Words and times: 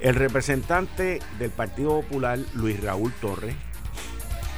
El 0.00 0.14
representante 0.14 1.20
del 1.38 1.50
Partido 1.50 2.02
Popular, 2.02 2.38
Luis 2.54 2.82
Raúl 2.82 3.12
Torres, 3.20 3.56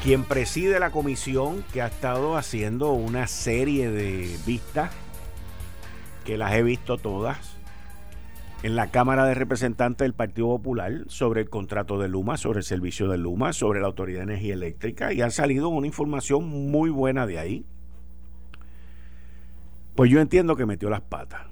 quien 0.02 0.24
preside 0.24 0.80
la 0.80 0.90
comisión 0.90 1.64
que 1.72 1.80
ha 1.82 1.86
estado 1.86 2.36
haciendo 2.36 2.92
una 2.92 3.26
serie 3.26 3.90
de 3.90 4.36
vistas, 4.46 4.90
que 6.24 6.38
las 6.38 6.52
he 6.54 6.62
visto 6.62 6.98
todas, 6.98 7.56
en 8.64 8.74
la 8.74 8.90
Cámara 8.90 9.24
de 9.26 9.34
Representantes 9.34 10.04
del 10.04 10.14
Partido 10.14 10.48
Popular 10.48 11.04
sobre 11.06 11.42
el 11.42 11.50
contrato 11.50 12.00
de 12.00 12.08
Luma, 12.08 12.36
sobre 12.36 12.58
el 12.58 12.64
servicio 12.64 13.08
de 13.08 13.18
Luma, 13.18 13.52
sobre 13.52 13.80
la 13.80 13.86
Autoridad 13.86 14.18
de 14.18 14.32
Energía 14.32 14.54
Eléctrica, 14.54 15.12
y 15.12 15.22
ha 15.22 15.30
salido 15.30 15.68
una 15.68 15.86
información 15.86 16.48
muy 16.48 16.90
buena 16.90 17.26
de 17.26 17.38
ahí. 17.38 17.64
Pues 19.94 20.10
yo 20.10 20.20
entiendo 20.20 20.56
que 20.56 20.66
metió 20.66 20.90
las 20.90 21.02
patas. 21.02 21.46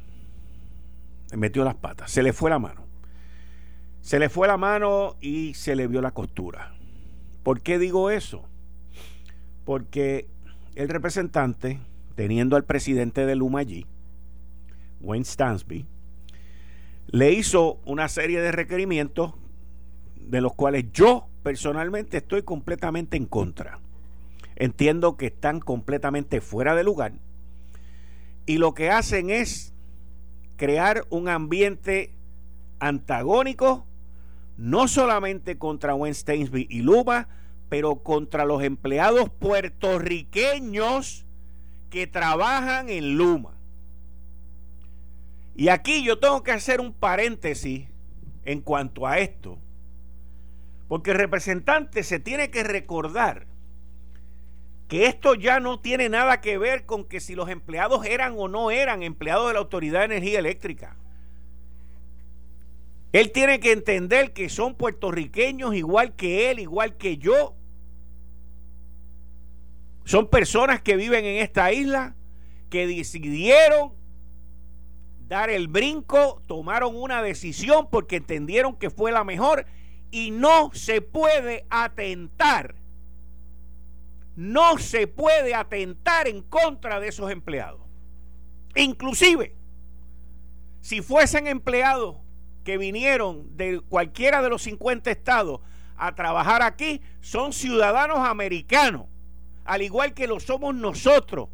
Metió 1.37 1.65
las 1.65 1.77
patas. 1.77 2.11
Se 2.11 2.23
le 2.23 2.33
fue 2.33 2.51
la 2.51 2.59
mano. 2.59 2.86
Se 4.07 4.21
le 4.21 4.29
fue 4.29 4.47
la 4.47 4.57
mano 4.57 5.17
y 5.21 5.55
se 5.55 5.75
le 5.75 5.89
vio 5.89 6.01
la 6.01 6.13
costura. 6.13 6.73
¿Por 7.43 7.61
qué 7.61 7.77
digo 7.77 8.09
eso? 8.09 8.45
Porque 9.65 10.29
el 10.77 10.89
representante, 10.89 11.81
teniendo 12.15 12.55
al 12.55 12.65
presidente 12.65 13.27
de 13.27 13.35
Luma 13.35 13.59
allí, 13.59 13.85
Wayne 15.01 15.25
Stansby, 15.25 15.87
le 17.09 17.33
hizo 17.33 17.81
una 17.85 18.09
serie 18.09 18.41
de 18.41 18.53
requerimientos 18.53 19.35
de 20.15 20.41
los 20.41 20.55
cuales 20.55 20.85
yo 20.93 21.27
personalmente 21.43 22.19
estoy 22.19 22.43
completamente 22.43 23.17
en 23.17 23.27
contra. 23.27 23.81
Entiendo 24.55 25.17
que 25.17 25.27
están 25.27 25.59
completamente 25.59 26.41
fuera 26.41 26.77
de 26.77 26.85
lugar 26.85 27.15
y 28.47 28.59
lo 28.59 28.73
que 28.73 28.89
hacen 28.89 29.31
es 29.31 29.75
crear 30.55 31.05
un 31.11 31.29
ambiente 31.29 32.13
antagónico 32.79 33.85
no 34.57 34.89
solamente 34.89 35.59
contra 35.59 35.95
Wayne 35.95 36.15
Stainsby 36.15 36.67
y 36.71 36.83
Luma, 36.83 37.29
pero 37.69 38.03
contra 38.03 38.45
los 38.45 38.63
empleados 38.63 39.29
puertorriqueños 39.31 41.27
que 41.91 42.07
trabajan 42.07 42.89
en 42.89 43.17
Luma. 43.17 43.55
Y 45.55 45.69
aquí 45.69 46.05
yo 46.05 46.19
tengo 46.19 46.43
que 46.43 46.53
hacer 46.53 46.81
un 46.81 46.93
paréntesis 46.93 47.89
en 48.45 48.61
cuanto 48.61 49.07
a 49.07 49.19
esto, 49.19 49.59
porque 50.89 51.13
el 51.13 51.19
representante 51.19 52.03
se 52.03 52.21
tiene 52.21 52.51
que 52.51 52.63
recordar 52.63 53.47
que 54.89 55.07
esto 55.07 55.35
ya 55.35 55.59
no 55.59 55.81
tiene 55.81 56.09
nada 56.09 56.41
que 56.41 56.59
ver 56.59 56.87
con 56.87 57.05
que 57.05 57.21
si 57.21 57.35
los 57.35 57.49
empleados 57.49 58.07
eran 58.07 58.35
o 58.37 58.47
no 58.49 58.71
eran 58.71 59.03
empleados 59.03 59.49
de 59.49 59.55
la 59.55 59.59
Autoridad 59.59 60.01
de 60.01 60.17
Energía 60.17 60.39
Eléctrica. 60.39 60.97
Él 63.17 63.33
tiene 63.33 63.61
que 63.61 63.73
entender 63.73 64.35
que 64.35 64.51
son 64.51 64.75
puertorriqueños 64.75 65.75
igual 65.75 66.15
que 66.17 66.51
él, 66.51 66.59
igual 66.59 66.99
que 66.99 67.17
yo. 67.17 67.55
Son 70.05 70.29
personas 70.29 70.83
que 70.83 70.97
viven 70.97 71.25
en 71.25 71.37
esta 71.37 71.73
isla, 71.73 72.15
que 72.69 72.87
decidieron 72.87 73.95
dar 75.29 75.49
el 75.49 75.67
brinco, 75.67 76.43
tomaron 76.47 76.95
una 76.95 77.23
decisión 77.23 77.89
porque 77.91 78.17
entendieron 78.17 78.77
que 78.77 78.91
fue 78.91 79.13
la 79.13 79.25
mejor 79.25 79.65
y 80.11 80.31
no 80.31 80.71
se 80.75 81.01
puede 81.01 81.65
atentar, 81.71 82.75
no 84.35 84.77
se 84.77 85.07
puede 85.07 85.55
atentar 85.55 86.29
en 86.29 86.43
contra 86.43 87.01
de 87.01 87.09
esos 87.09 87.31
empleados. 87.31 87.81
Inclusive, 88.75 89.57
si 90.83 91.01
fuesen 91.01 91.47
empleados 91.47 92.26
que 92.67 92.79
vinieron 92.79 93.57
de 93.57 93.79
cualquiera 93.79 94.43
de 94.43 94.51
los 94.51 94.63
50 94.63 95.09
estados 95.09 95.61
a 95.97 96.17
trabajar 96.17 96.63
aquí 96.63 97.01
son 97.21 97.53
ciudadanos 97.53 98.19
americanos, 98.19 99.07
al 99.65 99.83
igual 99.83 100.15
que 100.15 100.27
lo 100.27 100.41
somos 100.41 100.75
nosotros. 100.75 101.49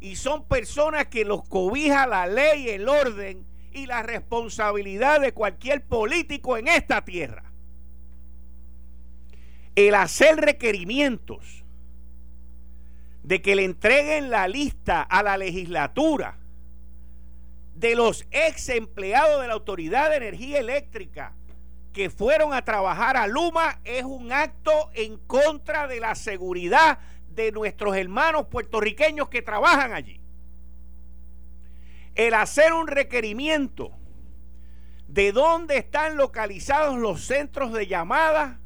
Y 0.00 0.16
son 0.16 0.44
personas 0.46 1.06
que 1.06 1.24
los 1.24 1.44
cobija 1.48 2.08
la 2.08 2.26
ley, 2.26 2.70
el 2.70 2.88
orden 2.88 3.46
y 3.72 3.86
la 3.86 4.02
responsabilidad 4.02 5.20
de 5.20 5.32
cualquier 5.32 5.84
político 5.84 6.56
en 6.56 6.66
esta 6.66 7.04
tierra. 7.04 7.44
El 9.76 9.94
hacer 9.94 10.38
requerimientos 10.38 11.64
de 13.22 13.40
que 13.40 13.54
le 13.54 13.62
entreguen 13.62 14.30
la 14.30 14.48
lista 14.48 15.02
a 15.02 15.22
la 15.22 15.38
legislatura 15.38 16.37
de 17.78 17.94
los 17.94 18.26
ex 18.32 18.70
empleados 18.70 19.40
de 19.40 19.46
la 19.46 19.52
Autoridad 19.52 20.10
de 20.10 20.16
Energía 20.16 20.58
Eléctrica 20.58 21.36
que 21.92 22.10
fueron 22.10 22.52
a 22.52 22.64
trabajar 22.64 23.16
a 23.16 23.28
Luma 23.28 23.80
es 23.84 24.02
un 24.02 24.32
acto 24.32 24.90
en 24.94 25.16
contra 25.16 25.86
de 25.86 26.00
la 26.00 26.16
seguridad 26.16 26.98
de 27.30 27.52
nuestros 27.52 27.96
hermanos 27.96 28.46
puertorriqueños 28.46 29.28
que 29.28 29.42
trabajan 29.42 29.92
allí. 29.92 30.20
El 32.16 32.34
hacer 32.34 32.72
un 32.72 32.88
requerimiento 32.88 33.92
de 35.06 35.30
dónde 35.30 35.76
están 35.76 36.16
localizados 36.16 36.98
los 36.98 37.24
centros 37.24 37.72
de 37.72 37.86
llamada 37.86 38.58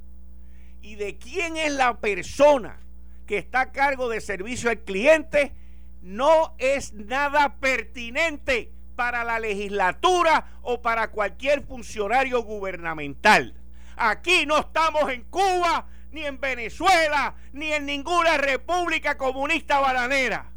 y 0.80 0.94
de 0.94 1.18
quién 1.18 1.58
es 1.58 1.72
la 1.72 2.00
persona 2.00 2.80
que 3.26 3.36
está 3.36 3.60
a 3.60 3.72
cargo 3.72 4.08
de 4.08 4.22
servicio 4.22 4.70
al 4.70 4.80
cliente 4.80 5.52
no 6.00 6.54
es 6.58 6.94
nada 6.94 7.56
pertinente 7.60 8.72
para 8.94 9.24
la 9.24 9.38
legislatura 9.38 10.58
o 10.62 10.80
para 10.80 11.10
cualquier 11.10 11.62
funcionario 11.62 12.42
gubernamental. 12.42 13.54
Aquí 13.96 14.46
no 14.46 14.58
estamos 14.58 15.10
en 15.10 15.24
Cuba, 15.24 15.86
ni 16.12 16.24
en 16.24 16.40
Venezuela, 16.40 17.34
ni 17.52 17.72
en 17.72 17.86
ninguna 17.86 18.36
república 18.36 19.16
comunista 19.16 19.80
bananera. 19.80 20.50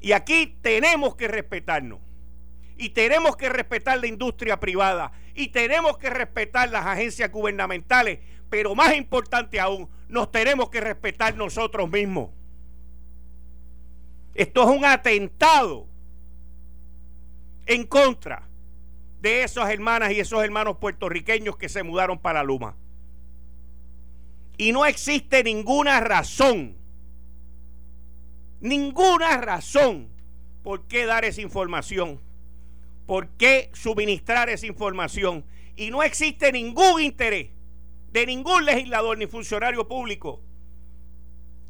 Y 0.00 0.12
aquí 0.12 0.58
tenemos 0.62 1.16
que 1.16 1.28
respetarnos. 1.28 2.00
Y 2.76 2.90
tenemos 2.90 3.36
que 3.36 3.48
respetar 3.48 3.98
la 3.98 4.06
industria 4.06 4.60
privada. 4.60 5.10
Y 5.34 5.48
tenemos 5.48 5.98
que 5.98 6.10
respetar 6.10 6.70
las 6.70 6.86
agencias 6.86 7.30
gubernamentales. 7.32 8.20
Pero 8.48 8.74
más 8.76 8.94
importante 8.94 9.58
aún, 9.58 9.88
nos 10.08 10.30
tenemos 10.30 10.70
que 10.70 10.80
respetar 10.80 11.34
nosotros 11.34 11.90
mismos. 11.90 12.30
Esto 14.34 14.62
es 14.62 14.76
un 14.76 14.84
atentado 14.84 15.87
en 17.68 17.84
contra 17.84 18.48
de 19.20 19.42
esas 19.44 19.70
hermanas 19.70 20.10
y 20.12 20.20
esos 20.20 20.42
hermanos 20.42 20.78
puertorriqueños 20.78 21.56
que 21.56 21.68
se 21.68 21.82
mudaron 21.82 22.18
para 22.18 22.42
Luma. 22.42 22.74
Y 24.56 24.72
no 24.72 24.86
existe 24.86 25.44
ninguna 25.44 26.00
razón, 26.00 26.76
ninguna 28.60 29.36
razón 29.36 30.08
por 30.64 30.86
qué 30.88 31.04
dar 31.04 31.24
esa 31.24 31.42
información, 31.42 32.20
por 33.06 33.28
qué 33.36 33.70
suministrar 33.74 34.48
esa 34.48 34.66
información. 34.66 35.44
Y 35.76 35.90
no 35.90 36.02
existe 36.02 36.50
ningún 36.50 37.02
interés 37.02 37.50
de 38.12 38.26
ningún 38.26 38.64
legislador 38.64 39.18
ni 39.18 39.26
funcionario 39.26 39.86
público 39.86 40.40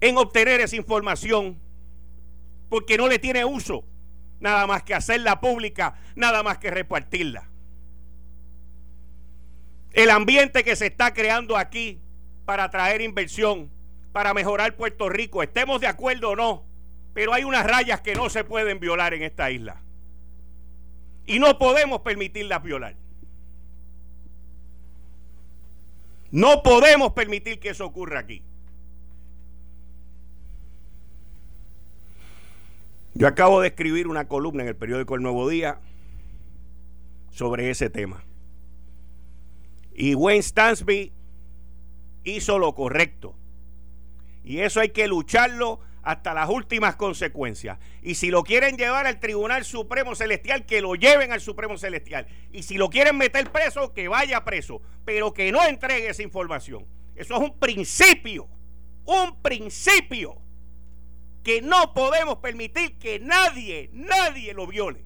en 0.01 0.17
obtener 0.17 0.61
esa 0.61 0.77
información, 0.77 1.59
porque 2.69 2.97
no 2.97 3.09
le 3.09 3.19
tiene 3.19 3.45
uso 3.45 3.85
nada 4.41 4.67
más 4.67 4.83
que 4.83 4.95
hacerla 4.95 5.41
pública, 5.41 5.95
nada 6.15 6.43
más 6.43 6.59
que 6.59 6.71
repartirla. 6.71 7.49
El 9.93 10.11
ambiente 10.11 10.65
que 10.65 10.77
se 10.77 10.87
está 10.87 11.13
creando 11.13 11.57
aquí 11.57 12.01
para 12.45 12.65
atraer 12.65 13.01
inversión, 13.01 13.71
para 14.13 14.35
mejorar 14.35 14.77
Puerto 14.77 15.09
Rico, 15.09 15.43
estemos 15.43 15.81
de 15.81 15.87
acuerdo 15.87 16.31
o 16.31 16.37
no, 16.37 16.65
pero 17.15 17.35
hay 17.35 17.45
unas 17.45 17.67
rayas 17.67 18.01
que 18.01 18.15
no 18.15 18.31
se 18.31 18.45
pueden 18.45 18.81
violar 18.81 19.15
en 19.15 19.23
esta 19.23 19.51
isla. 19.51 19.83
Y 21.27 21.39
no 21.39 21.59
podemos 21.59 22.01
permitirlas 22.01 22.63
violar. 22.63 22.97
No 26.31 26.63
podemos 26.63 27.13
permitir 27.13 27.59
que 27.59 27.71
eso 27.71 27.87
ocurra 27.87 28.21
aquí. 28.21 28.43
Yo 33.19 33.27
acabo 33.27 33.61
de 33.61 33.67
escribir 33.67 34.07
una 34.07 34.29
columna 34.29 34.63
en 34.63 34.69
el 34.69 34.77
periódico 34.77 35.17
El 35.17 35.23
Nuevo 35.23 35.49
Día 35.49 35.81
sobre 37.33 37.69
ese 37.69 37.91
tema. 37.91 38.25
Y 39.93 40.15
Wayne 40.15 40.41
Stansby 40.41 41.13
hizo 42.23 42.61
lo 42.61 42.77
correcto. 42.77 43.35
Y 44.45 44.61
eso 44.61 44.79
hay 44.79 44.91
que 44.91 45.09
lucharlo 45.09 45.81
hasta 46.05 46.33
las 46.33 46.49
últimas 46.49 46.95
consecuencias. 46.95 47.81
Y 48.03 48.15
si 48.15 48.31
lo 48.31 48.45
quieren 48.45 48.77
llevar 48.77 49.09
al 49.09 49.19
Tribunal 49.19 49.65
Supremo 49.65 50.15
Celestial, 50.15 50.65
que 50.65 50.81
lo 50.81 50.95
lleven 50.95 51.33
al 51.33 51.41
Supremo 51.41 51.77
Celestial. 51.77 52.29
Y 52.53 52.63
si 52.63 52.79
lo 52.79 52.89
quieren 52.89 53.19
meter 53.19 53.51
preso, 53.51 53.95
que 53.95 54.07
vaya 54.07 54.45
preso, 54.45 54.81
pero 55.05 55.35
que 55.35 55.51
no 55.51 55.67
entregue 55.67 56.09
esa 56.09 56.23
información. 56.23 56.87
Eso 57.17 57.35
es 57.35 57.41
un 57.41 57.59
principio, 57.59 58.47
un 59.07 59.43
principio 59.43 60.41
que 61.49 61.63
no 61.63 61.95
podemos 61.95 62.41
permitir 62.41 62.99
que 62.99 63.19
nadie, 63.21 63.89
nadie 63.95 64.53
lo 64.53 64.67
viole. 64.67 65.03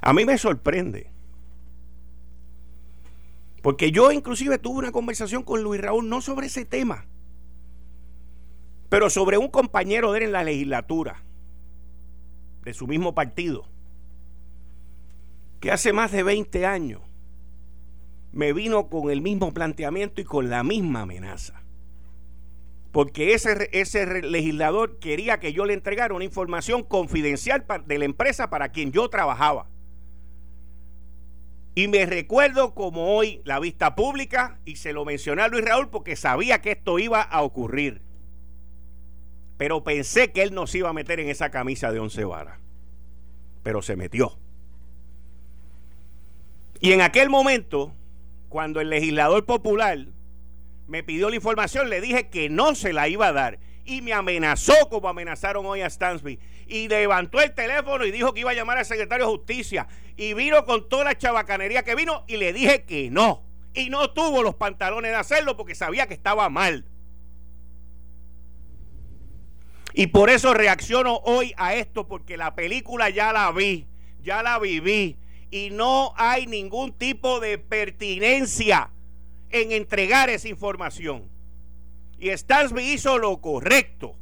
A 0.00 0.12
mí 0.12 0.24
me 0.24 0.38
sorprende. 0.38 1.10
Porque 3.62 3.90
yo 3.90 4.12
inclusive 4.12 4.58
tuve 4.58 4.78
una 4.78 4.92
conversación 4.92 5.42
con 5.42 5.64
Luis 5.64 5.80
Raúl, 5.80 6.08
no 6.08 6.20
sobre 6.20 6.46
ese 6.46 6.64
tema, 6.64 7.04
pero 8.88 9.10
sobre 9.10 9.36
un 9.36 9.48
compañero 9.48 10.12
de 10.12 10.18
él 10.18 10.24
en 10.26 10.32
la 10.32 10.44
legislatura, 10.44 11.24
de 12.62 12.72
su 12.74 12.86
mismo 12.86 13.12
partido, 13.12 13.66
que 15.58 15.72
hace 15.72 15.92
más 15.92 16.12
de 16.12 16.22
20 16.22 16.64
años 16.64 17.00
me 18.30 18.52
vino 18.52 18.88
con 18.88 19.10
el 19.10 19.20
mismo 19.20 19.52
planteamiento 19.52 20.20
y 20.20 20.24
con 20.24 20.48
la 20.48 20.62
misma 20.62 21.00
amenaza. 21.00 21.59
Porque 22.92 23.34
ese, 23.34 23.68
ese 23.72 24.22
legislador 24.22 24.98
quería 24.98 25.38
que 25.38 25.52
yo 25.52 25.64
le 25.64 25.74
entregara 25.74 26.14
una 26.14 26.24
información 26.24 26.82
confidencial 26.82 27.64
de 27.86 27.98
la 27.98 28.04
empresa 28.04 28.50
para 28.50 28.70
quien 28.70 28.90
yo 28.90 29.08
trabajaba. 29.08 29.68
Y 31.74 31.86
me 31.86 32.04
recuerdo 32.04 32.74
como 32.74 33.14
hoy 33.14 33.40
la 33.44 33.60
vista 33.60 33.94
pública, 33.94 34.58
y 34.64 34.76
se 34.76 34.92
lo 34.92 35.04
mencioné 35.04 35.42
a 35.42 35.48
Luis 35.48 35.64
Raúl 35.64 35.88
porque 35.88 36.16
sabía 36.16 36.60
que 36.60 36.72
esto 36.72 36.98
iba 36.98 37.22
a 37.22 37.42
ocurrir. 37.42 38.02
Pero 39.56 39.84
pensé 39.84 40.32
que 40.32 40.42
él 40.42 40.52
no 40.52 40.66
se 40.66 40.78
iba 40.78 40.88
a 40.88 40.94
meter 40.94 41.20
en 41.20 41.28
esa 41.28 41.50
camisa 41.50 41.92
de 41.92 42.00
once 42.00 42.24
varas. 42.24 42.58
Pero 43.62 43.82
se 43.82 43.94
metió. 43.94 44.36
Y 46.80 46.92
en 46.92 47.02
aquel 47.02 47.30
momento, 47.30 47.92
cuando 48.48 48.80
el 48.80 48.90
legislador 48.90 49.44
popular 49.44 50.06
me 50.90 51.04
pidió 51.04 51.30
la 51.30 51.36
información, 51.36 51.88
le 51.88 52.00
dije 52.00 52.28
que 52.28 52.50
no 52.50 52.74
se 52.74 52.92
la 52.92 53.08
iba 53.08 53.28
a 53.28 53.32
dar. 53.32 53.60
Y 53.84 54.02
me 54.02 54.12
amenazó 54.12 54.74
como 54.90 55.08
amenazaron 55.08 55.64
hoy 55.64 55.82
a 55.82 55.88
Stansby. 55.88 56.40
Y 56.66 56.88
levantó 56.88 57.40
el 57.40 57.54
teléfono 57.54 58.04
y 58.04 58.10
dijo 58.10 58.34
que 58.34 58.40
iba 58.40 58.50
a 58.50 58.54
llamar 58.54 58.76
al 58.76 58.84
secretario 58.84 59.26
de 59.26 59.32
Justicia 59.32 59.86
y 60.16 60.34
vino 60.34 60.64
con 60.64 60.88
toda 60.88 61.04
la 61.04 61.16
chabacanería 61.16 61.84
que 61.84 61.94
vino 61.94 62.24
y 62.26 62.38
le 62.38 62.52
dije 62.52 62.82
que 62.82 63.08
no. 63.08 63.44
Y 63.72 63.88
no 63.88 64.10
tuvo 64.10 64.42
los 64.42 64.56
pantalones 64.56 65.12
de 65.12 65.16
hacerlo 65.16 65.56
porque 65.56 65.76
sabía 65.76 66.08
que 66.08 66.14
estaba 66.14 66.48
mal. 66.48 66.84
Y 69.94 70.08
por 70.08 70.28
eso 70.28 70.54
reacciono 70.54 71.18
hoy 71.24 71.54
a 71.56 71.74
esto 71.74 72.08
porque 72.08 72.36
la 72.36 72.56
película 72.56 73.10
ya 73.10 73.32
la 73.32 73.50
vi, 73.52 73.86
ya 74.22 74.42
la 74.42 74.58
viví 74.58 75.16
y 75.52 75.70
no 75.70 76.14
hay 76.16 76.46
ningún 76.46 76.92
tipo 76.92 77.38
de 77.38 77.58
pertinencia 77.58 78.90
en 79.50 79.72
entregar 79.72 80.30
esa 80.30 80.48
información. 80.48 81.28
Y 82.18 82.30
Stansby 82.30 82.92
hizo 82.92 83.18
lo 83.18 83.40
correcto. 83.40 84.16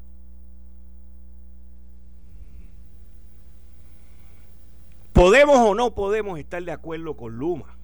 Podemos 5.12 5.58
o 5.58 5.74
no 5.74 5.94
podemos 5.94 6.38
estar 6.38 6.62
de 6.62 6.70
acuerdo 6.70 7.16
con 7.16 7.36
Luma 7.36 7.76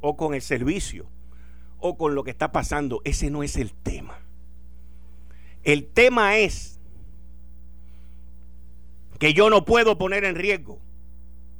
o 0.00 0.16
con 0.16 0.34
el 0.34 0.42
servicio 0.42 1.06
o 1.78 1.96
con 1.96 2.14
lo 2.14 2.24
que 2.24 2.32
está 2.32 2.50
pasando. 2.50 3.00
Ese 3.04 3.30
no 3.30 3.44
es 3.44 3.56
el 3.56 3.72
tema. 3.72 4.18
El 5.62 5.86
tema 5.86 6.38
es 6.38 6.80
que 9.20 9.32
yo 9.32 9.48
no 9.48 9.64
puedo 9.64 9.96
poner 9.96 10.24
en 10.24 10.34
riesgo 10.34 10.80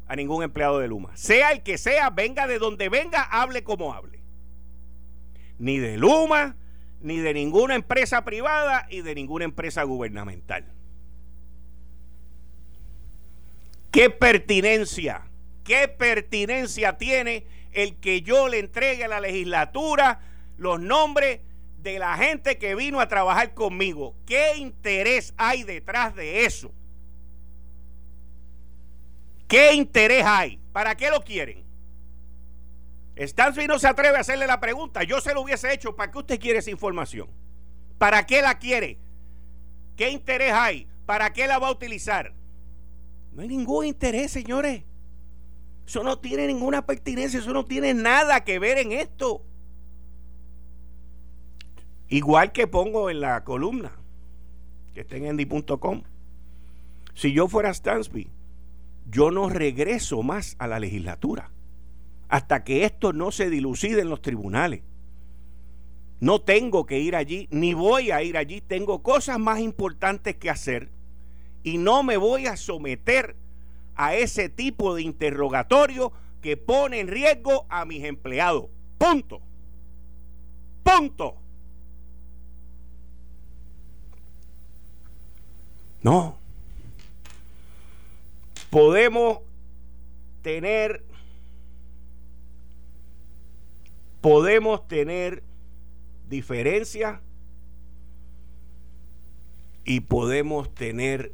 a 0.09 0.17
ningún 0.17 0.43
empleado 0.43 0.81
de 0.81 0.89
Luma. 0.89 1.17
Sea 1.17 1.53
el 1.53 1.63
que 1.63 1.79
sea, 1.79 2.11
venga 2.11 2.49
de 2.49 2.59
donde 2.59 2.89
venga, 2.89 3.23
hable 3.23 3.63
como 3.63 3.95
hable. 3.95 4.12
Ni 5.63 5.79
de 5.79 5.97
Luma, 5.97 6.57
ni 7.03 7.19
de 7.19 7.33
ninguna 7.35 7.77
empresa 7.77 8.25
privada 8.25 8.89
y 8.91 9.03
de 9.03 9.15
ninguna 9.15 9.45
empresa 9.45 9.85
gubernamental. 9.85 10.65
¿Qué 13.93 14.11
pertinencia, 14.11 15.23
qué 15.63 15.87
pertinencia 15.87 16.99
tiene 16.99 17.47
el 17.71 17.95
que 17.95 18.23
yo 18.23 18.49
le 18.49 18.59
entregue 18.59 19.05
a 19.05 19.09
la 19.09 19.21
legislatura 19.21 20.19
los 20.57 20.81
nombres 20.81 21.39
de 21.81 22.01
la 22.01 22.17
gente 22.17 22.59
que 22.59 22.75
vino 22.75 22.99
a 22.99 23.07
trabajar 23.07 23.55
conmigo? 23.55 24.17
¿Qué 24.27 24.57
interés 24.57 25.33
hay 25.37 25.63
detrás 25.63 26.17
de 26.17 26.45
eso? 26.45 26.73
¿Qué 29.47 29.75
interés 29.75 30.25
hay? 30.27 30.59
¿Para 30.73 30.97
qué 30.97 31.09
lo 31.09 31.21
quieren? 31.21 31.63
Stansby 33.17 33.67
no 33.67 33.79
se 33.79 33.89
atreve 33.89 34.17
a 34.17 34.21
hacerle 34.21 34.47
la 34.47 34.61
pregunta. 34.61 35.03
Yo 35.03 35.21
se 35.21 35.35
lo 35.35 35.43
hubiese 35.43 35.73
hecho. 35.73 35.95
¿Para 35.95 36.11
qué 36.11 36.19
usted 36.19 36.41
quiere 36.41 36.59
esa 36.59 36.71
información? 36.71 37.29
¿Para 37.99 38.27
qué 38.27 38.43
la 38.43 38.59
quiere? 38.59 38.99
¿Qué 39.97 40.11
interés 40.11 40.53
hay? 40.53 40.89
¿Para 41.07 41.33
qué 41.33 41.47
la 41.47 41.59
va 41.59 41.69
a 41.69 41.73
utilizar? 41.73 42.35
No 43.33 43.43
hay 43.43 43.49
ningún 43.49 43.87
interés, 43.87 44.31
señores. 44.31 44.85
Eso 45.87 46.03
no 46.03 46.19
tiene 46.19 46.47
ninguna 46.47 46.87
pertinencia, 46.87 47.41
eso 47.41 47.53
no 47.53 47.65
tiene 47.65 47.93
nada 47.93 48.45
que 48.45 48.59
ver 48.59 48.79
en 48.79 48.93
esto. 48.93 49.45
Igual 52.09 52.53
que 52.53 52.67
pongo 52.67 53.11
en 53.11 53.21
la 53.21 53.43
columna, 53.45 53.93
que 54.95 55.01
está 55.01 55.17
en 55.17 55.27
endy.com. 55.27 56.03
Si 57.15 57.33
yo 57.33 57.49
fuera 57.49 57.75
Stansby, 57.75 58.31
yo 59.07 59.31
no 59.31 59.49
regreso 59.49 60.23
más 60.23 60.57
a 60.59 60.67
la 60.67 60.79
legislatura 60.79 61.51
hasta 62.33 62.65
que 62.65 62.87
esto 62.87 63.13
no 63.13 63.31
se 63.31 63.51
dilucide 63.51 64.01
en 64.01 64.09
los 64.09 64.23
tribunales. 64.23 64.81
No 66.19 66.41
tengo 66.41 66.87
que 66.87 66.99
ir 66.99 67.15
allí, 67.15 67.47
ni 67.51 67.75
voy 67.75 68.11
a 68.11 68.23
ir 68.23 68.39
allí. 68.39 68.63
Tengo 68.63 69.03
cosas 69.03 69.39
más 69.39 69.61
importantes 69.61 70.37
que 70.37 70.49
hacer 70.49 70.89
y 71.63 71.77
no 71.77 72.03
me 72.03 72.17
voy 72.17 72.47
a 72.47 72.57
someter 72.57 73.37
a 73.97 74.15
ese 74.15 74.49
tipo 74.49 74.95
de 74.95 75.03
interrogatorio 75.03 76.11
que 76.41 76.57
pone 76.57 77.01
en 77.01 77.09
riesgo 77.09 77.67
a 77.69 77.85
mis 77.85 78.03
empleados. 78.03 78.71
Punto. 78.97 79.43
Punto. 80.83 81.37
No. 86.03 86.39
Podemos 88.71 89.41
tener 90.41 91.12
podemos 94.23 94.87
tener 94.89 95.43
diferencias 96.29 97.21
y 99.85 100.01
podemos 100.01 100.73
tener 100.75 101.33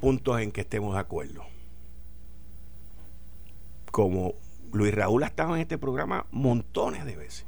puntos 0.00 0.40
en 0.40 0.52
que 0.52 0.62
estemos 0.62 0.94
de 0.94 1.00
acuerdo. 1.00 1.44
Como 3.90 4.34
Luis 4.72 4.94
Raúl 4.94 5.24
ha 5.24 5.26
estado 5.26 5.54
en 5.54 5.60
este 5.60 5.76
programa 5.76 6.26
montones 6.30 7.04
de 7.04 7.16
veces. 7.16 7.44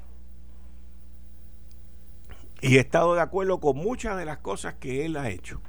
Y 2.61 2.76
he 2.76 2.80
estado 2.80 3.14
de 3.14 3.21
acuerdo 3.21 3.61
con 3.61 3.76
muchas 3.76 4.18
de 4.18 4.25
las 4.25 4.38
cosas 4.38 4.75
que 4.75 5.06
él 5.06 5.16
ha 5.16 5.30
hecho. 5.30 5.61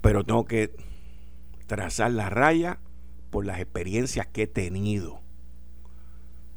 Pero 0.00 0.24
tengo 0.24 0.44
que 0.44 0.74
trazar 1.66 2.12
la 2.12 2.30
raya 2.30 2.78
por 3.30 3.44
las 3.44 3.58
experiencias 3.58 4.26
que 4.28 4.42
he 4.42 4.46
tenido. 4.46 5.23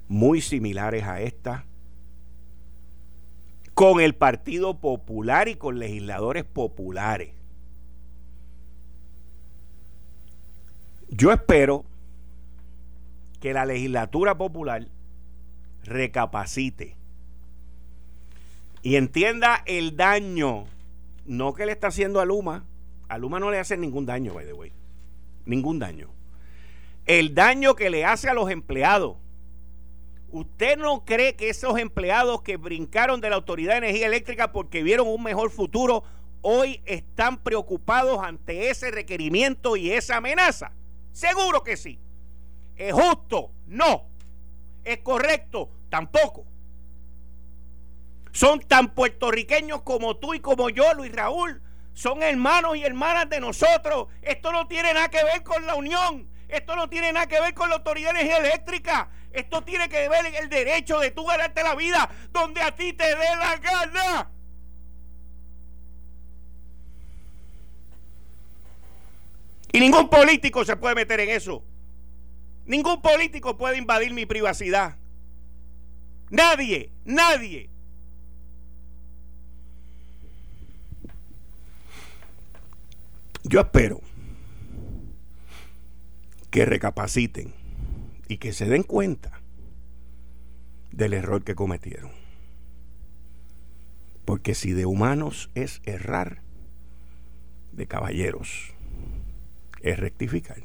Muy 0.08 0.42
similares 0.42 1.04
a 1.04 1.22
estas. 1.22 1.64
Con 3.74 4.00
el 4.02 4.16
Partido 4.16 4.80
Popular 4.80 5.48
y 5.48 5.56
con 5.56 5.80
legisladores 5.80 6.44
populares. 6.44 7.32
Yo 11.10 11.32
espero 11.32 11.86
que 13.40 13.54
la 13.54 13.66
legislatura 13.66 14.38
popular 14.38 14.88
recapacite 15.84 16.96
y 18.82 18.96
entienda 18.96 19.64
el 19.66 19.96
daño, 19.96 20.66
no 21.26 21.54
que 21.54 21.66
le 21.66 21.72
está 21.72 21.88
haciendo 21.88 22.20
a 22.20 22.26
Luma, 22.26 22.66
a 23.10 23.18
Luma 23.18 23.40
no 23.40 23.52
le 23.52 23.60
hace 23.60 23.78
ningún 23.78 24.06
daño, 24.06 24.34
by 24.34 24.46
the 24.46 24.54
way, 24.54 24.72
ningún 25.46 25.80
daño. 25.80 26.10
El 27.06 27.34
daño 27.36 27.76
que 27.76 27.90
le 27.90 28.06
hace 28.06 28.30
a 28.30 28.34
los 28.34 28.52
empleados. 28.52 29.18
¿Usted 30.38 30.78
no 30.78 31.04
cree 31.04 31.36
que 31.36 31.50
esos 31.50 31.80
empleados 31.80 32.44
que 32.44 32.58
brincaron 32.58 33.22
de 33.22 33.32
la 33.32 33.38
Autoridad 33.38 33.72
de 33.72 33.88
Energía 33.88 34.06
Eléctrica 34.06 34.52
porque 34.52 34.84
vieron 34.84 35.08
un 35.08 35.24
mejor 35.24 35.50
futuro, 35.50 36.04
hoy 36.42 36.80
están 36.86 37.38
preocupados 37.38 38.20
ante 38.24 38.70
ese 38.70 38.92
requerimiento 38.92 39.76
y 39.78 39.92
esa 39.92 40.18
amenaza? 40.18 40.74
Seguro 41.12 41.64
que 41.64 41.76
sí. 41.76 42.00
¿Es 42.76 42.94
justo? 42.94 43.52
No. 43.66 44.06
¿Es 44.84 45.00
correcto? 45.00 45.72
Tampoco. 45.90 46.46
Son 48.32 48.60
tan 48.60 48.94
puertorriqueños 48.94 49.82
como 49.82 50.18
tú 50.18 50.36
y 50.36 50.40
como 50.40 50.70
yo, 50.70 50.94
Luis 50.94 51.12
Raúl. 51.12 51.64
Son 51.94 52.22
hermanos 52.22 52.78
y 52.78 52.84
hermanas 52.84 53.28
de 53.28 53.40
nosotros. 53.40 54.10
Esto 54.22 54.52
no 54.52 54.68
tiene 54.68 54.94
nada 54.94 55.10
que 55.10 55.24
ver 55.24 55.42
con 55.42 55.66
la 55.66 55.74
unión. 55.74 56.30
Esto 56.48 56.76
no 56.76 56.90
tiene 56.90 57.12
nada 57.12 57.28
que 57.28 57.42
ver 57.42 57.54
con 57.54 57.70
la 57.70 57.76
autoridad 57.76 58.14
de 58.14 58.22
energía 58.22 58.38
eléctrica. 58.38 59.10
Esto 59.32 59.64
tiene 59.64 59.90
que 59.90 60.08
ver 60.08 60.26
el 60.36 60.50
derecho 60.50 61.00
de 61.00 61.12
tú 61.12 61.26
ganarte 61.26 61.62
la 61.62 61.76
vida 61.76 62.10
donde 62.32 62.62
a 62.62 62.74
ti 62.76 62.94
te 62.94 63.04
dé 63.04 63.36
la 63.36 63.58
gana. 63.58 64.32
Y 69.74 69.80
ningún 69.80 70.10
político 70.10 70.64
se 70.64 70.78
puede 70.78 70.96
meter 70.96 71.20
en 71.20 71.30
eso. 71.30 71.64
Ningún 72.66 73.02
político 73.02 73.58
puede 73.58 73.78
invadir 73.78 74.14
mi 74.14 74.26
privacidad. 74.26 74.96
Nadie, 76.30 76.92
nadie. 77.06 77.70
Yo 83.44 83.62
espero 83.62 84.02
que 86.50 86.66
recapaciten 86.66 87.54
y 88.28 88.38
que 88.38 88.54
se 88.54 88.66
den 88.66 88.84
cuenta 88.84 89.42
del 90.92 91.14
error 91.14 91.44
que 91.44 91.56
cometieron. 91.56 92.12
Porque 94.26 94.56
si 94.56 94.74
de 94.74 94.86
humanos 94.86 95.50
es 95.56 95.82
errar, 95.86 96.42
de 97.72 97.88
caballeros 97.88 98.74
es 99.82 100.00
rectificar. 100.00 100.62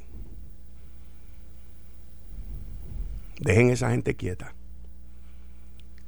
Dejen 3.41 3.71
esa 3.71 3.91
gente 3.91 4.15
quieta. 4.15 4.55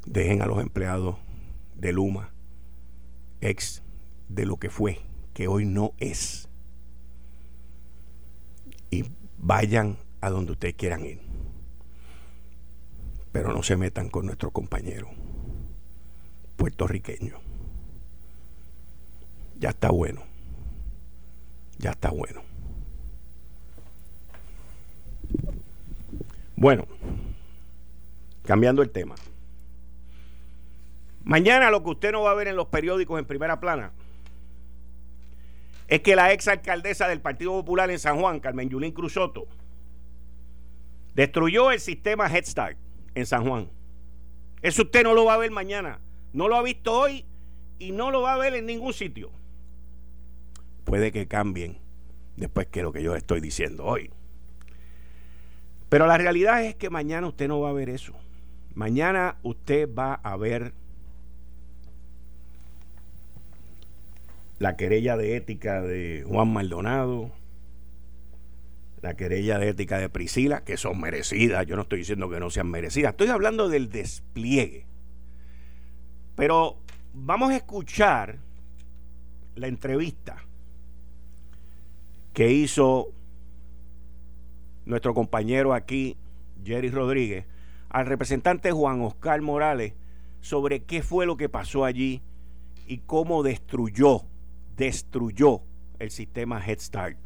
Dejen 0.07 0.43
a 0.43 0.47
los 0.47 0.61
empleados 0.61 1.17
de 1.77 1.93
Luma, 1.93 2.31
ex 3.41 3.83
de 4.29 4.47
lo 4.47 4.57
que 4.59 4.71
fue, 4.71 5.01
que 5.33 5.49
hoy 5.49 5.65
no 5.65 5.93
es. 5.99 6.49
Y 8.91 9.05
vayan 9.45 9.99
a 10.23 10.31
donde 10.31 10.53
ustedes 10.53 10.75
quieran 10.75 11.05
ir. 11.05 11.21
Pero 13.31 13.53
no 13.53 13.63
se 13.63 13.77
metan 13.77 14.09
con 14.09 14.27
nuestro 14.27 14.51
compañero 14.51 15.11
puertorriqueño. 16.57 17.39
Ya 19.59 19.71
está 19.71 19.91
bueno. 19.91 20.23
Ya 21.79 21.91
está 21.91 22.11
bueno. 22.11 22.43
Bueno, 26.57 26.87
cambiando 28.45 28.81
el 28.81 28.91
tema. 28.91 29.15
Mañana 31.23 31.71
lo 31.71 31.83
que 31.83 31.91
usted 31.91 32.13
no 32.13 32.23
va 32.23 32.31
a 32.31 32.35
ver 32.35 32.49
en 32.49 32.57
los 32.57 32.69
periódicos 32.69 33.19
en 33.19 33.27
primera 33.27 33.61
plana 33.61 33.93
es 35.89 36.01
que 36.01 36.17
la 36.17 36.33
ex 36.33 36.49
alcaldesa 36.49 37.09
del 37.09 37.21
Partido 37.21 37.53
Popular 37.53 37.91
en 37.91 37.99
San 37.99 38.19
Juan, 38.19 38.41
Carmen 38.41 38.69
Yulín 38.69 38.93
Cruzoto, 38.93 39.47
destruyó 41.15 41.71
el 41.71 41.81
sistema 41.81 42.27
Head 42.27 42.45
Start 42.45 42.79
en 43.15 43.27
San 43.27 43.47
Juan. 43.47 43.69
Eso 44.63 44.83
usted 44.83 45.03
no 45.03 45.15
lo 45.15 45.25
va 45.25 45.35
a 45.35 45.39
ver 45.39 45.51
mañana. 45.51 46.01
No 46.33 46.49
lo 46.49 46.57
ha 46.57 46.63
visto 46.63 46.93
hoy 46.93 47.27
y 47.79 47.93
no 47.93 48.11
lo 48.11 48.23
va 48.23 48.35
a 48.35 48.39
ver 48.39 48.55
en 48.55 48.67
ningún 48.67 48.93
sitio. 48.93 49.31
Puede 50.85 51.13
que 51.13 51.29
cambien 51.29 51.79
después 52.37 52.67
que 52.67 52.83
lo 52.83 52.93
que 52.93 53.03
yo 53.03 53.15
estoy 53.15 53.41
diciendo 53.41 53.85
hoy. 53.85 54.11
Pero 55.89 56.07
la 56.07 56.19
realidad 56.19 56.65
es 56.65 56.75
que 56.75 56.91
mañana 56.91 57.29
usted 57.29 57.47
no 57.47 57.61
va 57.61 57.71
a 57.71 57.75
ver 57.75 57.89
eso. 57.89 58.15
Mañana 58.75 59.37
usted 59.43 59.89
va 59.95 60.15
a 60.15 60.37
ver 60.37 60.75
la 64.59 64.77
querella 64.77 65.17
de 65.17 65.37
ética 65.37 65.83
de 65.83 66.25
Juan 66.27 66.53
Maldonado, 66.53 67.33
la 69.03 69.15
querella 69.15 69.59
de 69.59 69.69
ética 69.69 69.99
de 69.99 70.09
Priscila, 70.09 70.65
que 70.65 70.77
son 70.77 71.01
merecidas, 71.01 71.67
yo 71.67 71.77
no 71.77 71.83
estoy 71.83 71.99
diciendo 72.01 72.31
que 72.31 72.41
no 72.41 72.51
sean 72.51 72.71
merecidas, 72.71 73.13
estoy 73.13 73.29
hablando 73.29 73.69
del 73.69 73.91
despliegue. 73.91 74.87
Pero 76.37 76.79
vamos 77.13 77.51
a 77.51 77.57
escuchar 77.57 78.39
la 79.57 79.69
entrevista 79.69 80.43
que 82.33 82.51
hizo 82.51 83.13
nuestro 84.85 85.15
compañero 85.15 85.73
aquí, 85.73 86.17
Jerry 86.65 86.91
Rodríguez, 86.91 87.47
al 87.89 88.07
representante 88.07 88.73
Juan 88.73 89.01
Oscar 89.03 89.41
Morales 89.41 89.95
sobre 90.41 90.83
qué 90.83 91.03
fue 91.03 91.27
lo 91.27 91.37
que 91.37 91.49
pasó 91.49 91.85
allí 91.85 92.23
y 92.87 92.99
cómo 92.99 93.43
destruyó, 93.43 94.23
destruyó 94.77 95.63
el 95.99 96.11
sistema 96.11 96.65
Head 96.65 96.79
Start 96.79 97.19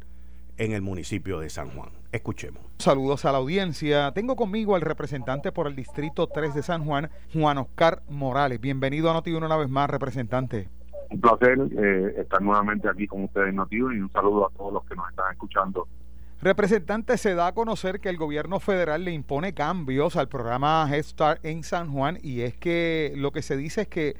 en 0.57 0.73
el 0.73 0.81
municipio 0.81 1.39
de 1.39 1.49
San 1.49 1.69
Juan. 1.69 1.89
Escuchemos. 2.11 2.61
Saludos 2.79 3.25
a 3.25 3.31
la 3.31 3.37
audiencia. 3.37 4.11
Tengo 4.13 4.35
conmigo 4.35 4.75
al 4.75 4.81
representante 4.81 5.51
por 5.51 5.67
el 5.67 5.75
Distrito 5.75 6.27
3 6.27 6.53
de 6.53 6.63
San 6.63 6.83
Juan, 6.85 7.09
Juan 7.33 7.57
Oscar 7.57 8.03
Morales. 8.09 8.59
Bienvenido 8.59 9.09
a 9.09 9.13
Noti 9.13 9.31
una 9.31 9.55
vez 9.55 9.69
más, 9.69 9.89
representante. 9.89 10.69
Un 11.09 11.21
placer 11.21 11.57
eh, 11.77 12.15
estar 12.17 12.41
nuevamente 12.41 12.87
aquí 12.89 13.07
con 13.07 13.23
ustedes 13.23 13.49
en 13.49 13.59
y 13.71 13.79
un 13.79 14.11
saludo 14.11 14.47
a 14.47 14.51
todos 14.51 14.73
los 14.73 14.85
que 14.85 14.95
nos 14.95 15.09
están 15.09 15.31
escuchando 15.31 15.87
Representante, 16.41 17.17
se 17.17 17.35
da 17.35 17.47
a 17.47 17.53
conocer 17.53 17.99
que 17.99 18.07
el 18.07 18.15
gobierno 18.15 18.61
federal 18.61 19.03
le 19.03 19.11
impone 19.11 19.53
cambios 19.53 20.15
al 20.15 20.29
programa 20.29 20.87
Head 20.89 21.03
Start 21.03 21.45
en 21.45 21.63
San 21.63 21.91
Juan 21.91 22.17
y 22.21 22.41
es 22.41 22.55
que 22.55 23.11
lo 23.17 23.31
que 23.31 23.41
se 23.41 23.57
dice 23.57 23.81
es 23.81 23.87
que 23.89 24.15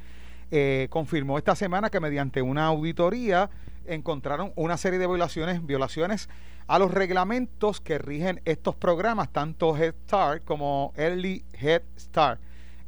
eh, 0.51 0.87
confirmó 0.89 1.37
esta 1.37 1.55
semana 1.55 1.89
que 1.89 1.99
mediante 1.99 2.41
una 2.41 2.65
auditoría 2.65 3.49
encontraron 3.85 4.51
una 4.55 4.77
serie 4.77 4.99
de 4.99 5.07
violaciones, 5.07 5.65
violaciones 5.65 6.29
a 6.67 6.79
los 6.79 6.91
reglamentos 6.93 7.81
que 7.81 7.97
rigen 7.97 8.41
estos 8.45 8.75
programas, 8.75 9.31
tanto 9.31 9.75
Head 9.75 9.95
Start 10.05 10.45
como 10.45 10.93
Early 10.95 11.43
Head 11.53 11.81
Start. 11.97 12.39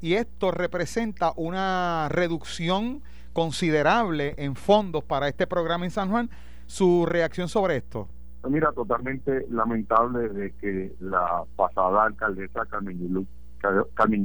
Y 0.01 0.13
esto 0.13 0.51
representa 0.51 1.33
una 1.35 2.07
reducción 2.09 3.01
considerable 3.33 4.35
en 4.37 4.55
fondos 4.55 5.03
para 5.03 5.27
este 5.27 5.47
programa 5.47 5.85
en 5.85 5.91
San 5.91 6.09
Juan. 6.09 6.29
¿Su 6.65 7.05
reacción 7.05 7.47
sobre 7.47 7.77
esto? 7.77 8.07
Mira, 8.49 8.71
totalmente 8.71 9.45
lamentable 9.49 10.29
de 10.29 10.51
que 10.53 10.93
la 10.99 11.43
pasada 11.55 12.05
alcaldesa 12.05 12.65
Carmen 12.65 12.97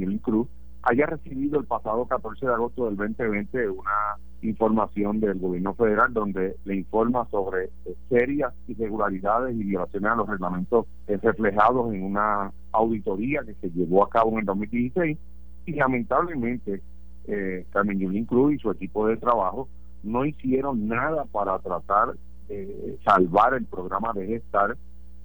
Yulín, 0.00 0.18
Cruz 0.18 0.48
haya 0.86 1.06
recibido 1.06 1.58
el 1.58 1.66
pasado 1.66 2.06
14 2.06 2.46
de 2.46 2.52
agosto 2.52 2.86
del 2.86 2.96
2020 2.96 3.70
una 3.70 4.16
información 4.42 5.18
del 5.18 5.38
gobierno 5.38 5.74
federal 5.74 6.12
donde 6.12 6.56
le 6.64 6.76
informa 6.76 7.26
sobre 7.30 7.70
serias 8.08 8.54
irregularidades 8.68 9.56
y 9.56 9.64
violaciones 9.64 10.12
a 10.12 10.14
los 10.14 10.28
reglamentos 10.28 10.86
reflejados 11.08 11.92
en 11.92 12.04
una 12.04 12.52
auditoría 12.70 13.42
que 13.44 13.54
se 13.54 13.70
llevó 13.70 14.04
a 14.04 14.10
cabo 14.10 14.32
en 14.32 14.38
el 14.40 14.44
2016 14.44 15.18
y 15.66 15.72
lamentablemente 15.72 16.80
eh, 17.26 17.66
Carmen 17.70 17.98
Yulín 17.98 18.24
Cruz 18.24 18.54
y 18.54 18.58
su 18.58 18.70
equipo 18.70 19.08
de 19.08 19.16
trabajo 19.16 19.68
no 20.04 20.24
hicieron 20.24 20.86
nada 20.86 21.24
para 21.24 21.58
tratar 21.58 22.14
eh, 22.48 22.96
salvar 23.04 23.54
el 23.54 23.64
programa 23.64 24.12
de 24.12 24.26
gestar 24.26 24.76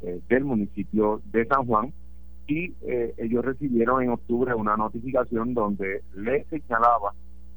eh, 0.02 0.20
del 0.28 0.44
municipio 0.44 1.22
de 1.32 1.46
San 1.46 1.68
Juan 1.68 1.94
y 2.52 2.76
eh, 2.82 3.14
ellos 3.18 3.46
recibieron 3.46 4.04
en 4.04 4.10
octubre 4.10 4.54
una 4.54 4.76
notificación 4.76 5.54
donde 5.54 6.04
les 6.14 6.46
señalaba 6.48 7.14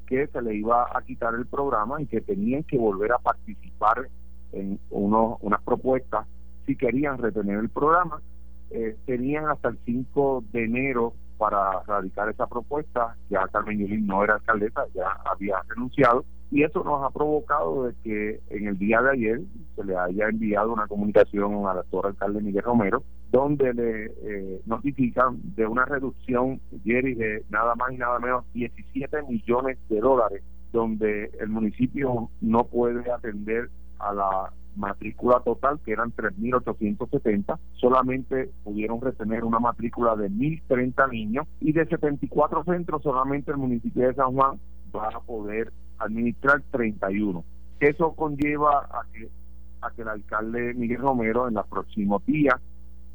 que 0.07 0.27
se 0.27 0.41
le 0.41 0.55
iba 0.55 0.83
a 0.83 1.01
quitar 1.01 1.33
el 1.35 1.45
programa 1.47 2.01
y 2.01 2.05
que 2.05 2.21
tenían 2.21 2.63
que 2.63 2.77
volver 2.77 3.11
a 3.11 3.17
participar 3.17 4.07
en 4.53 4.79
uno, 4.91 5.37
unas 5.41 5.61
propuestas 5.63 6.25
si 6.65 6.77
querían 6.77 7.17
retener 7.17 7.59
el 7.59 7.67
programa. 7.67 8.21
Eh, 8.69 8.95
tenían 9.05 9.49
hasta 9.49 9.67
el 9.69 9.79
5 9.83 10.45
de 10.53 10.63
enero 10.63 11.13
para 11.37 11.83
radicar 11.83 12.29
esa 12.29 12.47
propuesta. 12.47 13.17
Ya 13.29 13.45
Carmen 13.51 13.79
Yulín 13.79 14.07
no 14.07 14.23
era 14.23 14.35
alcaldesa, 14.35 14.85
ya 14.93 15.11
había 15.25 15.61
renunciado 15.67 16.23
y 16.51 16.63
eso 16.63 16.85
nos 16.85 17.03
ha 17.03 17.09
provocado 17.09 17.83
de 17.83 17.95
que 18.01 18.39
en 18.49 18.67
el 18.67 18.77
día 18.77 19.01
de 19.01 19.11
ayer 19.11 19.41
se 19.75 19.83
le 19.83 19.97
haya 19.97 20.29
enviado 20.29 20.71
una 20.71 20.87
comunicación 20.87 21.67
al 21.67 21.79
actor 21.79 22.05
alcalde 22.05 22.41
Miguel 22.41 22.63
Romero, 22.63 23.03
donde 23.35 23.73
le 23.73 24.05
eh, 24.05 24.61
notifican 24.65 25.41
de 25.57 25.67
una 25.67 25.83
reducción, 25.83 26.61
Jerry, 26.85 27.15
de 27.15 27.43
nada 27.49 27.75
más 27.75 27.91
y 27.91 27.97
nada 27.97 28.17
menos 28.17 28.45
17 28.53 29.23
millones 29.23 29.77
de 29.89 29.99
dólares, 29.99 30.41
donde 30.71 31.31
el 31.41 31.49
municipio 31.49 32.29
no 32.39 32.63
puede 32.63 33.11
atender 33.11 33.69
a 33.99 34.13
la 34.13 34.53
matrícula 34.77 35.41
total, 35.41 35.81
que 35.83 35.91
eran 35.91 36.13
3.870, 36.15 37.59
solamente 37.73 38.51
pudieron 38.63 39.01
retener 39.01 39.43
una 39.43 39.59
matrícula 39.59 40.15
de 40.15 40.29
1.030 40.29 41.11
niños 41.11 41.45
y 41.59 41.73
de 41.73 41.85
74 41.87 42.63
centros 42.63 43.03
solamente 43.03 43.51
el 43.51 43.57
municipio 43.57 44.07
de 44.07 44.13
San 44.13 44.33
Juan 44.33 44.61
va 44.95 45.09
a 45.09 45.19
poder 45.19 45.73
administrar 45.97 46.63
31. 46.71 47.43
Eso 47.81 48.13
conlleva 48.13 48.79
a 48.79 49.01
que, 49.11 49.27
a 49.81 49.91
que 49.91 50.03
el 50.03 50.07
alcalde 50.07 50.73
Miguel 50.73 51.01
Romero 51.01 51.49
en 51.49 51.55
los 51.55 51.67
próximos 51.67 52.25
días 52.25 52.61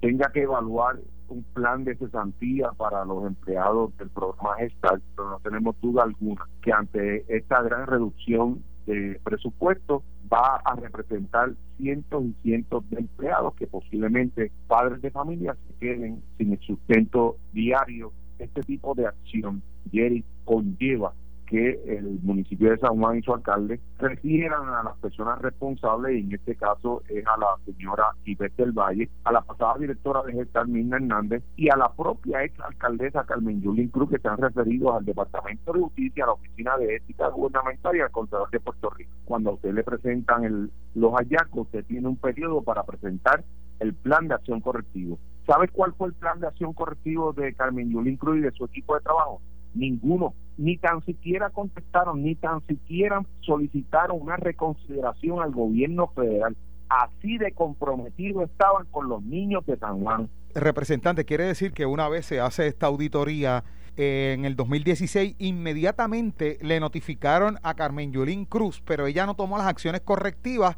tenga 0.00 0.30
que 0.32 0.42
evaluar 0.42 0.98
un 1.28 1.44
plan 1.54 1.84
de 1.84 1.96
cesantía 1.96 2.70
para 2.72 3.04
los 3.04 3.24
empleados 3.26 3.96
del 3.98 4.10
programa 4.10 4.56
Gestal, 4.56 5.00
pero 5.14 5.30
no 5.30 5.40
tenemos 5.40 5.80
duda 5.80 6.02
alguna 6.02 6.44
que 6.62 6.72
ante 6.72 7.24
esta 7.34 7.62
gran 7.62 7.86
reducción 7.86 8.62
de 8.86 9.20
presupuesto 9.22 10.02
va 10.32 10.56
a 10.64 10.74
representar 10.74 11.52
cientos 11.76 12.24
y 12.24 12.34
cientos 12.42 12.88
de 12.90 13.00
empleados 13.00 13.54
que 13.54 13.66
posiblemente 13.66 14.50
padres 14.66 15.00
de 15.02 15.10
familia 15.10 15.56
se 15.66 15.74
queden 15.74 16.22
sin 16.36 16.52
el 16.52 16.60
sustento 16.60 17.36
diario. 17.52 18.12
Este 18.38 18.62
tipo 18.62 18.94
de 18.94 19.06
acción, 19.06 19.62
Jerry, 19.92 20.24
conlleva 20.44 21.12
que 21.50 21.80
el 21.84 22.20
municipio 22.22 22.70
de 22.70 22.78
San 22.78 22.96
Juan 22.96 23.18
y 23.18 23.22
su 23.22 23.34
alcalde 23.34 23.80
refieran 23.98 24.68
a 24.68 24.84
las 24.84 24.96
personas 24.98 25.42
responsables, 25.42 26.16
y 26.16 26.20
en 26.20 26.32
este 26.32 26.54
caso 26.54 27.02
es 27.08 27.26
a 27.26 27.36
la 27.36 27.48
señora 27.64 28.04
Ivette 28.24 28.56
del 28.56 28.70
Valle, 28.70 29.10
a 29.24 29.32
la 29.32 29.40
pasada 29.40 29.74
directora 29.78 30.22
de 30.22 30.32
Gestal 30.32 30.68
Mirna 30.68 30.98
Hernández 30.98 31.42
y 31.56 31.68
a 31.68 31.76
la 31.76 31.92
propia 31.92 32.44
ex 32.44 32.58
alcaldesa 32.60 33.24
Carmen 33.24 33.60
Yulín 33.60 33.88
Cruz, 33.88 34.10
que 34.10 34.20
se 34.20 34.28
han 34.28 34.38
referido 34.38 34.96
al 34.96 35.04
Departamento 35.04 35.72
de 35.72 35.80
Justicia, 35.80 36.22
a 36.22 36.26
la 36.28 36.32
Oficina 36.34 36.78
de 36.78 36.94
Ética 36.94 37.28
Gubernamental 37.30 37.96
y 37.96 38.00
al 38.00 38.12
Contralor 38.12 38.50
de 38.50 38.60
Puerto 38.60 38.90
Rico. 38.90 39.10
Cuando 39.24 39.50
a 39.50 39.54
usted 39.54 39.74
le 39.74 39.82
presentan 39.82 40.44
el, 40.44 40.70
los 40.94 41.12
hallazgos, 41.14 41.66
usted 41.66 41.84
tiene 41.86 42.06
un 42.06 42.16
periodo 42.16 42.62
para 42.62 42.84
presentar 42.84 43.42
el 43.80 43.92
plan 43.94 44.28
de 44.28 44.34
acción 44.34 44.60
correctivo. 44.60 45.18
¿Sabe 45.46 45.66
cuál 45.66 45.94
fue 45.94 46.06
el 46.06 46.14
plan 46.14 46.38
de 46.38 46.46
acción 46.46 46.72
correctivo 46.74 47.32
de 47.32 47.54
Carmen 47.54 47.90
Yulín 47.90 48.16
Cruz 48.18 48.36
y 48.36 48.42
de 48.42 48.52
su 48.52 48.66
equipo 48.66 48.94
de 48.94 49.00
trabajo? 49.00 49.40
Ninguno 49.74 50.34
ni 50.60 50.76
tan 50.76 51.02
siquiera 51.06 51.48
contestaron, 51.50 52.22
ni 52.22 52.34
tan 52.34 52.60
siquiera 52.66 53.22
solicitaron 53.40 54.18
una 54.20 54.36
reconsideración 54.36 55.40
al 55.40 55.52
gobierno 55.52 56.08
federal. 56.08 56.54
Así 56.90 57.38
de 57.38 57.52
comprometido 57.52 58.42
estaban 58.42 58.84
con 58.90 59.08
los 59.08 59.22
niños 59.22 59.64
de 59.64 59.78
San 59.78 60.02
Juan. 60.02 60.28
Representante, 60.54 61.24
quiere 61.24 61.44
decir 61.44 61.72
que 61.72 61.86
una 61.86 62.08
vez 62.08 62.26
se 62.26 62.40
hace 62.40 62.66
esta 62.66 62.88
auditoría 62.88 63.64
eh, 63.96 64.34
en 64.36 64.44
el 64.44 64.54
2016, 64.54 65.36
inmediatamente 65.38 66.58
le 66.60 66.78
notificaron 66.78 67.56
a 67.62 67.74
Carmen 67.74 68.12
Yulín 68.12 68.44
Cruz, 68.44 68.82
pero 68.84 69.06
ella 69.06 69.24
no 69.24 69.34
tomó 69.34 69.56
las 69.56 69.66
acciones 69.66 70.02
correctivas. 70.02 70.76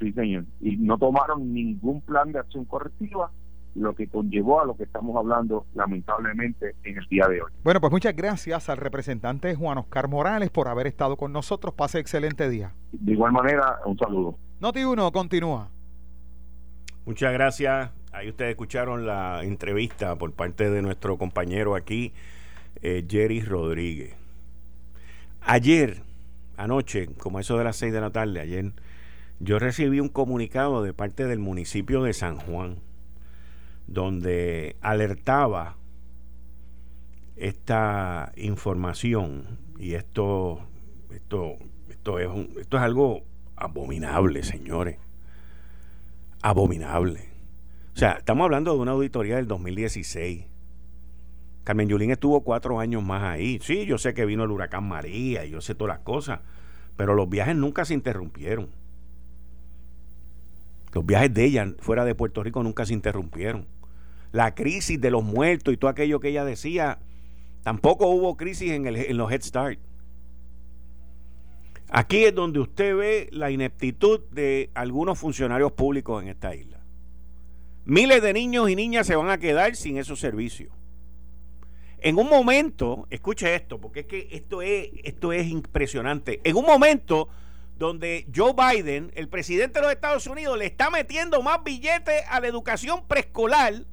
Sí, 0.00 0.12
señor. 0.12 0.44
Y 0.60 0.76
no 0.76 0.98
tomaron 0.98 1.52
ningún 1.52 2.00
plan 2.00 2.32
de 2.32 2.40
acción 2.40 2.64
correctiva 2.64 3.30
lo 3.74 3.94
que 3.94 4.08
conllevó 4.08 4.60
a 4.60 4.64
lo 4.64 4.76
que 4.76 4.84
estamos 4.84 5.16
hablando 5.16 5.66
lamentablemente 5.74 6.74
en 6.84 6.98
el 6.98 7.06
día 7.08 7.26
de 7.28 7.42
hoy. 7.42 7.50
Bueno, 7.62 7.80
pues 7.80 7.92
muchas 7.92 8.14
gracias 8.16 8.68
al 8.68 8.76
representante 8.76 9.54
Juan 9.54 9.78
Oscar 9.78 10.08
Morales 10.08 10.50
por 10.50 10.68
haber 10.68 10.86
estado 10.86 11.16
con 11.16 11.32
nosotros. 11.32 11.74
Pase 11.74 11.98
excelente 11.98 12.48
día. 12.48 12.72
De 12.92 13.12
igual 13.12 13.32
manera, 13.32 13.78
un 13.84 13.96
saludo. 13.98 14.36
Noti 14.60 14.84
1, 14.84 15.12
continúa. 15.12 15.68
Muchas 17.06 17.32
gracias. 17.32 17.90
Ahí 18.12 18.28
ustedes 18.28 18.50
escucharon 18.50 19.06
la 19.06 19.42
entrevista 19.44 20.16
por 20.16 20.32
parte 20.32 20.68
de 20.68 20.82
nuestro 20.82 21.16
compañero 21.16 21.76
aquí, 21.76 22.12
eh, 22.82 23.06
Jerry 23.08 23.40
Rodríguez. 23.40 24.16
Ayer, 25.42 26.02
anoche, 26.56 27.06
como 27.16 27.40
eso 27.40 27.56
de 27.56 27.64
las 27.64 27.76
6 27.76 27.92
de 27.92 28.00
la 28.00 28.10
tarde, 28.10 28.40
ayer, 28.40 28.72
yo 29.38 29.58
recibí 29.58 30.00
un 30.00 30.08
comunicado 30.08 30.82
de 30.82 30.92
parte 30.92 31.26
del 31.26 31.38
municipio 31.38 32.02
de 32.02 32.12
San 32.12 32.36
Juan 32.36 32.76
donde 33.90 34.76
alertaba 34.80 35.76
esta 37.36 38.32
información 38.36 39.58
y 39.78 39.94
esto 39.94 40.60
esto 41.12 41.56
esto 41.88 42.18
es 42.20 42.28
esto 42.60 42.76
es 42.76 42.82
algo 42.82 43.22
abominable, 43.56 44.42
señores. 44.42 44.96
Abominable. 46.40 47.28
O 47.94 47.98
sea, 47.98 48.12
estamos 48.12 48.44
hablando 48.44 48.72
de 48.72 48.78
una 48.78 48.92
auditoría 48.92 49.36
del 49.36 49.48
2016. 49.48 50.46
Carmen 51.64 51.88
Yulín 51.88 52.12
estuvo 52.12 52.42
cuatro 52.42 52.78
años 52.78 53.02
más 53.02 53.24
ahí. 53.24 53.58
Sí, 53.60 53.84
yo 53.86 53.98
sé 53.98 54.14
que 54.14 54.24
vino 54.24 54.44
el 54.44 54.50
huracán 54.50 54.88
María 54.88 55.44
yo 55.44 55.60
sé 55.60 55.74
todas 55.74 55.96
las 55.96 56.04
cosas, 56.04 56.40
pero 56.96 57.14
los 57.14 57.28
viajes 57.28 57.56
nunca 57.56 57.84
se 57.84 57.94
interrumpieron. 57.94 58.68
Los 60.92 61.04
viajes 61.04 61.34
de 61.34 61.44
ella 61.44 61.74
fuera 61.80 62.04
de 62.04 62.14
Puerto 62.14 62.42
Rico 62.42 62.62
nunca 62.62 62.86
se 62.86 62.94
interrumpieron 62.94 63.66
la 64.32 64.54
crisis 64.54 65.00
de 65.00 65.10
los 65.10 65.24
muertos 65.24 65.74
y 65.74 65.76
todo 65.76 65.90
aquello 65.90 66.20
que 66.20 66.28
ella 66.28 66.44
decía, 66.44 66.98
tampoco 67.62 68.08
hubo 68.08 68.36
crisis 68.36 68.70
en, 68.72 69.16
los 69.16 69.32
Head 69.32 69.42
Start. 69.42 69.78
Aquí 71.90 72.24
es 72.24 72.34
donde 72.34 72.60
usted 72.60 72.94
ve 72.96 73.28
la 73.32 73.50
ineptitud 73.50 74.20
de 74.30 74.70
algunos 74.74 75.18
funcionarios 75.18 75.72
públicos 75.72 76.22
en 76.22 76.28
esta 76.28 76.54
isla. 76.54 76.78
Miles 77.84 78.22
de 78.22 78.32
niños 78.32 78.70
y 78.70 78.76
niñas 78.76 79.06
se 79.06 79.16
van 79.16 79.30
a 79.30 79.38
quedar 79.38 79.74
sin 79.74 79.96
esos 79.96 80.20
servicios. 80.20 80.72
En 81.98 82.16
un 82.18 82.28
momento, 82.28 83.06
escuche 83.10 83.54
esto, 83.54 83.78
porque 83.78 84.00
es 84.00 84.06
que 84.06 84.28
esto 84.30 84.62
es, 84.62 84.90
esto 85.02 85.32
es 85.32 85.48
impresionante. 85.48 86.40
En 86.44 86.56
un 86.56 86.64
momento 86.64 87.28
donde 87.78 88.26
Joe 88.34 88.54
Biden, 88.54 89.10
el 89.16 89.28
presidente 89.28 89.80
de 89.80 89.82
los 89.82 89.92
Estados 89.92 90.26
Unidos, 90.26 90.56
le 90.56 90.66
está 90.66 90.90
metiendo 90.90 91.42
más 91.42 91.64
billetes 91.64 92.22
a 92.28 92.40
la 92.40 92.46
educación 92.46 93.06
preescolar 93.06 93.84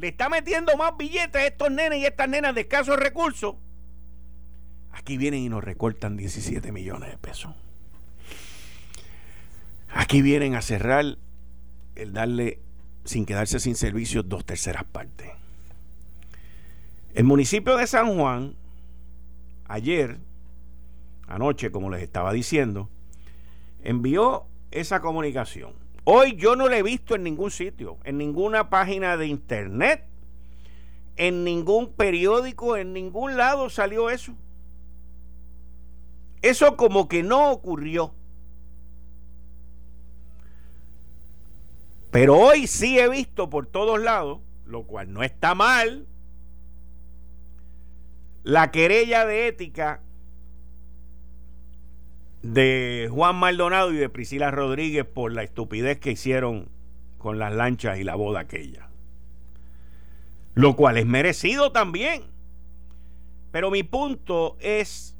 le 0.00 0.08
está 0.08 0.30
metiendo 0.30 0.76
más 0.78 0.96
billetes 0.96 1.36
a 1.36 1.46
estos 1.46 1.70
nenes 1.70 1.98
y 1.98 2.06
estas 2.06 2.28
nenas 2.28 2.54
de 2.54 2.62
escasos 2.62 2.98
recursos, 2.98 3.56
aquí 4.92 5.18
vienen 5.18 5.40
y 5.40 5.48
nos 5.50 5.62
recortan 5.62 6.16
17 6.16 6.72
millones 6.72 7.10
de 7.10 7.18
pesos. 7.18 7.54
Aquí 9.90 10.22
vienen 10.22 10.54
a 10.54 10.62
cerrar 10.62 11.18
el 11.96 12.12
darle, 12.14 12.60
sin 13.04 13.26
quedarse 13.26 13.60
sin 13.60 13.74
servicios, 13.74 14.26
dos 14.26 14.46
terceras 14.46 14.84
partes. 14.84 15.28
El 17.12 17.24
municipio 17.24 17.76
de 17.76 17.86
San 17.86 18.16
Juan, 18.16 18.54
ayer, 19.66 20.18
anoche, 21.26 21.70
como 21.70 21.90
les 21.90 22.02
estaba 22.02 22.32
diciendo, 22.32 22.88
envió 23.82 24.46
esa 24.70 25.00
comunicación. 25.00 25.79
Hoy 26.04 26.36
yo 26.36 26.56
no 26.56 26.68
lo 26.68 26.74
he 26.74 26.82
visto 26.82 27.14
en 27.14 27.22
ningún 27.22 27.50
sitio, 27.50 27.98
en 28.04 28.18
ninguna 28.18 28.70
página 28.70 29.16
de 29.16 29.26
internet, 29.26 30.04
en 31.16 31.44
ningún 31.44 31.92
periódico, 31.92 32.76
en 32.76 32.92
ningún 32.92 33.36
lado 33.36 33.68
salió 33.68 34.10
eso. 34.10 34.34
Eso 36.42 36.76
como 36.76 37.08
que 37.08 37.22
no 37.22 37.50
ocurrió. 37.50 38.14
Pero 42.10 42.36
hoy 42.38 42.66
sí 42.66 42.98
he 42.98 43.08
visto 43.08 43.50
por 43.50 43.66
todos 43.66 44.00
lados, 44.00 44.40
lo 44.64 44.84
cual 44.84 45.12
no 45.12 45.22
está 45.22 45.54
mal, 45.54 46.06
la 48.42 48.70
querella 48.70 49.26
de 49.26 49.46
ética 49.48 50.00
de 52.42 53.08
Juan 53.10 53.36
Maldonado 53.36 53.92
y 53.92 53.96
de 53.96 54.08
Priscila 54.08 54.50
Rodríguez 54.50 55.04
por 55.04 55.32
la 55.32 55.42
estupidez 55.42 55.98
que 55.98 56.12
hicieron 56.12 56.68
con 57.18 57.38
las 57.38 57.52
lanchas 57.52 57.98
y 57.98 58.04
la 58.04 58.14
boda 58.14 58.40
aquella. 58.40 58.88
Lo 60.54 60.74
cual 60.74 60.96
es 60.96 61.06
merecido 61.06 61.72
también. 61.72 62.24
Pero 63.52 63.70
mi 63.70 63.82
punto 63.82 64.56
es 64.60 65.16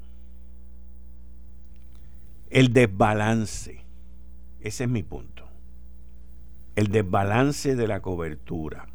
el 2.49 2.73
desbalance. 2.73 3.83
Ese 4.59 4.83
es 4.85 4.89
mi 4.89 5.03
punto. 5.03 5.47
El 6.75 6.87
desbalance 6.87 7.75
de 7.75 7.87
la 7.87 8.01
cobertura. 8.01 8.87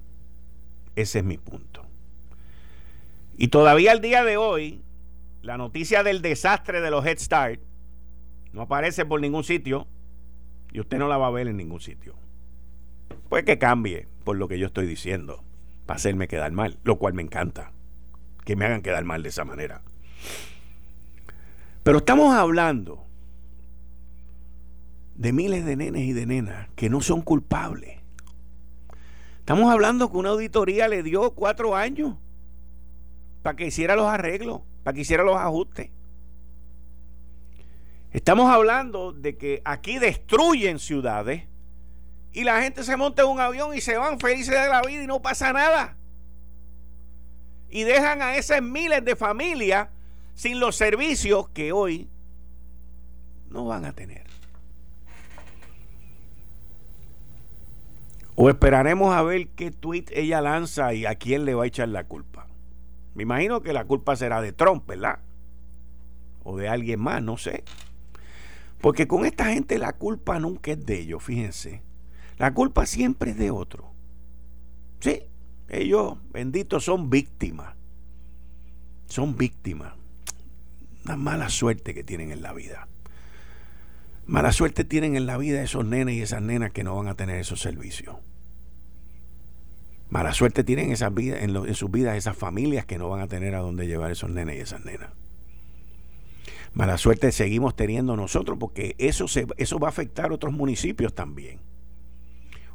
Ese 0.96 1.20
es 1.20 1.24
mi 1.24 1.38
punto. 1.38 1.84
Y 3.36 3.48
todavía 3.48 3.92
al 3.92 4.00
día 4.00 4.24
de 4.24 4.36
hoy, 4.36 4.82
la 5.42 5.58
noticia 5.58 6.02
del 6.02 6.22
desastre 6.22 6.80
de 6.80 6.90
los 6.90 7.04
Head 7.04 7.18
Start 7.18 7.60
no 8.52 8.62
aparece 8.62 9.04
por 9.04 9.20
ningún 9.20 9.44
sitio 9.44 9.86
y 10.72 10.80
usted 10.80 10.98
no 10.98 11.08
la 11.08 11.16
va 11.16 11.28
a 11.28 11.30
ver 11.30 11.48
en 11.48 11.56
ningún 11.56 11.80
sitio. 11.80 12.16
Pues 13.28 13.44
que 13.44 13.58
cambie 13.58 14.08
por 14.24 14.36
lo 14.36 14.48
que 14.48 14.58
yo 14.58 14.66
estoy 14.66 14.86
diciendo, 14.86 15.44
para 15.86 15.96
hacerme 15.96 16.28
quedar 16.28 16.52
mal, 16.52 16.78
lo 16.84 16.98
cual 16.98 17.14
me 17.14 17.22
encanta, 17.22 17.72
que 18.44 18.56
me 18.56 18.64
hagan 18.64 18.82
quedar 18.82 19.04
mal 19.04 19.22
de 19.22 19.28
esa 19.28 19.44
manera. 19.44 19.82
Pero 21.82 21.98
estamos 21.98 22.34
hablando 22.34 23.06
de 25.14 25.32
miles 25.32 25.64
de 25.64 25.76
nenes 25.76 26.02
y 26.02 26.12
de 26.12 26.26
nenas 26.26 26.68
que 26.74 26.90
no 26.90 27.00
son 27.00 27.22
culpables. 27.22 27.98
Estamos 29.38 29.70
hablando 29.70 30.10
que 30.10 30.16
una 30.16 30.30
auditoría 30.30 30.88
le 30.88 31.02
dio 31.02 31.30
cuatro 31.30 31.76
años 31.76 32.16
para 33.42 33.54
que 33.56 33.66
hiciera 33.66 33.94
los 33.94 34.06
arreglos, 34.06 34.62
para 34.82 34.94
que 34.94 35.02
hiciera 35.02 35.22
los 35.22 35.36
ajustes. 35.36 35.90
Estamos 38.12 38.50
hablando 38.50 39.12
de 39.12 39.36
que 39.36 39.62
aquí 39.64 39.98
destruyen 39.98 40.78
ciudades 40.78 41.44
y 42.32 42.44
la 42.44 42.62
gente 42.62 42.82
se 42.84 42.96
monta 42.96 43.22
en 43.22 43.28
un 43.28 43.40
avión 43.40 43.74
y 43.74 43.80
se 43.80 43.96
van 43.96 44.20
felices 44.20 44.60
de 44.60 44.68
la 44.68 44.82
vida 44.82 45.02
y 45.02 45.06
no 45.06 45.22
pasa 45.22 45.52
nada. 45.52 45.96
Y 47.68 47.84
dejan 47.84 48.22
a 48.22 48.36
esas 48.36 48.62
miles 48.62 49.04
de 49.04 49.16
familias 49.16 49.88
sin 50.34 50.60
los 50.60 50.76
servicios 50.76 51.48
que 51.50 51.72
hoy 51.72 52.08
no 53.48 53.64
van 53.64 53.84
a 53.84 53.92
tener. 53.92 54.26
¿O 58.34 58.50
esperaremos 58.50 59.14
a 59.14 59.22
ver 59.22 59.48
qué 59.48 59.70
tweet 59.70 60.04
ella 60.10 60.42
lanza 60.42 60.92
y 60.92 61.06
a 61.06 61.14
quién 61.14 61.46
le 61.46 61.54
va 61.54 61.64
a 61.64 61.66
echar 61.66 61.88
la 61.88 62.04
culpa? 62.04 62.46
Me 63.14 63.22
imagino 63.22 63.62
que 63.62 63.72
la 63.72 63.86
culpa 63.86 64.14
será 64.14 64.42
de 64.42 64.52
Trump, 64.52 64.86
¿verdad? 64.86 65.20
O 66.44 66.58
de 66.58 66.68
alguien 66.68 67.00
más, 67.00 67.22
no 67.22 67.38
sé. 67.38 67.64
Porque 68.80 69.08
con 69.08 69.24
esta 69.24 69.46
gente 69.46 69.78
la 69.78 69.94
culpa 69.94 70.38
nunca 70.38 70.72
es 70.72 70.84
de 70.84 71.00
ellos, 71.00 71.22
fíjense. 71.22 71.82
La 72.38 72.52
culpa 72.52 72.86
siempre 72.86 73.30
es 73.30 73.38
de 73.38 73.50
otro. 73.50 73.92
Sí, 75.00 75.22
ellos, 75.68 76.18
benditos, 76.32 76.84
son 76.84 77.10
víctimas. 77.10 77.74
Son 79.06 79.36
víctimas. 79.36 79.94
Una 81.04 81.16
mala 81.16 81.48
suerte 81.48 81.94
que 81.94 82.04
tienen 82.04 82.32
en 82.32 82.42
la 82.42 82.52
vida. 82.52 82.88
Mala 84.26 84.52
suerte 84.52 84.84
tienen 84.84 85.16
en 85.16 85.26
la 85.26 85.38
vida 85.38 85.62
esos 85.62 85.84
nenes 85.84 86.16
y 86.16 86.22
esas 86.22 86.42
nenas 86.42 86.72
que 86.72 86.82
no 86.82 86.96
van 86.96 87.06
a 87.08 87.14
tener 87.14 87.38
esos 87.38 87.60
servicios. 87.60 88.16
Mala 90.10 90.32
suerte 90.34 90.64
tienen 90.64 90.92
en, 90.92 91.56
en 91.56 91.74
sus 91.74 91.90
vidas 91.90 92.16
esas 92.16 92.36
familias 92.36 92.86
que 92.86 92.98
no 92.98 93.08
van 93.08 93.20
a 93.20 93.28
tener 93.28 93.54
a 93.54 93.60
dónde 93.60 93.86
llevar 93.86 94.10
esos 94.10 94.30
nenes 94.30 94.56
y 94.56 94.60
esas 94.60 94.84
nenas. 94.84 95.10
Mala 96.76 96.98
suerte 96.98 97.32
seguimos 97.32 97.74
teniendo 97.74 98.16
nosotros 98.16 98.58
porque 98.60 98.96
eso, 98.98 99.28
se, 99.28 99.46
eso 99.56 99.78
va 99.78 99.88
a 99.88 99.90
afectar 99.90 100.30
a 100.30 100.34
otros 100.34 100.52
municipios 100.52 101.14
también. 101.14 101.58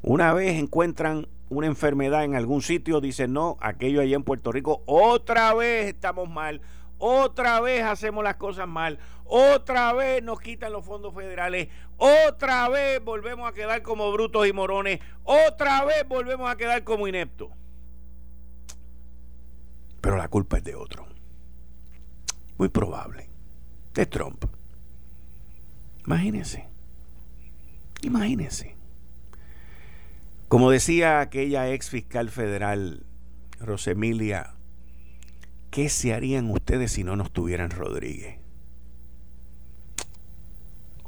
Una 0.02 0.34
vez 0.34 0.58
encuentran 0.58 1.28
una 1.50 1.68
enfermedad 1.68 2.24
en 2.24 2.34
algún 2.34 2.64
sitio, 2.64 3.00
dicen, 3.00 3.32
no, 3.32 3.58
aquello 3.62 4.02
allá 4.02 4.16
en 4.16 4.24
Puerto 4.24 4.52
Rico, 4.52 4.82
otra 4.88 5.54
vez 5.54 5.86
estamos 5.86 6.28
mal, 6.28 6.62
otra 6.98 7.62
vez 7.62 7.84
hacemos 7.84 8.24
las 8.24 8.38
cosas 8.38 8.68
mal, 8.68 8.98
otra 9.26 9.94
vez 9.94 10.24
nos 10.24 10.42
quitan 10.42 10.72
los 10.72 10.84
fondos 10.84 11.14
federales, 11.14 11.68
otra 11.98 12.70
vez 12.70 13.04
volvemos 13.04 13.48
a 13.48 13.54
quedar 13.54 13.84
como 13.84 14.12
brutos 14.12 14.48
y 14.48 14.52
morones, 14.52 15.00
otra 15.24 15.86
vez 15.86 16.08
volvemos 16.08 16.50
a 16.50 16.56
quedar 16.56 16.84
como 16.84 17.08
ineptos. 17.08 17.50
Pero 20.02 20.18
la 20.18 20.28
culpa 20.28 20.58
es 20.58 20.64
de 20.64 20.74
otro. 20.74 21.06
Muy 22.58 22.70
probable. 22.70 23.31
De 23.94 24.06
Trump. 24.06 24.46
Imagínense. 26.06 26.68
Imagínense. 28.02 28.76
Como 30.48 30.72
decía 30.72 31.22
aquella 31.22 31.70
ex 31.70 31.90
fiscal 31.90 32.30
federal, 32.30 33.06
Rosemilia 33.60 34.56
¿Qué 35.72 35.88
se 35.88 36.14
harían 36.14 36.52
ustedes 36.52 36.92
si 36.92 37.06
no 37.06 37.16
nos 37.16 37.32
tuvieran 37.32 37.70
Rodríguez? 37.72 38.38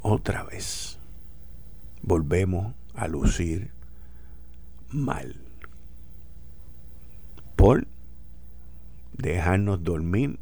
Otra 0.00 0.42
vez 0.42 0.98
volvemos 2.00 2.74
a 2.94 3.06
lucir 3.06 3.72
mal 4.88 5.36
por 7.56 7.86
dejarnos 9.12 9.84
dormir 9.84 10.38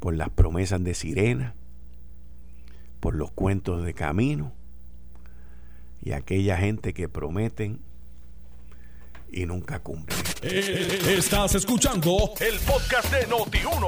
por 0.00 0.16
las 0.16 0.30
promesas 0.30 0.82
de 0.82 0.94
sirena, 0.94 1.54
por 2.98 3.14
los 3.14 3.30
cuentos 3.30 3.84
de 3.84 3.94
camino 3.94 4.52
y 6.02 6.12
aquella 6.12 6.56
gente 6.56 6.94
que 6.94 7.08
prometen 7.08 7.80
y 9.30 9.46
nunca 9.46 9.78
cumple. 9.80 10.16
Eh, 10.42 11.14
estás 11.16 11.54
escuchando 11.54 12.32
el 12.40 12.58
podcast 12.60 13.12
de 13.12 13.28
Noti1. 13.28 13.86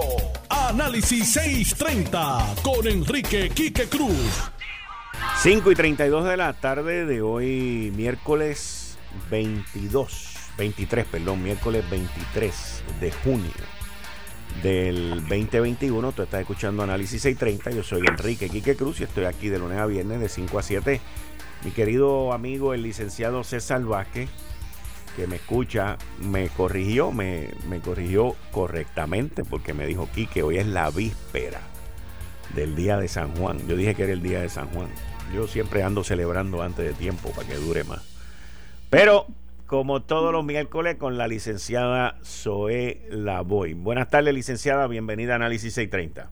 Análisis 0.50 1.32
630 1.32 2.56
con 2.62 2.86
Enrique 2.86 3.50
Quique 3.50 3.88
Cruz. 3.88 4.50
5 5.42 5.72
y 5.72 5.74
32 5.74 6.24
de 6.26 6.36
la 6.36 6.52
tarde 6.52 7.06
de 7.06 7.22
hoy, 7.22 7.92
miércoles 7.96 8.98
22, 9.30 10.34
23, 10.58 11.06
perdón, 11.06 11.42
miércoles 11.42 11.88
23 11.90 12.84
de 13.00 13.12
junio 13.12 13.81
del 14.62 15.20
2021. 15.28 16.12
Tú 16.12 16.22
estás 16.22 16.40
escuchando 16.40 16.82
Análisis 16.82 17.22
630. 17.22 17.70
Yo 17.70 17.82
soy 17.82 18.02
Enrique 18.06 18.48
Quique 18.48 18.76
Cruz 18.76 19.00
y 19.00 19.04
estoy 19.04 19.24
aquí 19.24 19.48
de 19.48 19.58
lunes 19.58 19.78
a 19.78 19.86
viernes 19.86 20.20
de 20.20 20.28
5 20.28 20.58
a 20.58 20.62
7. 20.62 21.00
Mi 21.64 21.70
querido 21.70 22.32
amigo, 22.32 22.74
el 22.74 22.82
licenciado 22.82 23.44
César 23.44 23.82
Vázquez 23.84 24.28
que 25.16 25.26
me 25.26 25.36
escucha 25.36 25.98
me 26.20 26.48
corrigió, 26.48 27.12
me, 27.12 27.50
corrigió 27.84 28.34
correctamente 28.50 29.44
porque 29.44 29.74
me 29.74 29.86
dijo 29.86 30.08
que 30.32 30.42
hoy 30.42 30.58
es 30.58 30.66
la 30.66 30.90
víspera 30.90 31.60
del 32.54 32.74
día 32.74 32.96
de 32.98 33.08
San 33.08 33.34
Juan. 33.36 33.66
Yo 33.66 33.76
dije 33.76 33.94
que 33.94 34.04
era 34.04 34.12
el 34.12 34.22
día 34.22 34.40
de 34.40 34.48
San 34.48 34.68
Juan. 34.68 34.88
Yo 35.34 35.46
siempre 35.46 35.82
ando 35.82 36.04
celebrando 36.04 36.62
antes 36.62 36.84
de 36.84 36.92
tiempo 36.92 37.30
para 37.30 37.46
que 37.46 37.56
dure 37.56 37.84
más. 37.84 38.02
Pero 38.90 39.26
como 39.72 40.02
todos 40.02 40.32
los 40.34 40.44
miércoles 40.44 40.96
con 40.96 41.16
la 41.16 41.26
licenciada 41.26 42.16
Zoe 42.22 43.06
Lavoy. 43.08 43.72
Buenas 43.72 44.10
tardes, 44.10 44.34
licenciada. 44.34 44.86
Bienvenida 44.86 45.32
a 45.32 45.36
Análisis 45.36 45.72
630. 45.72 46.28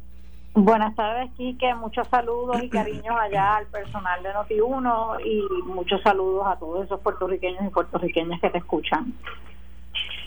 Buenas 0.53 0.95
tardes, 0.95 1.31
Quique. 1.39 1.75
Muchos 1.75 2.07
saludos 2.09 2.63
y 2.63 2.69
cariños 2.69 3.17
allá 3.19 3.57
al 3.57 3.67
personal 3.69 4.23
de 4.23 4.29
Noti1 4.35 5.25
y 5.25 5.63
muchos 5.63 6.03
saludos 6.03 6.49
a 6.49 6.59
todos 6.59 6.85
esos 6.85 7.01
puertorriqueños 7.01 7.65
y 7.65 7.71
puertorriqueñas 7.71 8.43
que 8.43 8.51
te 8.51 8.59
escuchan. 8.59 9.15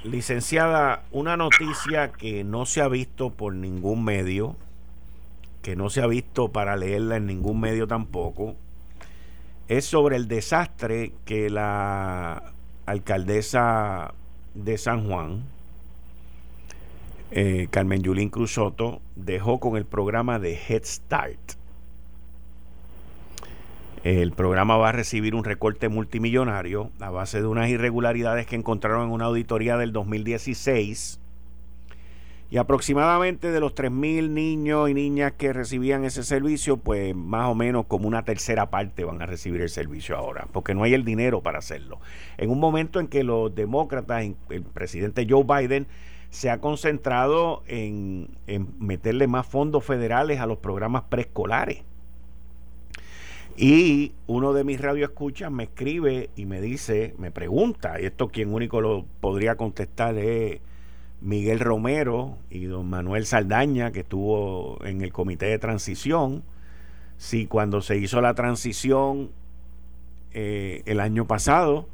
Licenciada, 0.03 1.03
una 1.11 1.37
noticia 1.37 2.13
que 2.13 2.43
no 2.43 2.65
se 2.65 2.81
ha 2.81 2.87
visto 2.87 3.29
por 3.29 3.53
ningún 3.53 4.03
medio, 4.03 4.55
que 5.61 5.75
no 5.75 5.91
se 5.91 6.01
ha 6.01 6.07
visto 6.07 6.51
para 6.51 6.75
leerla 6.77 7.17
en 7.17 7.27
ningún 7.27 7.59
medio 7.59 7.85
tampoco, 7.85 8.55
es 9.67 9.85
sobre 9.85 10.15
el 10.15 10.27
desastre 10.27 11.13
que 11.25 11.51
la 11.51 12.52
alcaldesa 12.85 14.13
de 14.53 14.77
San 14.77 15.07
Juan, 15.07 15.43
eh, 17.31 17.67
Carmen 17.71 18.03
Yulín 18.03 18.29
Cruzoto 18.29 19.01
dejó 19.15 19.59
con 19.59 19.77
el 19.77 19.85
programa 19.85 20.39
de 20.39 20.53
Head 20.53 20.83
Start. 20.83 21.53
El 24.03 24.33
programa 24.33 24.75
va 24.75 24.89
a 24.89 24.91
recibir 24.91 25.33
un 25.33 25.45
recorte 25.45 25.87
multimillonario 25.87 26.91
a 26.99 27.09
base 27.09 27.41
de 27.41 27.47
unas 27.47 27.69
irregularidades 27.69 28.45
que 28.45 28.57
encontraron 28.57 29.07
en 29.07 29.11
una 29.11 29.25
auditoría 29.25 29.77
del 29.77 29.93
2016. 29.93 31.19
Y 32.53 32.57
aproximadamente 32.57 33.51
de 33.51 33.59
los 33.59 33.73
3.000 33.73 34.29
niños 34.29 34.87
y 34.87 34.93
niñas 34.93 35.31
que 35.31 35.53
recibían 35.53 36.05
ese 36.05 36.23
servicio, 36.23 36.77
pues 36.77 37.15
más 37.15 37.49
o 37.49 37.55
menos 37.55 37.87
como 37.87 38.07
una 38.07 38.25
tercera 38.25 38.69
parte 38.69 39.03
van 39.03 39.19
a 39.23 39.25
recibir 39.25 39.59
el 39.61 39.71
servicio 39.71 40.15
ahora, 40.15 40.47
porque 40.53 40.75
no 40.75 40.83
hay 40.83 40.93
el 40.93 41.03
dinero 41.03 41.41
para 41.41 41.57
hacerlo. 41.57 41.99
En 42.37 42.51
un 42.51 42.59
momento 42.59 42.99
en 42.99 43.07
que 43.07 43.23
los 43.23 43.55
demócratas, 43.55 44.27
el 44.51 44.61
presidente 44.61 45.25
Joe 45.27 45.43
Biden, 45.43 45.87
se 46.29 46.51
ha 46.51 46.59
concentrado 46.59 47.63
en, 47.65 48.29
meterle 48.77 49.25
más 49.25 49.47
fondos 49.47 49.83
federales 49.83 50.39
a 50.39 50.45
los 50.45 50.59
programas 50.59 51.05
preescolares. 51.09 51.81
Y 53.57 54.11
uno 54.27 54.53
de 54.53 54.63
mis 54.63 54.79
radioescuchas 54.79 55.51
me 55.51 55.63
escribe 55.63 56.29
y 56.35 56.45
me 56.45 56.61
dice, 56.61 57.15
me 57.17 57.31
pregunta, 57.31 57.99
y 57.99 58.05
esto 58.05 58.27
quien 58.27 58.53
único 58.53 58.79
lo 58.79 59.05
podría 59.21 59.55
contestar 59.55 60.15
es 60.19 60.61
Miguel 61.23 61.61
Romero 61.61 62.37
y 62.49 62.65
don 62.65 62.89
Manuel 62.89 63.25
Saldaña, 63.25 63.91
que 63.91 64.01
estuvo 64.01 64.77
en 64.83 65.01
el 65.01 65.13
comité 65.13 65.45
de 65.45 65.57
transición, 65.57 66.43
si 67.15 67.47
cuando 67.47 67.81
se 67.81 67.97
hizo 67.97 68.19
la 68.19 68.33
transición 68.33 69.31
eh, 70.33 70.83
el 70.85 70.99
año 70.99 71.25
pasado, 71.25 71.87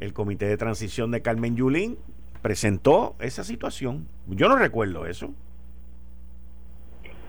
el 0.00 0.12
comité 0.12 0.46
de 0.46 0.58
transición 0.58 1.10
de 1.10 1.22
Carmen 1.22 1.56
Yulín 1.56 1.96
presentó 2.42 3.16
esa 3.20 3.42
situación. 3.42 4.06
Yo 4.26 4.48
no 4.50 4.56
recuerdo 4.56 5.06
eso. 5.06 5.30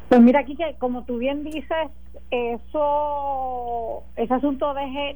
Pues 0.10 0.21
mira 0.21 0.43
que 0.43 0.56
como 0.78 1.06
tú 1.06 1.19
bien 1.19 1.43
dices, 1.43 1.88
eso, 2.32 4.04
ese 4.17 4.34
asunto 4.34 4.73
de 4.73 4.84
Head 4.84 5.15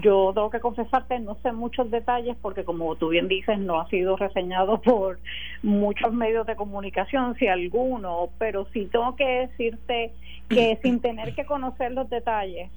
yo 0.00 0.32
tengo 0.34 0.50
que 0.50 0.60
confesarte, 0.60 1.18
no 1.20 1.36
sé 1.42 1.52
muchos 1.52 1.90
detalles 1.90 2.36
porque 2.40 2.64
como 2.64 2.96
tú 2.96 3.08
bien 3.08 3.28
dices, 3.28 3.58
no 3.58 3.80
ha 3.80 3.88
sido 3.88 4.16
reseñado 4.16 4.80
por 4.82 5.18
muchos 5.62 6.12
medios 6.12 6.46
de 6.46 6.56
comunicación, 6.56 7.34
si 7.36 7.48
alguno, 7.48 8.30
pero 8.38 8.66
sí 8.72 8.88
tengo 8.90 9.14
que 9.16 9.48
decirte 9.48 10.12
que 10.48 10.78
sin 10.82 11.00
tener 11.00 11.34
que 11.34 11.44
conocer 11.44 11.92
los 11.92 12.08
detalles, 12.08 12.70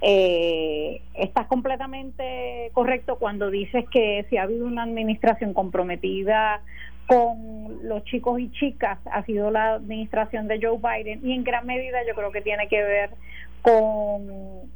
eh, 0.00 1.02
estás 1.14 1.48
completamente 1.48 2.70
correcto 2.72 3.16
cuando 3.16 3.50
dices 3.50 3.84
que 3.90 4.24
si 4.30 4.36
ha 4.36 4.44
habido 4.44 4.64
una 4.64 4.84
administración 4.84 5.54
comprometida 5.54 6.62
con 7.08 7.88
los 7.88 8.04
chicos 8.04 8.38
y 8.38 8.52
chicas, 8.52 8.98
ha 9.10 9.24
sido 9.24 9.50
la 9.50 9.74
administración 9.74 10.46
de 10.46 10.60
Joe 10.62 10.78
Biden 10.78 11.26
y 11.26 11.32
en 11.32 11.42
gran 11.42 11.66
medida 11.66 11.98
yo 12.06 12.14
creo 12.14 12.30
que 12.30 12.42
tiene 12.42 12.68
que 12.68 12.82
ver 12.82 13.10
con 13.62 14.70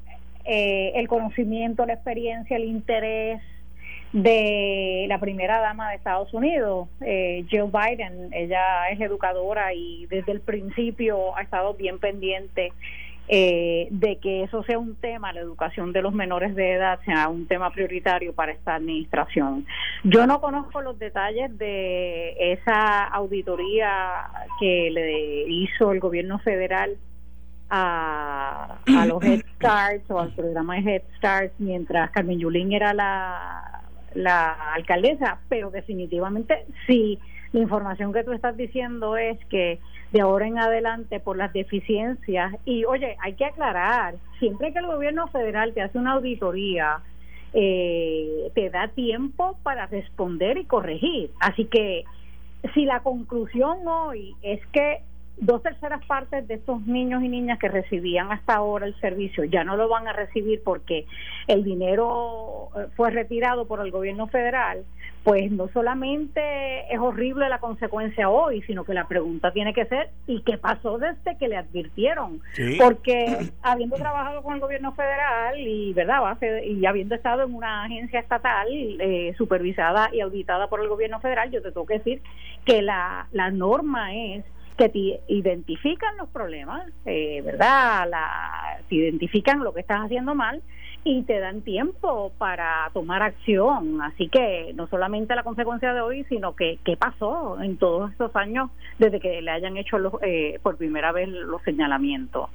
eh, 0.44 0.92
el 0.96 1.08
conocimiento, 1.08 1.86
la 1.86 1.94
experiencia, 1.94 2.56
el 2.56 2.64
interés 2.64 3.40
de 4.12 5.06
la 5.08 5.18
primera 5.18 5.60
dama 5.60 5.90
de 5.90 5.96
Estados 5.96 6.32
Unidos, 6.34 6.88
eh, 7.00 7.44
Joe 7.50 7.70
Biden. 7.70 8.28
Ella 8.32 8.88
es 8.90 9.00
educadora 9.00 9.72
y 9.72 10.06
desde 10.06 10.32
el 10.32 10.40
principio 10.40 11.36
ha 11.36 11.42
estado 11.42 11.74
bien 11.74 11.98
pendiente 11.98 12.72
eh, 13.28 13.88
de 13.90 14.16
que 14.16 14.42
eso 14.42 14.62
sea 14.64 14.78
un 14.78 14.96
tema, 14.96 15.32
la 15.32 15.40
educación 15.40 15.92
de 15.92 16.02
los 16.02 16.12
menores 16.12 16.54
de 16.54 16.72
edad 16.72 16.98
sea 17.04 17.28
un 17.28 17.46
tema 17.46 17.70
prioritario 17.70 18.34
para 18.34 18.52
esta 18.52 18.74
administración. 18.74 19.64
Yo 20.02 20.26
no 20.26 20.40
conozco 20.40 20.82
los 20.82 20.98
detalles 20.98 21.56
de 21.56 22.52
esa 22.52 23.04
auditoría 23.04 24.26
que 24.58 24.90
le 24.90 25.48
hizo 25.48 25.92
el 25.92 26.00
gobierno 26.00 26.40
federal 26.40 26.98
a, 27.74 28.76
a 28.86 29.06
los 29.06 29.24
Head 29.24 29.40
Starts 29.56 30.10
o 30.10 30.20
al 30.20 30.30
programa 30.34 30.74
de 30.74 30.80
Head 30.80 31.02
Start 31.16 31.52
mientras 31.58 32.10
Carmen 32.10 32.38
Yulín 32.38 32.70
era 32.70 32.92
la, 32.92 33.82
la 34.14 34.72
alcaldesa, 34.74 35.38
pero 35.48 35.70
definitivamente 35.70 36.66
sí, 36.86 37.18
la 37.52 37.60
información 37.60 38.12
que 38.12 38.24
tú 38.24 38.32
estás 38.32 38.58
diciendo 38.58 39.16
es 39.16 39.38
que 39.46 39.80
de 40.12 40.20
ahora 40.20 40.46
en 40.46 40.58
adelante 40.58 41.18
por 41.18 41.38
las 41.38 41.54
deficiencias. 41.54 42.54
Y 42.66 42.84
oye, 42.84 43.16
hay 43.20 43.32
que 43.34 43.46
aclarar, 43.46 44.16
siempre 44.38 44.74
que 44.74 44.80
el 44.80 44.86
gobierno 44.86 45.28
federal 45.28 45.72
te 45.72 45.80
hace 45.80 45.96
una 45.96 46.12
auditoría, 46.12 47.00
eh, 47.54 48.50
te 48.54 48.68
da 48.68 48.88
tiempo 48.88 49.56
para 49.62 49.86
responder 49.86 50.58
y 50.58 50.66
corregir. 50.66 51.30
Así 51.40 51.64
que 51.64 52.04
si 52.74 52.84
la 52.84 53.00
conclusión 53.00 53.88
hoy 53.88 54.34
es 54.42 54.60
que 54.66 55.00
dos 55.38 55.62
terceras 55.62 56.04
partes 56.06 56.46
de 56.46 56.54
estos 56.54 56.82
niños 56.86 57.22
y 57.22 57.28
niñas 57.28 57.58
que 57.58 57.68
recibían 57.68 58.30
hasta 58.30 58.54
ahora 58.54 58.86
el 58.86 58.94
servicio 59.00 59.44
ya 59.44 59.64
no 59.64 59.76
lo 59.76 59.88
van 59.88 60.06
a 60.06 60.12
recibir 60.12 60.62
porque 60.62 61.06
el 61.48 61.64
dinero 61.64 62.68
eh, 62.76 62.86
fue 62.96 63.10
retirado 63.10 63.66
por 63.66 63.80
el 63.80 63.90
gobierno 63.90 64.28
federal, 64.28 64.84
pues 65.24 65.50
no 65.50 65.68
solamente 65.68 66.92
es 66.92 66.98
horrible 66.98 67.48
la 67.48 67.58
consecuencia 67.58 68.28
hoy, 68.28 68.62
sino 68.62 68.84
que 68.84 68.94
la 68.94 69.08
pregunta 69.08 69.52
tiene 69.52 69.72
que 69.72 69.86
ser 69.86 70.10
¿y 70.26 70.42
qué 70.42 70.58
pasó 70.58 70.98
desde 70.98 71.36
que 71.38 71.48
le 71.48 71.56
advirtieron? 71.56 72.40
Porque 72.78 73.50
habiendo 73.62 73.96
trabajado 73.96 74.42
con 74.42 74.54
el 74.54 74.60
gobierno 74.60 74.92
federal 74.92 75.58
y 75.58 75.92
verdad 75.92 76.38
y 76.64 76.84
habiendo 76.86 77.14
estado 77.14 77.44
en 77.44 77.54
una 77.54 77.84
agencia 77.84 78.20
estatal 78.20 78.68
eh, 78.70 79.34
supervisada 79.38 80.10
y 80.12 80.20
auditada 80.20 80.68
por 80.68 80.80
el 80.80 80.88
gobierno 80.88 81.20
federal, 81.20 81.50
yo 81.50 81.62
te 81.62 81.72
tengo 81.72 81.86
que 81.86 81.98
decir 81.98 82.22
que 82.64 82.82
la, 82.82 83.26
la 83.32 83.50
norma 83.50 84.14
es 84.14 84.44
que 84.76 84.88
te 84.88 85.20
identifican 85.28 86.16
los 86.16 86.28
problemas, 86.30 86.88
eh, 87.04 87.42
¿verdad? 87.44 88.08
La, 88.08 88.80
te 88.88 88.96
identifican 88.96 89.62
lo 89.62 89.72
que 89.72 89.80
estás 89.80 90.00
haciendo 90.00 90.34
mal 90.34 90.62
y 91.04 91.22
te 91.22 91.40
dan 91.40 91.62
tiempo 91.62 92.32
para 92.38 92.90
tomar 92.92 93.22
acción. 93.22 94.00
Así 94.02 94.28
que 94.28 94.72
no 94.74 94.86
solamente 94.86 95.34
la 95.34 95.42
consecuencia 95.42 95.92
de 95.92 96.00
hoy, 96.00 96.24
sino 96.28 96.54
que 96.54 96.78
qué 96.84 96.96
pasó 96.96 97.60
en 97.60 97.76
todos 97.76 98.12
estos 98.12 98.34
años 98.36 98.70
desde 98.98 99.20
que 99.20 99.42
le 99.42 99.50
hayan 99.50 99.76
hecho 99.76 99.98
los, 99.98 100.14
eh, 100.22 100.58
por 100.62 100.76
primera 100.76 101.12
vez 101.12 101.28
los 101.28 101.62
señalamientos. 101.62 102.48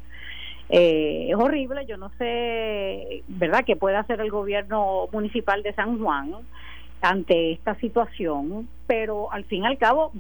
Eh, 0.70 1.28
es 1.30 1.36
horrible, 1.36 1.86
yo 1.86 1.96
no 1.98 2.12
sé, 2.18 3.24
¿verdad?, 3.28 3.64
qué 3.66 3.78
puede 3.78 3.96
hacer 3.96 4.20
el 4.20 4.30
gobierno 4.30 5.08
municipal 5.14 5.64
de 5.64 5.74
San 5.74 5.98
Juan 6.00 6.34
ante 7.02 7.52
esta 7.52 7.76
situación, 7.76 8.68
pero 8.88 9.32
al 9.32 9.44
fin 9.46 9.64
y 9.64 9.68
al 9.68 9.78
cabo, 9.78 10.12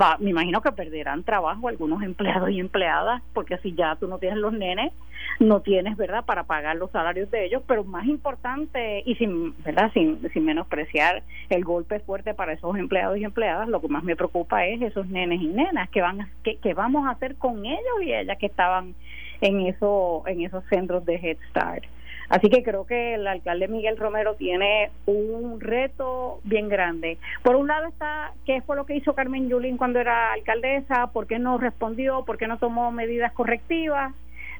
va, 0.00 0.16
me 0.18 0.30
imagino 0.30 0.60
que 0.60 0.72
perderán 0.72 1.24
trabajo 1.24 1.68
algunos 1.68 2.02
empleados 2.02 2.50
y 2.50 2.60
empleadas, 2.60 3.22
porque 3.34 3.58
si 3.58 3.74
ya 3.74 3.96
tú 3.96 4.08
no 4.08 4.18
tienes 4.18 4.38
los 4.38 4.52
nenes, 4.52 4.92
no 5.40 5.60
tienes, 5.60 5.96
¿verdad?, 5.96 6.24
para 6.24 6.44
pagar 6.44 6.76
los 6.76 6.90
salarios 6.90 7.30
de 7.30 7.44
ellos, 7.44 7.62
pero 7.66 7.84
más 7.84 8.06
importante, 8.06 9.02
y 9.04 9.14
sin, 9.16 9.54
¿verdad?, 9.62 9.90
sin, 9.92 10.20
sin 10.32 10.44
menospreciar 10.44 11.22
el 11.50 11.64
golpe 11.64 12.00
fuerte 12.00 12.32
para 12.32 12.52
esos 12.52 12.76
empleados 12.76 13.18
y 13.18 13.24
empleadas, 13.24 13.68
lo 13.68 13.80
que 13.80 13.88
más 13.88 14.04
me 14.04 14.16
preocupa 14.16 14.64
es 14.66 14.80
esos 14.80 15.08
nenes 15.08 15.40
y 15.42 15.48
nenas, 15.48 15.90
que 15.90 16.00
van 16.00 16.30
qué, 16.42 16.56
qué 16.56 16.74
vamos 16.74 17.06
a 17.06 17.10
hacer 17.10 17.36
con 17.36 17.64
ellos 17.66 18.02
y 18.02 18.12
ellas 18.12 18.38
que 18.38 18.46
estaban 18.46 18.94
en, 19.40 19.66
eso, 19.66 20.22
en 20.26 20.42
esos 20.42 20.64
centros 20.70 21.04
de 21.04 21.16
Head 21.16 21.38
Start. 21.50 21.84
Así 22.28 22.48
que 22.48 22.62
creo 22.62 22.86
que 22.86 23.14
el 23.14 23.26
alcalde 23.26 23.68
Miguel 23.68 23.96
Romero 23.96 24.34
tiene 24.34 24.90
un 25.06 25.60
reto 25.60 26.40
bien 26.44 26.68
grande. 26.68 27.18
Por 27.42 27.56
un 27.56 27.68
lado 27.68 27.86
está 27.86 28.32
qué 28.44 28.62
fue 28.62 28.76
lo 28.76 28.86
que 28.86 28.96
hizo 28.96 29.14
Carmen 29.14 29.48
Yulín 29.48 29.76
cuando 29.76 30.00
era 30.00 30.32
alcaldesa, 30.32 31.08
por 31.08 31.26
qué 31.26 31.38
no 31.38 31.58
respondió, 31.58 32.24
por 32.24 32.38
qué 32.38 32.48
no 32.48 32.58
tomó 32.58 32.90
medidas 32.90 33.32
correctivas, 33.32 34.14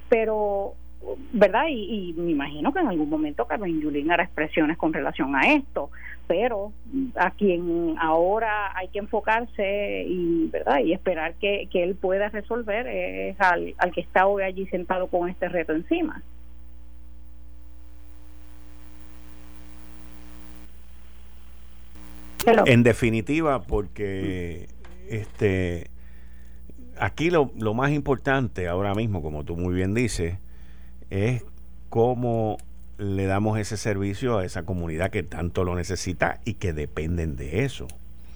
pero 0.08 0.74
¿verdad? 1.32 1.66
Y, 1.68 2.14
me 2.16 2.32
imagino 2.32 2.72
que 2.72 2.80
en 2.80 2.88
algún 2.88 3.08
momento 3.08 3.46
Carmen 3.46 3.80
Yulín 3.80 4.10
hará 4.10 4.24
expresiones 4.24 4.76
con 4.76 4.92
relación 4.92 5.36
a 5.36 5.52
esto, 5.52 5.90
pero 6.26 6.72
a 7.14 7.30
quien 7.30 7.94
ahora 8.00 8.76
hay 8.76 8.88
que 8.88 8.98
enfocarse 8.98 10.04
y, 10.08 10.48
¿verdad? 10.48 10.80
Y 10.80 10.92
esperar 10.92 11.34
que, 11.34 11.68
que 11.70 11.84
él 11.84 11.94
pueda 11.94 12.28
resolver 12.30 12.86
es 12.88 13.40
al, 13.40 13.74
al 13.78 13.92
que 13.92 14.00
está 14.00 14.26
hoy 14.26 14.42
allí 14.42 14.66
sentado 14.66 15.06
con 15.08 15.28
este 15.28 15.48
reto 15.48 15.72
encima. 15.72 16.22
En 22.66 22.82
definitiva, 22.82 23.62
porque 23.62 24.68
este 25.08 25.90
aquí 26.98 27.30
lo, 27.30 27.50
lo 27.58 27.74
más 27.74 27.92
importante 27.92 28.68
ahora 28.68 28.94
mismo, 28.94 29.22
como 29.22 29.44
tú 29.44 29.56
muy 29.56 29.74
bien 29.74 29.94
dices, 29.94 30.38
es 31.10 31.44
cómo 31.88 32.58
le 32.98 33.26
damos 33.26 33.58
ese 33.58 33.76
servicio 33.76 34.38
a 34.38 34.44
esa 34.44 34.64
comunidad 34.64 35.10
que 35.10 35.22
tanto 35.22 35.64
lo 35.64 35.74
necesita 35.74 36.40
y 36.44 36.54
que 36.54 36.72
dependen 36.72 37.36
de 37.36 37.64
eso. 37.64 37.86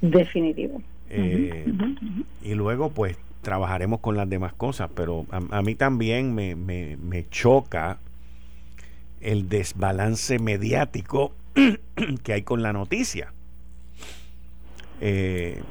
Definitivo. 0.01 0.83
Eh, 1.09 1.65
y 2.43 2.55
luego, 2.55 2.91
pues, 2.91 3.17
trabajaremos 3.43 4.01
con 4.01 4.17
las 4.17 4.29
demás 4.29 4.53
cosas, 4.53 4.91
pero 4.95 5.27
a, 5.31 5.63
mí 5.63 5.75
también 5.75 6.35
me, 6.35 6.55
me, 6.55 6.97
me, 6.99 7.27
choca 7.29 7.99
el 9.21 9.49
desbalance 9.49 10.39
mediático 10.39 11.33
que 12.23 12.33
hay 12.33 12.43
con 12.43 12.63
la 12.63 12.73
noticia. 12.73 13.33
Eh, 15.01 15.63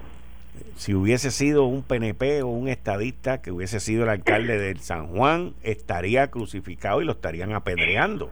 si 0.75 0.93
hubiese 0.93 1.31
sido 1.31 1.65
un 1.65 1.83
PNP 1.83 2.41
o 2.41 2.47
un 2.47 2.67
estadista 2.67 3.41
que 3.41 3.51
hubiese 3.51 3.79
sido 3.79 4.03
el 4.03 4.09
alcalde 4.09 4.57
de 4.57 4.75
San 4.77 5.07
Juan, 5.07 5.53
estaría 5.63 6.29
crucificado 6.31 7.01
y 7.01 7.05
lo 7.05 7.13
estarían 7.13 7.53
apedreando. 7.53 8.31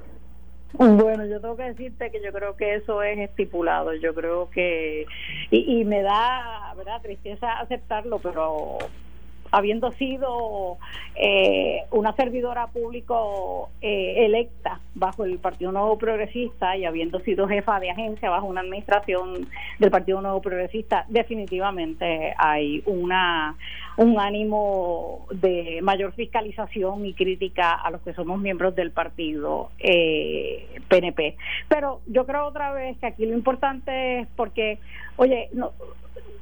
Bueno, 0.74 1.26
yo 1.26 1.40
tengo 1.40 1.56
que 1.56 1.64
decirte 1.64 2.12
que 2.12 2.22
yo 2.22 2.32
creo 2.32 2.56
que 2.56 2.76
eso 2.76 3.02
es 3.02 3.18
estipulado. 3.20 3.94
Yo 3.96 4.14
creo 4.14 4.50
que. 4.50 5.06
Y, 5.50 5.80
y 5.80 5.86
me 5.86 6.02
da, 6.02 6.74
¿verdad?, 6.76 7.02
tristeza 7.02 7.60
aceptarlo, 7.60 8.20
pero 8.20 8.78
habiendo 9.58 9.92
sido 9.94 10.78
eh, 11.16 11.82
una 11.90 12.14
servidora 12.14 12.68
público 12.68 13.70
eh, 13.82 14.26
electa 14.26 14.80
bajo 14.94 15.26
el 15.26 15.40
Partido 15.40 15.72
Nuevo 15.72 15.98
Progresista 15.98 16.78
y 16.78 16.86
habiendo 16.86 17.20
sido 17.22 17.48
jefa 17.48 17.80
de 17.80 17.90
agencia 17.90 18.30
bajo 18.30 18.46
una 18.46 18.62
administración 18.62 19.48
del 19.80 19.90
Partido 19.90 20.22
Nuevo 20.22 20.42
Progresista, 20.42 21.06
definitivamente 21.10 22.36
hay 22.38 22.84
una 22.86 23.56
un 23.98 24.20
ánimo 24.20 25.26
de 25.32 25.80
mayor 25.82 26.14
fiscalización 26.14 27.04
y 27.08 27.16
crítica 27.16 27.74
a 27.74 27.90
los 27.90 28.02
que 28.02 28.14
somos 28.14 28.40
miembros 28.40 28.76
del 28.76 28.92
partido 28.92 29.72
eh, 29.80 30.68
PNP. 30.88 31.36
Pero 31.68 32.02
yo 32.06 32.28
creo 32.28 32.46
otra 32.46 32.72
vez 32.74 32.96
que 33.00 33.08
aquí 33.08 33.26
lo 33.26 33.34
importante 33.34 34.20
es 34.20 34.28
porque, 34.36 34.78
oye, 35.16 35.50
no, 35.52 35.72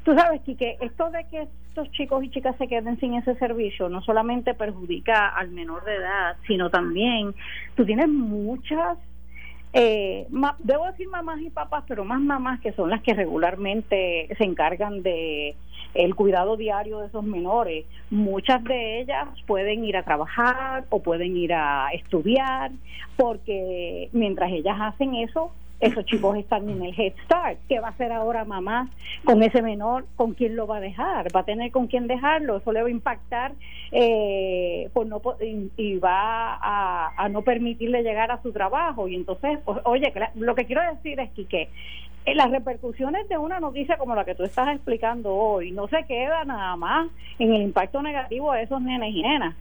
Tú 0.06 0.14
sabes, 0.14 0.42
que 0.44 0.78
esto 0.82 1.10
de 1.10 1.24
que 1.30 1.48
estos 1.70 1.92
chicos 1.92 2.24
y 2.24 2.30
chicas 2.30 2.56
se 2.58 2.68
queden 2.68 3.00
sin 3.00 3.16
ese 3.16 3.34
servicio 3.38 3.90
no 3.90 4.04
solamente 4.04 4.54
perjudica 4.54 5.30
al 5.30 5.50
menor 5.50 5.84
de 5.84 5.96
edad, 5.96 6.38
sino 6.46 6.70
también 6.70 7.34
tú 7.74 7.86
tienes 7.86 8.08
muchas, 8.08 9.00
eh, 9.74 10.28
debo 10.60 10.86
decir 10.86 11.08
mamás 11.10 11.42
y 11.42 11.50
papás, 11.50 11.86
pero 11.88 12.06
más 12.06 12.22
mamás 12.22 12.60
que 12.62 12.72
son 12.74 12.92
las 12.92 13.02
que 13.02 13.16
regularmente 13.16 14.30
se 14.38 14.44
encargan 14.44 15.02
de 15.02 15.56
el 15.96 16.14
cuidado 16.14 16.56
diario 16.56 17.00
de 17.00 17.08
esos 17.08 17.24
menores. 17.24 17.86
Muchas 18.12 18.64
de 18.64 19.02
ellas 19.02 19.28
pueden 19.48 19.86
ir 19.86 19.98
a 19.98 20.04
trabajar 20.04 20.86
o 20.90 21.02
pueden 21.02 21.36
ir 21.36 21.52
a 21.52 21.90
estudiar, 21.94 22.70
porque 23.18 24.10
mientras 24.12 24.52
ellas 24.52 24.78
hacen 24.80 25.16
eso, 25.16 25.52
esos 25.86 26.06
chicos 26.06 26.38
están 26.38 26.70
en 26.70 26.84
el 26.84 27.00
Head 27.00 27.14
Start. 27.26 27.60
¿Qué 27.68 27.80
va 27.80 27.88
a 27.88 27.92
hacer 27.92 28.12
ahora 28.12 28.46
mamá 28.46 28.90
con 29.24 29.42
ese 29.44 29.62
menor? 29.62 30.06
¿Con 30.16 30.34
quién 30.34 30.56
lo 30.56 30.68
va 30.68 30.78
a 30.78 30.82
dejar? 30.82 31.28
¿Va 31.36 31.42
a 31.42 31.46
tener 31.46 31.72
con 31.72 31.88
quién 31.88 32.08
dejarlo? 32.08 32.58
Eso 32.58 32.72
le 32.72 32.82
va 32.82 32.88
a 32.88 32.92
impactar 32.92 33.54
eh, 33.92 34.90
pues 34.94 35.08
no, 35.08 35.22
y, 35.78 35.98
va 35.98 36.60
a, 36.62 37.30
no 37.30 37.44
permitirle 37.44 38.04
llegar 38.04 38.32
a 38.32 38.42
su 38.42 38.52
trabajo. 38.52 39.08
Y 39.08 39.16
entonces, 39.16 39.60
pues, 39.64 39.80
oye, 39.84 40.12
lo 40.36 40.56
que 40.56 40.66
quiero 40.66 40.82
decir 40.94 41.20
es 41.20 41.30
que, 41.32 41.70
las 42.34 42.50
repercusiones 42.50 43.30
de 43.30 43.38
una 43.38 43.60
noticia 43.60 43.98
como 43.98 44.16
la 44.16 44.26
que 44.26 44.34
tú 44.34 44.44
estás 44.44 44.70
explicando 44.70 45.36
hoy 45.36 45.72
no 45.72 45.88
se 45.88 46.04
queda 46.06 46.44
nada 46.44 46.76
más 46.76 47.08
en 47.38 47.54
el 47.54 47.62
impacto 47.62 48.02
negativo 48.02 48.52
de 48.54 48.64
esos 48.64 48.82
nenes 48.82 49.14
y 49.14 49.22
nenas. 49.22 49.56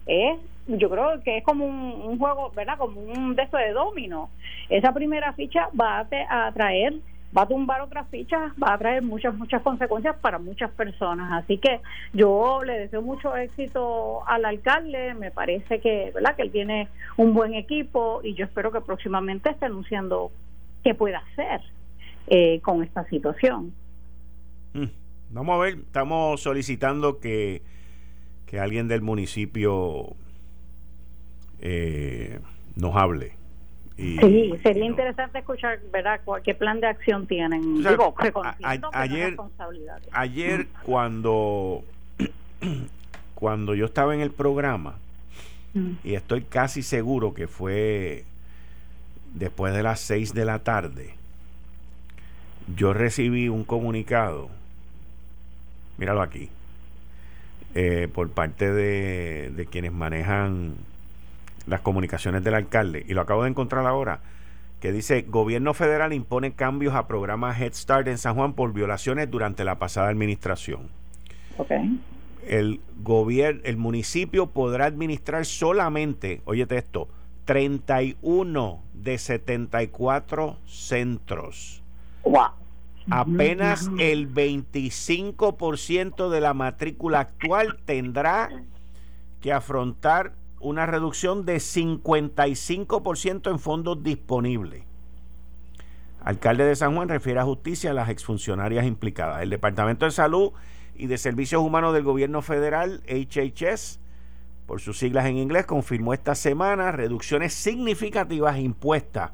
Yo 0.67 0.89
creo 0.89 1.21
que 1.23 1.37
es 1.37 1.43
como 1.43 1.65
un, 1.65 2.17
juego, 2.17 2.51
¿verdad? 2.55 2.77
Como 2.79 2.99
un 2.99 3.35
de 3.35 3.45
de 3.45 3.71
domino. 3.71 4.31
Esa 4.67 4.93
primera 4.93 5.33
ficha 5.33 5.69
va 5.79 5.99
a, 5.99 6.51
traer 6.53 6.95
va 7.37 7.43
a 7.43 7.47
tumbar 7.47 7.81
otras 7.81 8.07
fichas, 8.09 8.51
va 8.61 8.73
a 8.73 8.77
traer 8.77 9.03
muchas, 9.03 9.35
muchas 9.35 9.61
consecuencias 9.61 10.15
para 10.15 10.39
muchas 10.39 10.71
personas. 10.71 11.43
Así 11.43 11.59
que 11.59 11.81
yo 12.13 12.63
le 12.63 12.79
deseo 12.79 13.03
mucho 13.03 13.35
éxito 13.35 14.27
al 14.27 14.43
alcalde, 14.45 15.13
me 15.13 15.29
parece 15.29 15.79
que, 15.81 16.11
¿verdad? 16.15 16.35
que 16.35 16.41
él 16.41 16.51
tiene 16.51 16.87
un 17.17 17.35
buen 17.35 17.53
equipo 17.53 18.21
y 18.23 18.33
yo 18.33 18.45
espero 18.45 18.71
que 18.71 18.81
próximamente 18.81 19.51
esté 19.51 19.65
anunciando 19.65 20.31
qué 20.83 20.95
puede 20.95 21.15
hacer 21.15 21.61
eh, 22.27 22.59
con 22.61 22.83
esta 22.83 23.07
situación. 23.09 23.73
Mm, 24.73 24.85
vamos 25.31 25.55
a 25.55 25.59
ver, 25.59 25.75
estamos 25.75 26.41
solicitando 26.41 27.19
que, 27.19 27.61
que 28.45 28.59
alguien 28.59 28.87
del 28.87 29.01
municipio 29.01 30.15
eh, 31.61 32.39
nos 32.75 32.95
hable 32.95 33.35
sí, 33.97 34.53
sería 34.61 34.85
interesante 34.85 35.39
escuchar, 35.39 35.79
¿verdad? 35.91 36.19
¿Qué 36.43 36.53
plan 36.53 36.79
de 36.79 36.87
acción 36.87 37.27
tienen? 37.27 37.77
Digo, 37.77 38.15
ayer, 38.93 39.37
ayer 40.11 40.67
cuando, 40.83 41.83
cuando 43.35 43.75
yo 43.75 43.85
estaba 43.85 44.13
en 44.13 44.21
el 44.21 44.31
programa, 44.31 44.95
mm. 45.73 45.91
y 46.03 46.15
estoy 46.15 46.41
casi 46.41 46.81
seguro 46.81 47.33
que 47.33 47.47
fue 47.47 48.25
después 49.33 49.73
de 49.73 49.83
las 49.83 49.99
6 50.01 50.33
de 50.33 50.45
la 50.45 50.59
tarde, 50.59 51.15
yo 52.73 52.93
recibí 52.93 53.49
un 53.49 53.63
comunicado, 53.63 54.49
míralo 55.97 56.21
aquí, 56.21 56.49
eh, 57.73 58.07
por 58.13 58.29
parte 58.29 58.71
de, 58.71 59.51
de 59.55 59.65
quienes 59.65 59.91
manejan 59.91 60.75
las 61.67 61.81
comunicaciones 61.81 62.43
del 62.43 62.55
alcalde, 62.55 63.05
y 63.07 63.13
lo 63.13 63.21
acabo 63.21 63.43
de 63.43 63.49
encontrar 63.49 63.85
ahora, 63.85 64.21
que 64.79 64.91
dice, 64.91 65.23
gobierno 65.23 65.73
federal 65.73 66.13
impone 66.13 66.53
cambios 66.53 66.95
a 66.95 67.07
programa 67.07 67.57
Head 67.57 67.73
Start 67.73 68.07
en 68.07 68.17
San 68.17 68.35
Juan 68.35 68.53
por 68.53 68.73
violaciones 68.73 69.29
durante 69.29 69.63
la 69.63 69.79
pasada 69.79 70.09
administración. 70.09 70.89
El 72.47 72.81
gobierno, 73.01 73.61
el 73.63 73.77
municipio 73.77 74.47
podrá 74.47 74.85
administrar 74.85 75.45
solamente, 75.45 76.41
óyete 76.45 76.77
esto, 76.77 77.07
31 77.45 78.81
de 78.93 79.17
74 79.17 80.57
centros. 80.67 81.81
Apenas 83.09 83.89
el 83.99 84.33
25% 84.33 86.29
de 86.29 86.41
la 86.41 86.53
matrícula 86.53 87.19
actual 87.19 87.77
tendrá 87.85 88.49
que 89.41 89.53
afrontar 89.53 90.33
una 90.59 90.87
reducción 90.87 91.45
de 91.45 91.57
55% 91.57 93.51
en 93.51 93.59
fondos 93.59 94.01
disponibles. 94.01 94.83
Alcalde 96.21 96.65
de 96.65 96.75
San 96.75 96.95
Juan 96.95 97.07
refiere 97.07 97.39
a 97.39 97.43
justicia 97.43 97.91
a 97.91 97.93
las 97.93 98.09
exfuncionarias 98.09 98.85
implicadas. 98.85 99.43
El 99.43 99.51
Departamento 99.51 100.05
de 100.05 100.11
Salud 100.11 100.53
y 100.95 101.05
de 101.05 101.19
Servicios 101.19 101.61
Humanos 101.61 101.93
del 101.93 102.01
Gobierno 102.01 102.41
Federal, 102.41 103.03
HHS, 103.07 103.99
por 104.65 104.81
sus 104.81 104.97
siglas 104.97 105.27
en 105.27 105.37
inglés, 105.37 105.67
confirmó 105.67 106.15
esta 106.15 106.33
semana 106.33 106.91
reducciones 106.91 107.53
significativas 107.53 108.57
impuestas 108.57 109.33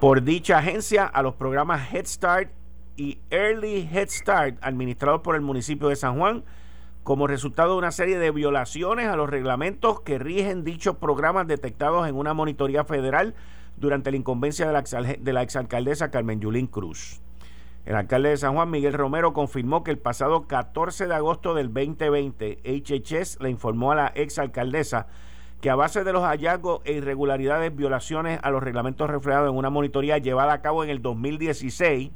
por 0.00 0.22
dicha 0.22 0.58
agencia 0.58 1.06
a 1.06 1.22
los 1.22 1.34
programas 1.34 1.92
Head 1.92 2.06
Start 2.06 2.50
y 2.96 3.18
Early 3.30 3.88
Head 3.90 4.08
Start 4.08 4.58
administrados 4.60 5.22
por 5.22 5.36
el 5.36 5.40
municipio 5.40 5.88
de 5.88 5.96
San 5.96 6.18
Juan 6.18 6.44
como 7.02 7.26
resultado 7.26 7.72
de 7.72 7.78
una 7.78 7.92
serie 7.92 8.18
de 8.18 8.30
violaciones 8.30 9.08
a 9.08 9.16
los 9.16 9.30
reglamentos 9.30 10.00
que 10.00 10.18
rigen 10.18 10.64
dichos 10.64 10.96
programas 10.96 11.46
detectados 11.46 12.06
en 12.08 12.14
una 12.14 12.34
monitoría 12.34 12.84
federal 12.84 13.34
durante 13.78 14.10
la 14.10 14.18
incumbencia 14.18 14.66
de 14.66 14.72
la, 14.72 14.82
de 14.82 15.32
la 15.32 15.42
exalcaldesa 15.42 16.10
Carmen 16.10 16.40
Yulín 16.40 16.66
Cruz. 16.66 17.22
El 17.86 17.94
alcalde 17.94 18.30
de 18.30 18.36
San 18.36 18.54
Juan, 18.54 18.70
Miguel 18.70 18.94
Romero, 18.94 19.32
confirmó 19.32 19.84
que 19.84 19.92
el 19.92 19.98
pasado 19.98 20.48
14 20.48 21.06
de 21.06 21.14
agosto 21.14 21.54
del 21.54 21.72
2020, 21.72 22.58
HHS 22.64 23.38
le 23.40 23.48
informó 23.48 23.92
a 23.92 23.96
la 23.96 24.06
exalcaldesa 24.08 25.06
que 25.66 25.70
a 25.70 25.74
base 25.74 26.04
de 26.04 26.12
los 26.12 26.22
hallazgos 26.22 26.80
e 26.84 26.92
irregularidades, 26.92 27.74
violaciones 27.74 28.38
a 28.40 28.52
los 28.52 28.62
reglamentos 28.62 29.10
reflejados 29.10 29.50
en 29.50 29.56
una 29.56 29.68
monitoría 29.68 30.16
llevada 30.16 30.52
a 30.52 30.62
cabo 30.62 30.84
en 30.84 30.90
el 30.90 31.02
2016, 31.02 32.12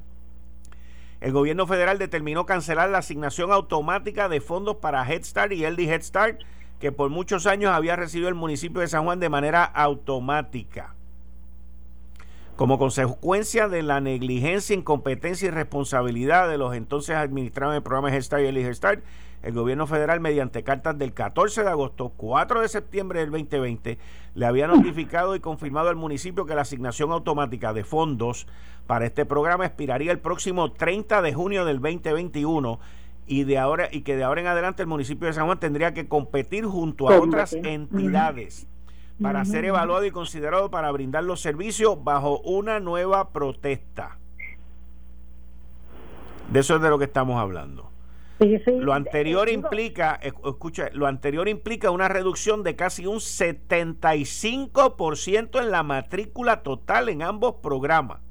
el 1.21 1.33
gobierno 1.33 1.67
federal 1.67 1.99
determinó 1.99 2.47
cancelar 2.47 2.91
la 2.91 2.99
asignación 2.99 3.51
automática 3.51 4.29
de 4.29 4.41
fondos 4.41 4.77
para 4.77 5.05
Head 5.05 5.25
Start 5.25 5.51
y 5.51 5.69
LD 5.69 5.81
Head 5.81 6.03
Start 6.03 6.43
que 6.79 6.93
por 6.93 7.11
muchos 7.11 7.49
años 7.49 7.73
había 7.73 7.97
recibido 7.97 8.29
el 8.29 8.37
municipio 8.37 8.83
de 8.83 8.87
San 8.87 9.03
Juan 9.03 9.19
de 9.19 9.31
manera 9.31 9.65
automática. 9.65 10.95
Como 12.55 12.79
consecuencia 12.79 13.67
de 13.67 13.83
la 13.83 14.01
negligencia, 14.01 14.77
incompetencia 14.77 15.49
y 15.49 15.51
responsabilidad 15.51 16.49
de 16.49 16.57
los 16.57 16.73
entonces 16.77 17.17
administradores 17.17 17.79
del 17.79 17.83
programa 17.83 18.15
Head 18.15 18.23
Start 18.23 18.45
y 18.45 18.53
LD 18.53 18.59
Head 18.59 18.75
Start, 18.75 19.05
el 19.43 19.55
gobierno 19.55 19.87
federal, 19.87 20.21
mediante 20.21 20.63
cartas 20.63 20.99
del 20.99 21.15
14 21.15 21.63
de 21.63 21.71
agosto, 21.71 22.13
4 22.17 22.61
de 22.61 22.69
septiembre 22.69 23.21
del 23.21 23.31
2020, 23.31 23.99
le 24.35 24.47
había 24.47 24.67
notificado 24.67 25.35
y 25.35 25.41
confirmado 25.41 25.89
al 25.89 25.97
municipio 25.97 26.45
que 26.45 26.55
la 26.55 26.63
asignación 26.63 27.11
automática 27.11 27.73
de 27.73 27.85
fondos 27.85 28.47
para 28.87 29.07
este 29.07 29.25
programa 29.25 29.65
expiraría 29.65 30.13
el 30.13 30.19
próximo 30.19 30.73
30 30.73 31.23
de 31.23 31.33
junio 31.33 31.65
del 31.65 31.81
2021 31.81 32.81
y 33.27 33.45
de 33.45 33.59
ahora 33.59 33.89
y 33.91 34.03
que 34.03 34.17
de 34.17 34.25
ahora 34.25 34.41
en 34.41 34.47
adelante 34.49 34.83
el 34.83 34.89
municipio 34.89 35.27
de 35.27 35.33
San 35.33 35.47
Juan 35.47 35.61
tendría 35.61 35.95
que 35.95 36.09
competir 36.09 36.67
junto 36.67 37.09
a 37.09 37.19
otras 37.19 37.53
entidades 37.53 38.67
para 39.23 39.45
ser 39.45 39.65
evaluado 39.65 40.05
y 40.05 40.11
considerado 40.11 40.71
para 40.71 40.91
brindar 40.91 41.25
los 41.25 41.41
servicios 41.41 42.03
bajo 42.03 42.41
una 42.41 42.81
nueva 42.81 43.31
protesta. 43.31 44.19
De 46.51 46.61
eso 46.61 46.77
es 46.77 46.83
de 46.83 46.89
lo 46.89 46.99
que 46.99 47.05
estamos 47.05 47.39
hablando 47.39 47.90
lo 48.81 48.95
anterior 48.95 49.51
implica, 49.51 50.19
escucha, 50.23 50.89
lo 50.93 51.07
anterior 51.07 51.47
implica 51.49 51.91
una 51.91 52.09
reducción 52.09 52.63
de 52.63 52.75
casi 52.75 53.05
un 53.07 53.19
75% 53.19 55.61
en 55.61 55.71
la 55.71 55.83
matrícula 55.83 56.63
total 56.63 57.11
en 57.11 57.21
ambos 57.23 57.57
programas, 57.57 58.23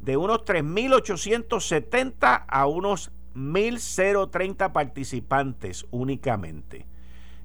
de 0.00 0.16
unos 0.16 0.44
3.870 0.44 2.46
a 2.48 2.66
unos 2.66 3.12
1.030 3.36 4.72
participantes 4.72 5.86
únicamente. 5.92 6.88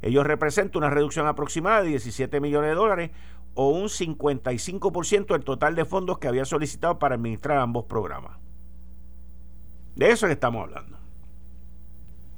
Ellos 0.01 0.25
representan 0.25 0.79
una 0.79 0.89
reducción 0.89 1.27
aproximada 1.27 1.83
de 1.83 1.89
17 1.89 2.39
millones 2.39 2.71
de 2.71 2.75
dólares 2.75 3.11
o 3.53 3.69
un 3.69 3.83
55% 3.83 5.27
del 5.27 5.43
total 5.43 5.75
de 5.75 5.85
fondos 5.85 6.17
que 6.17 6.27
había 6.27 6.45
solicitado 6.45 6.97
para 6.97 7.13
administrar 7.15 7.59
ambos 7.59 7.85
programas. 7.85 8.39
De 9.95 10.09
eso 10.09 10.25
que 10.25 10.33
estamos 10.33 10.63
hablando 10.63 11.00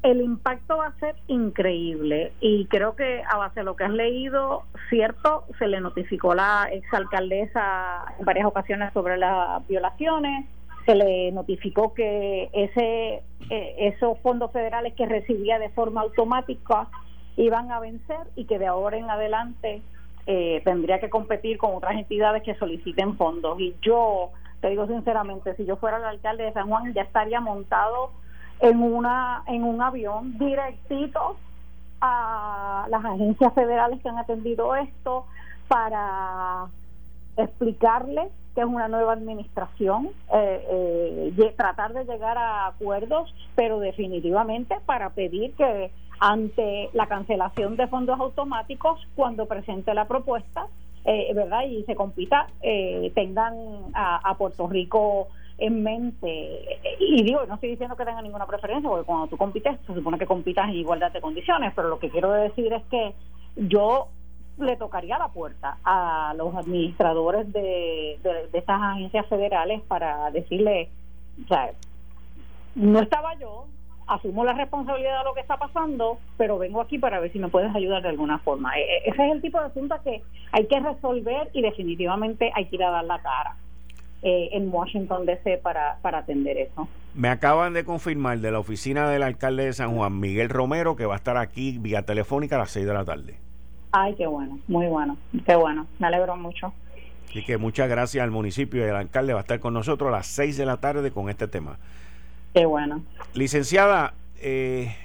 el 0.03 0.21
impacto 0.21 0.77
va 0.77 0.87
a 0.87 0.99
ser 0.99 1.15
increíble 1.27 2.33
y 2.41 2.65
creo 2.65 2.95
que 2.95 3.23
a 3.23 3.37
base 3.37 3.61
de 3.61 3.63
lo 3.63 3.75
que 3.75 3.85
has 3.85 3.91
leído, 3.91 4.63
cierto, 4.89 5.45
se 5.57 5.67
le 5.67 5.79
notificó 5.79 6.35
la 6.35 6.67
exalcaldesa 6.71 8.05
en 8.19 8.25
varias 8.25 8.45
ocasiones 8.45 8.91
sobre 8.93 9.17
las 9.17 9.65
violaciones, 9.67 10.45
se 10.85 10.95
le 10.95 11.31
notificó 11.31 11.93
que 11.93 12.49
ese 12.51 13.23
eh, 13.49 13.75
esos 13.77 14.19
fondos 14.19 14.51
federales 14.51 14.93
que 14.93 15.05
recibía 15.05 15.57
de 15.57 15.69
forma 15.69 16.01
automática 16.01 16.87
iban 17.37 17.71
a 17.71 17.79
vencer 17.79 18.27
y 18.35 18.45
que 18.45 18.59
de 18.59 18.67
ahora 18.67 18.97
en 18.97 19.09
adelante 19.09 19.81
eh, 20.25 20.61
tendría 20.65 20.99
que 20.99 21.09
competir 21.09 21.57
con 21.57 21.75
otras 21.75 21.95
entidades 21.95 22.43
que 22.43 22.55
soliciten 22.55 23.15
fondos. 23.15 23.59
Y 23.59 23.75
yo, 23.81 24.31
te 24.59 24.69
digo 24.69 24.85
sinceramente, 24.87 25.55
si 25.55 25.65
yo 25.65 25.77
fuera 25.77 25.97
el 25.97 26.03
alcalde 26.03 26.43
de 26.43 26.53
San 26.53 26.67
Juan 26.67 26.93
ya 26.93 27.03
estaría 27.03 27.39
montado 27.39 28.11
en 28.59 28.81
una 28.81 29.43
en 29.47 29.63
un 29.63 29.81
avión 29.81 30.37
directito 30.37 31.37
a 32.01 32.85
las 32.89 33.05
agencias 33.05 33.53
federales 33.53 34.01
que 34.01 34.09
han 34.09 34.17
atendido 34.17 34.75
esto 34.75 35.25
para 35.67 36.67
explicarles 37.37 38.31
que 38.53 38.61
es 38.61 38.67
una 38.67 38.87
nueva 38.87 39.13
administración, 39.13 40.09
eh, 40.33 41.33
eh, 41.37 41.53
tratar 41.57 41.93
de 41.93 42.05
llegar 42.05 42.37
a 42.37 42.67
acuerdos, 42.67 43.33
pero 43.55 43.79
definitivamente 43.79 44.77
para 44.85 45.09
pedir 45.09 45.53
que 45.55 45.91
ante 46.19 46.89
la 46.93 47.07
cancelación 47.07 47.75
de 47.75 47.87
fondos 47.87 48.19
automáticos, 48.19 48.99
cuando 49.15 49.47
presente 49.47 49.93
la 49.93 50.07
propuesta, 50.07 50.67
eh, 51.05 51.33
¿verdad? 51.33 51.63
Y 51.63 51.83
se 51.83 51.95
compita, 51.95 52.47
tengan 53.15 53.55
a 53.93 54.35
Puerto 54.37 54.67
Rico 54.67 55.27
en 55.57 55.83
mente, 55.83 56.79
y 56.99 57.23
digo, 57.23 57.45
no 57.47 57.55
estoy 57.55 57.69
diciendo 57.69 57.95
que 57.95 58.05
tenga 58.05 58.21
ninguna 58.21 58.47
preferencia, 58.47 58.89
porque 58.89 59.05
cuando 59.05 59.27
tú 59.27 59.37
compites, 59.37 59.79
se 59.85 59.93
supone 59.93 60.17
que 60.17 60.25
compitas 60.25 60.67
en 60.69 60.75
igualdad 60.75 61.11
de 61.11 61.21
condiciones, 61.21 61.73
pero 61.75 61.89
lo 61.89 61.99
que 61.99 62.09
quiero 62.09 62.31
decir 62.31 62.73
es 62.73 62.83
que 62.85 63.13
yo 63.55 64.07
le 64.57 64.75
tocaría 64.77 65.17
la 65.17 65.29
puerta 65.29 65.77
a 65.83 66.33
los 66.37 66.55
administradores 66.55 67.51
de, 67.51 68.19
de, 68.21 68.57
estas 68.57 68.81
agencias 68.81 69.27
federales 69.27 69.81
para 69.83 70.29
decirle, 70.31 70.89
o 71.43 71.47
sea, 71.47 71.71
no 72.75 72.99
estaba 72.99 73.35
yo, 73.39 73.65
asumo 74.07 74.43
la 74.43 74.53
responsabilidad 74.53 75.19
de 75.19 75.25
lo 75.25 75.33
que 75.33 75.41
está 75.41 75.57
pasando, 75.57 76.19
pero 76.37 76.57
vengo 76.57 76.81
aquí 76.81 76.99
para 76.99 77.19
ver 77.19 77.31
si 77.31 77.39
me 77.39 77.49
puedes 77.49 77.73
ayudar 77.75 78.01
de 78.01 78.09
alguna 78.09 78.39
forma. 78.39 78.77
E, 78.77 78.81
e, 78.81 78.97
ese 79.09 79.25
es 79.25 79.31
el 79.31 79.41
tipo 79.41 79.59
de 79.59 79.65
asunto 79.67 79.95
que 80.03 80.21
hay 80.51 80.67
que 80.67 80.79
resolver 80.79 81.49
y 81.53 81.61
definitivamente 81.61 82.51
hay 82.53 82.65
que 82.65 82.75
ir 82.75 82.83
a 82.83 82.91
dar 82.91 83.05
la 83.05 83.21
cara. 83.21 83.55
Eh, 84.23 84.49
en 84.53 84.73
Washington 84.73 85.25
DC 85.25 85.57
para, 85.57 85.97
para 86.01 86.19
atender 86.19 86.57
eso. 86.57 86.87
Me 87.13 87.27
acaban 87.27 87.73
de 87.73 87.83
confirmar 87.83 88.39
de 88.39 88.51
la 88.51 88.59
oficina 88.59 89.09
del 89.09 89.21
alcalde 89.21 89.65
de 89.65 89.73
San 89.73 89.95
Juan, 89.95 90.19
Miguel 90.19 90.49
Romero, 90.49 90.95
que 90.95 91.05
va 91.05 91.15
a 91.15 91.17
estar 91.17 91.37
aquí 91.37 91.77
vía 91.77 92.03
telefónica 92.03 92.55
a 92.55 92.59
las 92.59 92.71
6 92.71 92.85
de 92.85 92.93
la 92.93 93.03
tarde. 93.03 93.35
Ay, 93.91 94.15
qué 94.15 94.25
bueno, 94.25 94.59
muy 94.67 94.87
bueno, 94.87 95.17
qué 95.45 95.55
bueno, 95.55 95.87
me 95.99 96.07
alegro 96.07 96.35
mucho. 96.35 96.73
Así 97.29 97.43
que 97.43 97.57
muchas 97.57 97.89
gracias 97.89 98.23
al 98.23 98.31
municipio 98.31 98.85
y 98.85 98.89
al 98.89 98.95
alcalde 98.95 99.33
va 99.33 99.39
a 99.39 99.41
estar 99.41 99.59
con 99.59 99.73
nosotros 99.73 100.07
a 100.07 100.11
las 100.11 100.27
6 100.27 100.55
de 100.57 100.65
la 100.65 100.77
tarde 100.77 101.11
con 101.11 101.29
este 101.29 101.47
tema. 101.47 101.77
Qué 102.53 102.65
bueno. 102.65 103.03
Licenciada, 103.33 104.13
eh, 104.41 104.95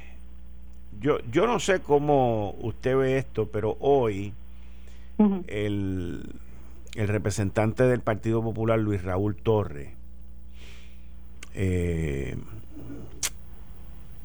yo, 1.00 1.18
yo 1.30 1.46
no 1.46 1.58
sé 1.58 1.80
cómo 1.80 2.54
usted 2.60 2.96
ve 2.96 3.18
esto, 3.18 3.48
pero 3.50 3.76
hoy 3.80 4.32
el, 5.46 6.22
el, 6.98 7.08
representante 7.08 7.84
del 7.84 8.00
Partido 8.00 8.42
Popular, 8.42 8.78
Luis 8.78 9.02
Raúl 9.02 9.36
Torre, 9.36 9.94
eh, 11.54 12.36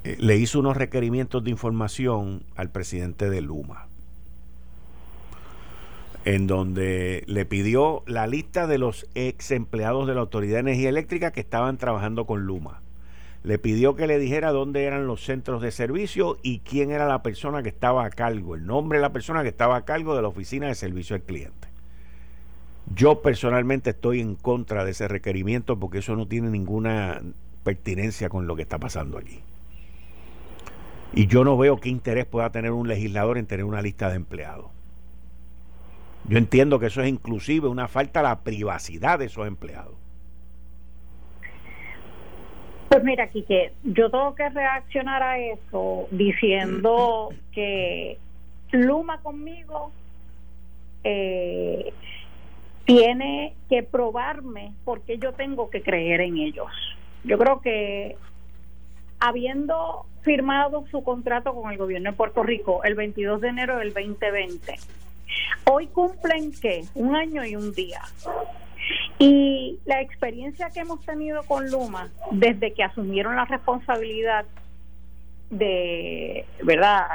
eh, 0.03 0.15
le 0.19 0.37
hizo 0.37 0.59
unos 0.59 0.77
requerimientos 0.77 1.43
de 1.43 1.49
información 1.49 2.43
al 2.55 2.69
presidente 2.69 3.29
de 3.29 3.41
Luma 3.41 3.87
en 6.25 6.47
donde 6.47 7.23
le 7.27 7.45
pidió 7.45 8.03
la 8.05 8.27
lista 8.27 8.67
de 8.67 8.77
los 8.77 9.07
ex 9.13 9.51
empleados 9.51 10.07
de 10.07 10.15
la 10.15 10.21
Autoridad 10.21 10.55
de 10.55 10.71
Energía 10.71 10.89
Eléctrica 10.89 11.31
que 11.31 11.41
estaban 11.41 11.77
trabajando 11.77 12.25
con 12.25 12.45
Luma. 12.45 12.81
Le 13.43 13.57
pidió 13.59 13.95
que 13.95 14.07
le 14.07 14.19
dijera 14.19 14.51
dónde 14.51 14.85
eran 14.85 15.05
los 15.05 15.25
centros 15.25 15.61
de 15.61 15.71
servicio 15.71 16.37
y 16.41 16.59
quién 16.59 16.91
era 16.91 17.07
la 17.07 17.23
persona 17.23 17.61
que 17.61 17.69
estaba 17.69 18.05
a 18.05 18.09
cargo, 18.09 18.55
el 18.55 18.65
nombre 18.65 18.99
de 18.99 19.01
la 19.01 19.11
persona 19.11 19.43
que 19.43 19.49
estaba 19.49 19.75
a 19.75 19.85
cargo 19.85 20.15
de 20.15 20.21
la 20.21 20.29
oficina 20.29 20.67
de 20.67 20.75
servicio 20.75 21.15
al 21.15 21.23
cliente. 21.23 21.72
Yo 22.93 23.21
personalmente 23.21 23.91
estoy 23.91 24.19
en 24.19 24.35
contra 24.35 24.83
de 24.83 24.91
ese 24.91 25.07
requerimiento 25.07 25.79
porque 25.79 25.99
eso 25.99 26.15
no 26.15 26.27
tiene 26.27 26.49
ninguna 26.49 27.21
pertinencia 27.63 28.29
con 28.29 28.45
lo 28.45 28.55
que 28.55 28.63
está 28.63 28.77
pasando 28.77 29.17
aquí. 29.17 29.41
Y 31.13 31.27
yo 31.27 31.43
no 31.43 31.57
veo 31.57 31.77
qué 31.77 31.89
interés 31.89 32.25
pueda 32.25 32.51
tener 32.51 32.71
un 32.71 32.87
legislador 32.87 33.37
en 33.37 33.45
tener 33.45 33.65
una 33.65 33.81
lista 33.81 34.09
de 34.09 34.15
empleados. 34.15 34.65
Yo 36.27 36.37
entiendo 36.37 36.79
que 36.79 36.87
eso 36.87 37.01
es 37.01 37.09
inclusive 37.09 37.67
una 37.67 37.87
falta 37.87 38.21
a 38.21 38.23
la 38.23 38.39
privacidad 38.39 39.19
de 39.19 39.25
esos 39.25 39.47
empleados. 39.47 39.95
Pues 42.89 43.03
mira, 43.03 43.27
Quique, 43.27 43.73
yo 43.83 44.09
tengo 44.09 44.35
que 44.35 44.49
reaccionar 44.49 45.23
a 45.23 45.39
eso 45.39 46.07
diciendo 46.11 47.29
que 47.51 48.17
Luma 48.71 49.19
conmigo 49.21 49.91
eh, 51.03 51.91
tiene 52.85 53.55
que 53.69 53.83
probarme 53.83 54.73
porque 54.83 55.17
yo 55.17 55.33
tengo 55.33 55.69
que 55.69 55.81
creer 55.81 56.21
en 56.21 56.37
ellos. 56.37 56.71
Yo 57.23 57.37
creo 57.37 57.61
que 57.61 58.17
habiendo 59.19 60.05
firmado 60.21 60.85
su 60.91 61.03
contrato 61.03 61.53
con 61.53 61.71
el 61.71 61.77
gobierno 61.77 62.11
de 62.11 62.17
Puerto 62.17 62.43
Rico 62.43 62.83
el 62.83 62.95
22 62.95 63.41
de 63.41 63.47
enero 63.49 63.77
del 63.77 63.93
2020, 63.93 64.75
Hoy 65.65 65.87
cumplen 65.87 66.51
que 66.59 66.85
un 66.95 67.15
año 67.15 67.45
y 67.45 67.55
un 67.55 67.73
día. 67.73 68.01
Y 69.17 69.79
la 69.85 70.01
experiencia 70.01 70.69
que 70.69 70.81
hemos 70.81 71.05
tenido 71.05 71.43
con 71.43 71.69
Luma 71.69 72.09
desde 72.31 72.73
que 72.73 72.83
asumieron 72.83 73.35
la 73.35 73.45
responsabilidad 73.45 74.45
de, 75.49 76.45
¿verdad? 76.63 77.07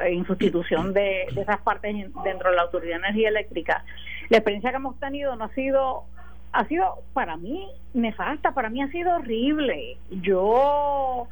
En, 0.00 0.24
sustitución 0.26 0.94
de, 0.94 1.24
esas 1.36 1.60
partes 1.60 1.94
dentro 2.24 2.50
de 2.50 2.56
la 2.56 2.62
Autoridad 2.62 2.92
de 2.92 3.06
Energía 3.08 3.28
Eléctrica, 3.28 3.84
la 4.28 4.38
experiencia 4.38 4.70
que 4.70 4.76
hemos 4.76 4.98
tenido 4.98 5.36
no 5.36 5.44
ha 5.44 5.54
sido 5.54 6.04
ha 6.52 6.66
sido 6.66 6.98
para 7.14 7.36
mí 7.36 7.66
nefasta, 7.94 8.52
para 8.52 8.68
mí 8.68 8.82
ha 8.82 8.88
sido 8.88 9.14
horrible. 9.16 9.96
Yo 10.10 11.26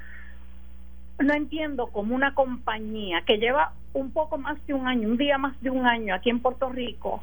no 1.19 1.35
entiendo 1.35 1.89
cómo 1.89 2.15
una 2.15 2.35
compañía 2.35 3.23
que 3.27 3.37
lleva 3.37 3.73
un 3.93 4.13
poco 4.13 4.39
más 4.39 4.65
de 4.67 4.75
un 4.75 4.89
año, 4.89 5.09
un 5.09 5.19
día 5.19 5.37
más 5.37 5.61
de 5.61 5.71
un 5.71 5.87
año 5.87 6.15
aquí 6.15 6.31
en 6.31 6.41
Puerto 6.41 6.71
Rico, 6.71 7.23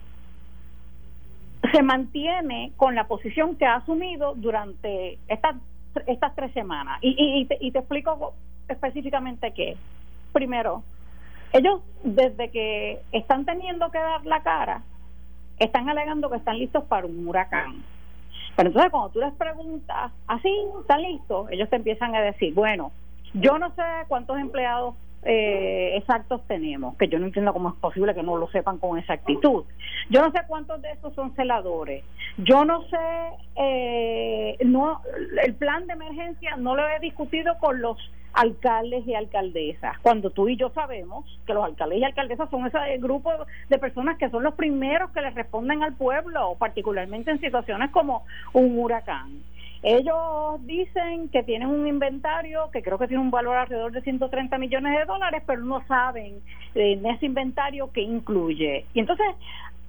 se 1.72 1.82
mantiene 1.82 2.72
con 2.78 2.94
la 2.94 3.08
posición 3.08 3.56
que 3.56 3.66
ha 3.66 3.78
asumido 3.78 4.36
durante 4.36 5.18
estas 5.28 5.56
estas 6.06 6.36
tres 6.36 6.54
semanas. 6.54 7.00
Y, 7.02 7.16
y, 7.18 7.46
te, 7.46 7.58
y 7.60 7.72
te 7.72 7.80
explico 7.80 8.34
específicamente 8.68 9.52
qué. 9.54 9.76
Primero, 10.32 10.84
ellos 11.54 11.82
desde 12.04 12.52
que 12.52 13.02
están 13.12 13.46
teniendo 13.46 13.90
que 13.90 13.98
dar 13.98 14.26
la 14.26 14.44
cara, 14.44 14.84
están 15.60 15.90
alegando 15.90 16.30
que 16.30 16.38
están 16.38 16.60
listos 16.60 16.84
para 16.86 17.06
un 17.06 17.28
huracán. 17.28 17.84
Pero 18.56 18.70
entonces 18.70 18.92
cuando 18.92 19.10
tú 19.10 19.20
les 19.20 19.34
preguntas, 19.34 20.12
¿así? 20.28 20.52
¿Están 20.82 21.04
listos? 21.04 21.50
Ellos 21.52 21.70
te 21.70 21.76
empiezan 21.76 22.16
a 22.16 22.22
decir, 22.22 22.54
bueno, 22.54 22.92
yo 23.34 23.60
no 23.60 23.70
sé 23.76 23.84
cuántos 24.08 24.40
empleados 24.40 24.96
eh, 25.24 25.98
exactos 25.98 26.42
tenemos, 26.48 26.96
que 26.98 27.08
yo 27.08 27.20
no 27.20 27.26
entiendo 27.26 27.54
cómo 27.54 27.70
es 27.70 27.76
posible 27.76 28.16
que 28.16 28.24
no 28.24 28.38
lo 28.38 28.50
sepan 28.50 28.78
con 28.78 28.98
exactitud. 28.98 29.66
Yo 30.10 30.22
no 30.22 30.32
sé 30.32 30.40
cuántos 30.48 30.82
de 30.82 30.92
esos 30.92 31.14
son 31.14 31.36
celadores. 31.36 32.04
Yo 32.38 32.66
no 32.66 32.84
sé, 32.84 32.98
eh, 33.56 34.58
no, 34.64 35.02
el 35.44 35.54
plan 35.56 35.86
de 35.88 35.94
emergencia 35.94 36.56
no 36.56 36.76
lo 36.76 36.88
he 36.88 37.00
discutido 37.00 37.58
con 37.60 37.82
los 37.82 37.98
alcaldes 38.38 39.06
y 39.08 39.16
alcaldesas, 39.16 39.98
cuando 40.00 40.30
tú 40.30 40.48
y 40.48 40.56
yo 40.58 40.70
sabemos 40.70 41.26
que 41.48 41.56
los 41.56 41.66
alcaldes 41.66 41.98
y 41.98 42.04
alcaldesas 42.04 42.48
son 42.52 42.68
ese 42.68 42.98
grupo 43.00 43.32
de 43.68 43.80
personas 43.80 44.20
que 44.20 44.30
son 44.30 44.44
los 44.44 44.54
primeros 44.54 45.10
que 45.10 45.22
le 45.22 45.32
responden 45.32 45.82
al 45.82 45.96
pueblo, 45.96 46.56
particularmente 46.60 47.32
en 47.32 47.42
situaciones 47.42 47.90
como 47.90 48.26
un 48.54 48.78
huracán. 48.78 49.42
Ellos 49.82 50.64
dicen 50.68 51.30
que 51.30 51.42
tienen 51.42 51.70
un 51.70 51.88
inventario 51.88 52.70
que 52.72 52.84
creo 52.84 53.00
que 53.00 53.08
tiene 53.08 53.24
un 53.24 53.32
valor 53.32 53.58
alrededor 53.58 53.92
de 53.92 54.02
130 54.02 54.56
millones 54.60 55.00
de 55.00 55.06
dólares, 55.06 55.42
pero 55.48 55.64
no 55.64 55.84
saben 55.88 56.36
en 56.76 57.06
ese 57.08 57.26
inventario 57.26 57.92
qué 57.92 58.02
incluye. 58.02 58.86
Y 58.94 59.00
entonces, 59.00 59.28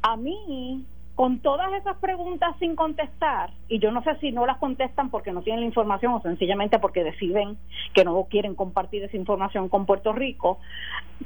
a 0.01 0.17
mí, 0.17 0.87
con 1.19 1.41
todas 1.41 1.73
esas 1.73 1.97
preguntas 1.97 2.55
sin 2.61 2.77
contestar, 2.77 3.51
y 3.69 3.81
yo 3.81 3.91
no 3.91 4.05
sé 4.05 4.15
si 4.21 4.31
no 4.31 4.47
las 4.47 4.59
contestan 4.59 5.11
porque 5.11 5.33
no 5.33 5.43
tienen 5.43 5.63
la 5.63 5.67
información 5.67 6.13
o 6.13 6.23
sencillamente 6.23 6.79
porque 6.79 7.03
deciden 7.03 7.59
que 7.93 8.05
no 8.05 8.23
quieren 8.31 8.55
compartir 8.55 9.03
esa 9.03 9.17
información 9.17 9.69
con 9.69 9.85
Puerto 9.85 10.13
Rico, 10.13 10.61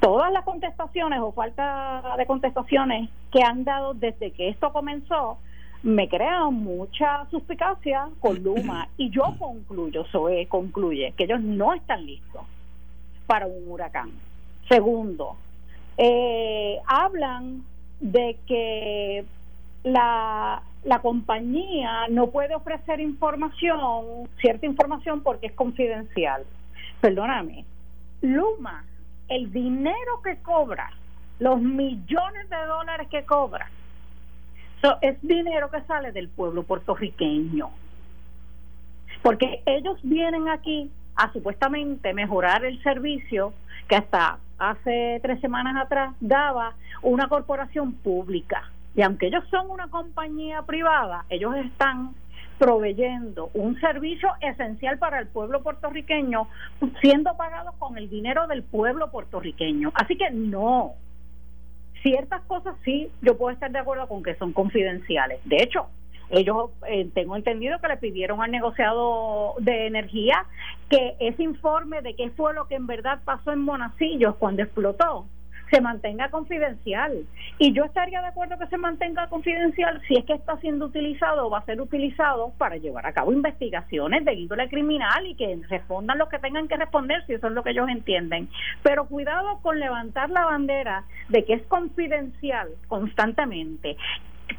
todas 0.00 0.32
las 0.32 0.46
contestaciones 0.46 1.20
o 1.20 1.32
falta 1.32 2.14
de 2.16 2.24
contestaciones 2.24 3.10
que 3.30 3.42
han 3.42 3.64
dado 3.64 3.92
desde 3.92 4.30
que 4.30 4.48
esto 4.48 4.72
comenzó, 4.72 5.36
me 5.82 6.08
crea 6.08 6.48
mucha 6.48 7.26
suspicacia 7.30 8.08
con 8.18 8.42
Luma 8.42 8.88
y 8.96 9.10
yo 9.10 9.24
concluyo, 9.38 10.06
Zoe 10.10 10.46
concluye 10.46 11.12
que 11.18 11.24
ellos 11.24 11.42
no 11.42 11.74
están 11.74 12.06
listos 12.06 12.40
para 13.26 13.46
un 13.46 13.70
huracán. 13.70 14.10
Segundo, 14.70 15.36
eh, 15.98 16.78
hablan 16.86 17.62
de 18.00 18.38
que 18.46 19.26
la, 19.84 20.62
la 20.84 20.98
compañía 21.00 22.06
no 22.10 22.28
puede 22.28 22.54
ofrecer 22.54 23.00
información, 23.00 24.28
cierta 24.40 24.66
información 24.66 25.22
porque 25.22 25.46
es 25.46 25.52
confidencial. 25.52 26.44
Perdóname, 27.00 27.64
Luma, 28.20 28.84
el 29.28 29.52
dinero 29.52 30.22
que 30.22 30.36
cobra, 30.38 30.90
los 31.38 31.60
millones 31.60 32.48
de 32.48 32.66
dólares 32.66 33.08
que 33.10 33.24
cobra, 33.24 33.68
es 35.00 35.20
dinero 35.22 35.70
que 35.70 35.80
sale 35.82 36.12
del 36.12 36.28
pueblo 36.28 36.64
puertorriqueño. 36.64 37.70
Porque 39.22 39.62
ellos 39.66 39.98
vienen 40.02 40.48
aquí 40.48 40.90
a 41.14 41.32
supuestamente 41.32 42.12
mejorar 42.14 42.64
el 42.64 42.82
servicio 42.82 43.52
que 43.88 43.96
hasta 43.96 44.38
hace 44.58 45.20
tres 45.22 45.40
semanas 45.40 45.76
atrás 45.76 46.14
daba 46.20 46.74
una 47.02 47.28
corporación 47.28 47.92
pública. 47.92 48.70
Y 48.94 49.02
aunque 49.02 49.26
ellos 49.28 49.44
son 49.50 49.70
una 49.70 49.88
compañía 49.88 50.62
privada, 50.62 51.24
ellos 51.30 51.54
están 51.56 52.14
proveyendo 52.58 53.50
un 53.54 53.80
servicio 53.80 54.28
esencial 54.40 54.98
para 54.98 55.18
el 55.18 55.26
pueblo 55.26 55.62
puertorriqueño, 55.62 56.46
siendo 57.00 57.36
pagados 57.36 57.74
con 57.76 57.96
el 57.98 58.08
dinero 58.08 58.46
del 58.46 58.62
pueblo 58.62 59.10
puertorriqueño. 59.10 59.92
Así 59.94 60.16
que 60.16 60.30
no, 60.30 60.94
Ciertas 62.02 62.42
cosas 62.42 62.74
sí, 62.84 63.10
yo 63.22 63.38
puedo 63.38 63.52
estar 63.52 63.70
de 63.70 63.78
acuerdo 63.78 64.08
con 64.08 64.24
que 64.24 64.34
son 64.34 64.52
confidenciales. 64.52 65.40
De 65.44 65.62
hecho, 65.62 65.86
ellos 66.30 66.70
eh, 66.88 67.08
tengo 67.14 67.36
entendido 67.36 67.78
que 67.78 67.88
le 67.88 67.96
pidieron 67.96 68.42
al 68.42 68.50
negociado 68.50 69.54
de 69.60 69.86
energía 69.86 70.44
que 70.88 71.14
ese 71.20 71.44
informe 71.44 72.02
de 72.02 72.16
qué 72.16 72.30
fue 72.30 72.54
lo 72.54 72.66
que 72.66 72.74
en 72.74 72.88
verdad 72.88 73.20
pasó 73.24 73.52
en 73.52 73.60
Monacillos 73.60 74.34
cuando 74.36 74.62
explotó 74.62 75.26
se 75.72 75.80
mantenga 75.80 76.28
confidencial. 76.28 77.24
Y 77.58 77.72
yo 77.72 77.84
estaría 77.84 78.20
de 78.20 78.28
acuerdo 78.28 78.58
que 78.58 78.66
se 78.66 78.76
mantenga 78.76 79.28
confidencial 79.28 80.02
si 80.06 80.16
es 80.16 80.24
que 80.26 80.34
está 80.34 80.58
siendo 80.58 80.86
utilizado 80.86 81.46
o 81.46 81.50
va 81.50 81.58
a 81.58 81.64
ser 81.64 81.80
utilizado 81.80 82.52
para 82.58 82.76
llevar 82.76 83.06
a 83.06 83.12
cabo 83.12 83.32
investigaciones 83.32 84.24
de 84.26 84.34
índole 84.34 84.68
criminal 84.68 85.26
y 85.26 85.34
que 85.34 85.58
respondan 85.70 86.18
lo 86.18 86.28
que 86.28 86.38
tengan 86.38 86.68
que 86.68 86.76
responder 86.76 87.24
si 87.26 87.32
eso 87.32 87.46
es 87.46 87.52
lo 87.54 87.62
que 87.62 87.70
ellos 87.70 87.88
entienden. 87.88 88.50
Pero 88.82 89.06
cuidado 89.06 89.60
con 89.62 89.80
levantar 89.80 90.28
la 90.28 90.44
bandera 90.44 91.04
de 91.30 91.44
que 91.44 91.54
es 91.54 91.62
confidencial 91.62 92.68
constantemente 92.88 93.96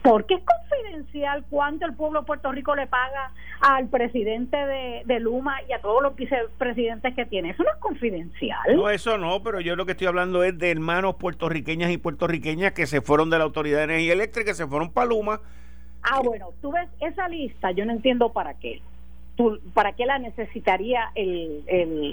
porque 0.04 0.36
es 0.36 0.44
confidencial 0.44 1.46
cuánto 1.50 1.86
el 1.86 1.94
pueblo 1.96 2.20
de 2.20 2.26
Puerto 2.26 2.52
Rico 2.52 2.76
le 2.76 2.88
paga 2.88 3.32
al 3.62 3.88
presidente 3.88 4.58
de, 4.58 5.20
Luma 5.22 5.56
y 5.68 5.72
a 5.72 5.80
todos 5.80 6.04
los 6.04 6.16
vicepresidentes 6.16 7.16
que 7.16 7.26
tiene. 7.26 7.52
Eso 7.52 7.64
no 7.64 7.72
es 7.72 7.78
confidencial. 7.78 8.76
No, 8.76 8.90
eso 8.90 9.18
no, 9.18 9.42
pero 9.42 9.62
yo 9.62 9.78
lo 9.78 9.86
que 9.86 9.94
estoy 9.94 10.08
hablando 10.08 10.44
es 10.44 10.58
de 10.58 10.72
hermanos 10.72 11.16
puertorriqueñas 11.16 11.90
y 11.92 11.98
puertorriqueñas 11.98 12.74
que 12.74 12.86
se 12.86 13.00
fueron 13.00 13.30
de 13.30 13.38
la 13.38 13.46
Autoridad 13.46 13.78
de 13.78 13.84
Energía 13.86 14.14
Eléctrica, 14.14 14.52
que 14.52 14.56
se 14.56 14.68
fueron 14.68 14.92
para 14.92 15.08
Luma. 15.08 15.40
Ah, 16.02 16.20
bueno, 16.22 16.50
tú 16.62 16.74
ves 16.74 16.90
esa 17.00 17.30
lista, 17.30 17.72
yo 17.72 17.86
no 17.86 17.94
entiendo 17.94 18.34
para 18.34 18.56
qué. 18.56 18.82
¿Para 19.74 19.94
qué 19.94 20.06
la 20.06 20.20
necesitaría 20.20 21.12
el, 21.16 21.64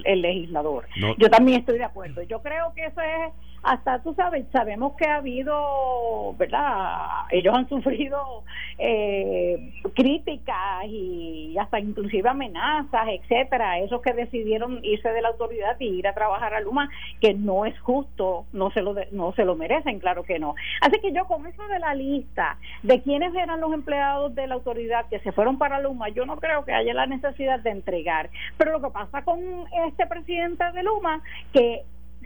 el, 0.05 0.23
legislador? 0.23 0.87
Yo 1.19 1.29
también 1.29 1.61
estoy 1.61 1.77
de 1.77 1.85
acuerdo. 1.85 2.23
Yo 2.23 2.41
creo 2.41 2.73
que 2.75 2.87
eso 2.87 3.01
es 3.01 3.33
hasta 3.63 4.03
tú 4.03 4.15
sabes, 4.15 4.47
sabemos 4.53 4.95
que 4.97 5.07
ha 5.07 5.17
habido, 5.17 6.35
¿verdad? 6.39 7.27
Ellos 7.31 7.55
han 7.55 7.69
sufrido 7.69 8.45
eh, 8.79 9.73
críticas 9.95 10.87
y 10.87 11.57
hasta 11.59 11.79
inclusive 11.79 12.29
amenazas, 12.29 13.09
etcétera, 13.09 13.79
esos 13.79 14.01
que 14.01 14.15
decidieron 14.15 14.81
irse 14.83 15.11
de 15.11 15.21
la 15.21 15.29
autoridad 15.29 15.77
y 15.79 15.89
ir 15.89 16.09
a 16.09 16.15
trabajar 16.15 16.55
a 16.55 16.61
Luma, 16.61 16.89
que 17.21 17.35
no 17.35 17.67
es 17.67 17.79
justo, 17.81 18.47
no 18.53 18.71
se 18.71 18.81
lo 18.81 18.95
no 19.13 19.33
se 19.33 19.45
lo 19.45 19.57
merecen, 19.57 19.99
claro 19.99 20.23
que 20.25 20.39
no. 20.39 20.55
Así 20.81 20.99
que 21.01 21.13
yo 21.13 21.27
con 21.27 21.47
eso 21.47 21.67
de 21.69 21.79
la 21.79 21.95
lista 21.95 22.57
de 22.83 23.03
quiénes 23.03 23.35
eran 23.35 23.61
los 23.61 23.73
empleados 23.73 24.35
de 24.35 24.47
la 24.47 24.55
autoridad 24.55 25.07
que 25.09 25.21
se 25.21 25.33
fueron 25.33 25.59
para 25.59 25.81
Luma, 25.81 26.09
yo 26.09 26.25
no 26.25 26.37
creo 26.37 26.65
que 26.65 26.73
haya 26.73 26.95
la 26.95 27.07
necesidad 27.07 27.61
de 27.61 27.71
entregar. 27.71 28.31
Pero 28.57 28.73
lo 28.73 28.81
que 28.81 28.91
pasa 28.91 29.23
con 29.23 29.41
este 29.89 30.07
presidente 30.07 30.65
de 30.73 30.83
Luma, 30.83 31.23
que 31.53 31.83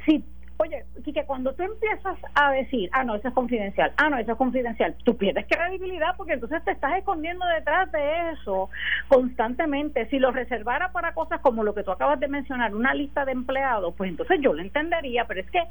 si 0.06 0.24
Oye, 0.64 0.82
que 1.12 1.24
cuando 1.26 1.52
tú 1.52 1.62
empiezas 1.62 2.16
a 2.34 2.52
decir, 2.52 2.88
ah, 2.92 3.04
no, 3.04 3.16
eso 3.16 3.28
es 3.28 3.34
confidencial, 3.34 3.92
ah, 3.98 4.08
no, 4.08 4.16
eso 4.16 4.32
es 4.32 4.38
confidencial, 4.38 4.94
tú 5.04 5.14
pierdes 5.14 5.44
credibilidad 5.46 6.16
porque 6.16 6.32
entonces 6.32 6.64
te 6.64 6.70
estás 6.70 6.96
escondiendo 6.96 7.44
detrás 7.54 7.92
de 7.92 8.30
eso 8.32 8.70
constantemente. 9.08 10.06
Si 10.06 10.18
lo 10.18 10.30
reservara 10.32 10.90
para 10.90 11.12
cosas 11.12 11.40
como 11.42 11.64
lo 11.64 11.74
que 11.74 11.82
tú 11.82 11.90
acabas 11.90 12.18
de 12.18 12.28
mencionar, 12.28 12.74
una 12.74 12.94
lista 12.94 13.26
de 13.26 13.32
empleados, 13.32 13.94
pues 13.94 14.08
entonces 14.08 14.40
yo 14.40 14.54
lo 14.54 14.62
entendería, 14.62 15.26
pero 15.26 15.40
es 15.40 15.50
que 15.50 15.62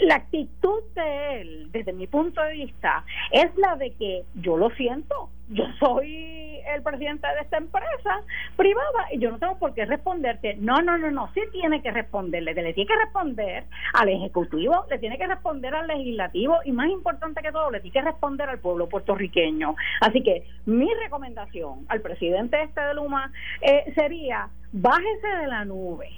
la 0.00 0.16
actitud 0.16 0.82
de 0.94 1.40
él, 1.40 1.68
desde 1.72 1.92
mi 1.92 2.06
punto 2.06 2.42
de 2.42 2.52
vista, 2.52 3.04
es 3.30 3.54
la 3.56 3.76
de 3.76 3.92
que 3.92 4.24
yo 4.34 4.56
lo 4.56 4.70
siento, 4.70 5.30
yo 5.48 5.64
soy 5.78 6.60
el 6.74 6.82
presidente 6.82 7.26
de 7.26 7.40
esta 7.40 7.56
empresa 7.56 8.22
privada 8.56 9.08
y 9.12 9.18
yo 9.18 9.30
no 9.30 9.38
tengo 9.38 9.58
por 9.58 9.74
qué 9.74 9.84
responderte. 9.84 10.54
No, 10.56 10.80
no, 10.80 10.96
no, 10.96 11.10
no, 11.10 11.30
sí 11.34 11.40
tiene 11.52 11.82
que 11.82 11.90
responderle, 11.90 12.54
le 12.54 12.72
tiene 12.72 12.86
que 12.86 12.96
responder 12.96 13.64
al 13.94 14.08
Ejecutivo, 14.08 14.84
le 14.88 14.98
tiene 14.98 15.18
que 15.18 15.26
responder 15.26 15.74
al 15.74 15.88
Legislativo 15.88 16.58
y 16.64 16.72
más 16.72 16.88
importante 16.88 17.42
que 17.42 17.52
todo, 17.52 17.70
le 17.70 17.80
tiene 17.80 17.92
que 17.92 18.10
responder 18.10 18.48
al 18.48 18.60
pueblo 18.60 18.88
puertorriqueño. 18.88 19.74
Así 20.00 20.22
que 20.22 20.44
mi 20.66 20.88
recomendación 20.94 21.84
al 21.88 22.00
presidente 22.00 22.62
este 22.62 22.80
de 22.80 22.94
Luma 22.94 23.32
eh, 23.60 23.92
sería, 23.94 24.48
bájese 24.72 25.28
de 25.40 25.46
la 25.48 25.64
nube 25.64 26.10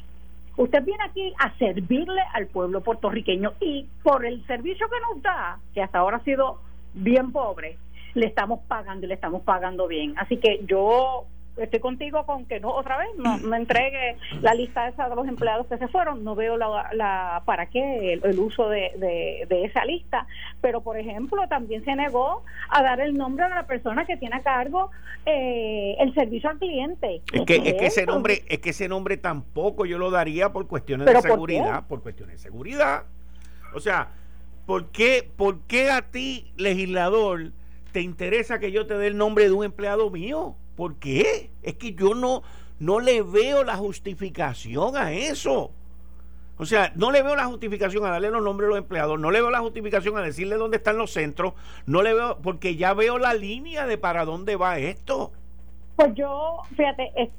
Usted 0.57 0.85
viene 0.85 1.05
aquí 1.05 1.33
a 1.39 1.57
servirle 1.57 2.21
al 2.35 2.47
pueblo 2.47 2.83
puertorriqueño 2.83 3.55
y 3.61 3.89
por 4.03 4.27
el 4.27 4.47
servicio 4.47 4.87
que 4.89 5.01
nos 5.01 5.23
da, 5.23 5.59
que 5.75 5.83
hasta 5.83 5.99
ahora 5.99 6.19
ha 6.19 6.25
sido 6.25 6.61
bien 6.95 7.33
pobre, 7.33 7.79
le 8.15 8.27
estamos 8.27 8.61
pagando 8.69 9.07
y 9.07 9.09
le 9.09 9.15
estamos 9.15 9.43
pagando 9.43 9.89
bien. 9.89 10.15
Así 10.19 10.37
que 10.37 10.61
yo 10.67 11.25
estoy 11.57 11.81
contigo 11.81 12.25
con 12.25 12.47
que 12.47 12.61
no 12.61 12.71
otra 12.71 12.99
vez 12.99 13.09
no 13.17 13.39
me 13.39 13.59
entregue 13.59 14.17
la 14.41 14.55
lista 14.55 14.89
esa 14.89 15.09
de 15.09 15.15
los 15.15 15.29
empleados 15.29 15.67
que 15.67 15.77
se 15.79 15.89
fueron 15.89 16.25
no 16.25 16.35
veo 16.35 16.57
la, 16.57 17.43
para 17.45 17.67
qué 17.67 18.15
el, 18.15 18.39
uso 18.39 18.69
de, 18.69 19.47
de, 19.49 19.65
esa 19.65 19.85
lista. 19.85 20.27
Pero 20.61 20.81
por 20.81 20.99
ejemplo 20.99 21.47
también 21.49 21.85
se 21.85 21.95
negó 21.95 22.43
a 22.71 22.83
dar 22.83 23.01
el 23.01 23.17
nombre 23.17 23.45
de 23.45 23.55
la 23.55 23.67
persona 23.67 24.05
que 24.07 24.17
tiene 24.17 24.37
a 24.37 24.43
cargo 24.43 24.91
eh, 25.27 25.97
el 25.99 26.15
servicio 26.15 26.51
al 26.51 26.59
cliente. 26.59 27.23
Es 27.33 27.43
que, 27.43 27.57
es 27.57 27.75
que 27.75 27.87
ese 27.87 28.07
nombre 28.07 28.43
es 28.49 28.59
que 28.61 28.71
ese 28.71 28.89
nombre 28.89 29.17
tampoco 29.17 29.85
yo 29.85 29.99
lo 29.99 30.11
daría 30.11 30.53
por 30.53 30.67
cuestiones 30.67 31.07
de 31.07 31.21
seguridad 31.21 31.87
por, 31.87 32.03
cuestiones 32.03 32.37
de 32.37 32.43
seguridad. 32.43 33.05
O 33.75 33.81
sea 33.81 34.09
¿por 34.67 34.91
qué, 34.91 35.29
¿por 35.37 35.61
qué 35.63 35.91
a 35.91 36.03
ti 36.03 36.53
legislador 36.57 37.53
te 37.93 38.01
interesa 38.01 38.59
que 38.59 38.73
yo 38.73 38.87
te 38.87 38.95
dé 38.95 39.09
el 39.09 39.17
nombre 39.17 39.45
de 39.45 39.53
un 39.53 39.65
empleado 39.65 40.11
mío 40.11 40.57
¿Por 40.77 40.97
qué? 40.97 41.51
Es 41.63 41.75
que 41.75 41.95
yo 41.95 42.15
no, 42.15 42.43
no 42.79 43.01
le 43.01 43.23
veo 43.23 43.65
la 43.65 43.77
justificación 43.77 44.97
a 44.97 45.13
eso. 45.13 45.71
O 46.59 46.67
sea, 46.67 46.93
no 46.95 47.11
le 47.11 47.23
veo 47.23 47.35
la 47.35 47.47
justificación 47.47 48.05
a 48.05 48.11
darle 48.11 48.31
los 48.31 48.43
nombres 48.43 48.67
a 48.67 48.71
los 48.71 48.79
empleados, 48.79 49.19
no 49.19 49.31
le 49.31 49.41
veo 49.41 49.51
la 49.51 49.61
justificación 49.61 50.17
a 50.17 50.23
decirle 50.23 50.57
dónde 50.57 50.77
están 50.77 50.97
los 50.97 51.13
centros, 51.13 51.55
no 51.87 52.03
le 52.03 52.15
veo, 52.15 52.39
porque 52.43 52.77
ya 52.77 52.95
veo 52.95 53.19
la 53.19 53.35
línea 53.35 53.87
de 53.87 53.99
para 53.99 54.25
dónde 54.25 54.57
va 54.57 54.79
esto. 54.79 55.33
Pues 55.97 56.15
yo, 56.15 56.63
fíjate, 56.77 57.33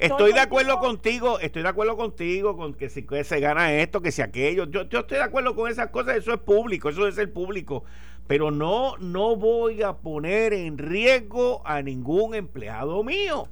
estoy, 0.00 0.32
de 0.32 0.40
acuerdo 0.40 0.78
contigo, 0.78 1.38
estoy 1.38 1.62
de 1.62 1.68
acuerdo 1.68 1.96
contigo 1.96 2.56
con 2.56 2.74
que 2.74 2.88
si 2.88 3.06
se 3.24 3.40
gana 3.40 3.72
esto, 3.72 4.00
que 4.00 4.10
si 4.10 4.22
aquello. 4.22 4.64
Yo, 4.64 4.82
yo 4.84 5.00
estoy 5.00 5.18
de 5.18 5.24
acuerdo 5.24 5.54
con 5.54 5.70
esas 5.70 5.90
cosas, 5.90 6.16
eso 6.16 6.32
es 6.32 6.40
público, 6.40 6.88
eso 6.88 7.06
es 7.06 7.14
ser 7.14 7.32
público 7.32 7.84
pero 8.26 8.50
no, 8.50 8.96
no 8.98 9.36
voy 9.36 9.82
a 9.82 9.94
poner 9.94 10.52
en 10.52 10.78
riesgo 10.78 11.62
a 11.64 11.82
ningún 11.82 12.34
empleado 12.34 13.02
mío. 13.02 13.48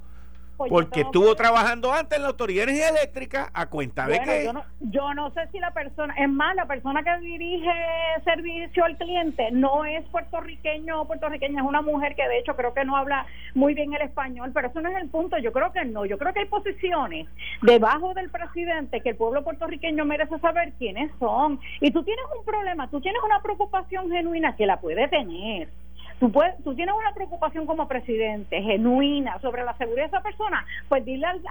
Pues 0.57 0.71
porque 0.71 1.01
estuvo 1.01 1.35
trabajando 1.35 1.91
antes 1.93 2.17
en 2.17 2.23
la 2.23 2.29
Autoridad 2.29 2.69
Eléctrica 2.69 3.49
a 3.53 3.65
cuenta 3.65 4.07
de 4.07 4.19
que... 4.21 4.45
Yo 4.45 4.53
no, 4.53 4.63
yo 4.79 5.13
no 5.13 5.31
sé 5.31 5.47
si 5.51 5.59
la 5.59 5.71
persona, 5.71 6.13
es 6.17 6.29
más, 6.29 6.55
la 6.55 6.65
persona 6.65 7.03
que 7.03 7.17
dirige 7.19 7.71
servicio 8.23 8.85
al 8.85 8.97
cliente 8.97 9.49
no 9.51 9.83
es 9.83 10.03
puertorriqueño 10.09 11.01
o 11.01 11.05
puertorriqueña, 11.05 11.61
es 11.61 11.67
una 11.67 11.81
mujer 11.81 12.15
que 12.15 12.27
de 12.27 12.39
hecho 12.39 12.55
creo 12.55 12.73
que 12.73 12.85
no 12.85 12.95
habla 12.95 13.25
muy 13.53 13.73
bien 13.73 13.93
el 13.93 14.01
español, 14.01 14.51
pero 14.53 14.69
eso 14.69 14.79
no 14.79 14.89
es 14.89 14.95
el 14.97 15.09
punto, 15.09 15.37
yo 15.37 15.51
creo 15.51 15.71
que 15.73 15.83
no, 15.83 16.05
yo 16.05 16.17
creo 16.17 16.33
que 16.33 16.39
hay 16.39 16.45
posiciones 16.45 17.27
debajo 17.61 18.13
del 18.13 18.29
presidente 18.29 19.01
que 19.01 19.09
el 19.09 19.15
pueblo 19.17 19.43
puertorriqueño 19.43 20.05
merece 20.05 20.39
saber 20.39 20.73
quiénes 20.77 21.11
son. 21.19 21.59
Y 21.81 21.91
tú 21.91 22.03
tienes 22.03 22.25
un 22.37 22.45
problema, 22.45 22.89
tú 22.89 23.01
tienes 23.01 23.21
una 23.23 23.41
preocupación 23.41 24.09
genuina 24.09 24.55
que 24.55 24.65
la 24.65 24.79
puede 24.79 25.07
tener 25.07 25.69
tú, 26.19 26.31
puedes, 26.31 26.55
tú 26.63 26.73
tienes 26.75 26.95
una 26.95 27.13
preocupación 27.13 27.65
como 27.65 27.87
presidente 27.87 28.61
genuina 28.61 29.39
sobre 29.39 29.63
la 29.63 29.75
seguridad 29.77 30.03
de 30.03 30.17
esa 30.17 30.21
persona, 30.21 30.65
pues 30.87 31.03
dile 31.05 31.25
al, 31.25 31.41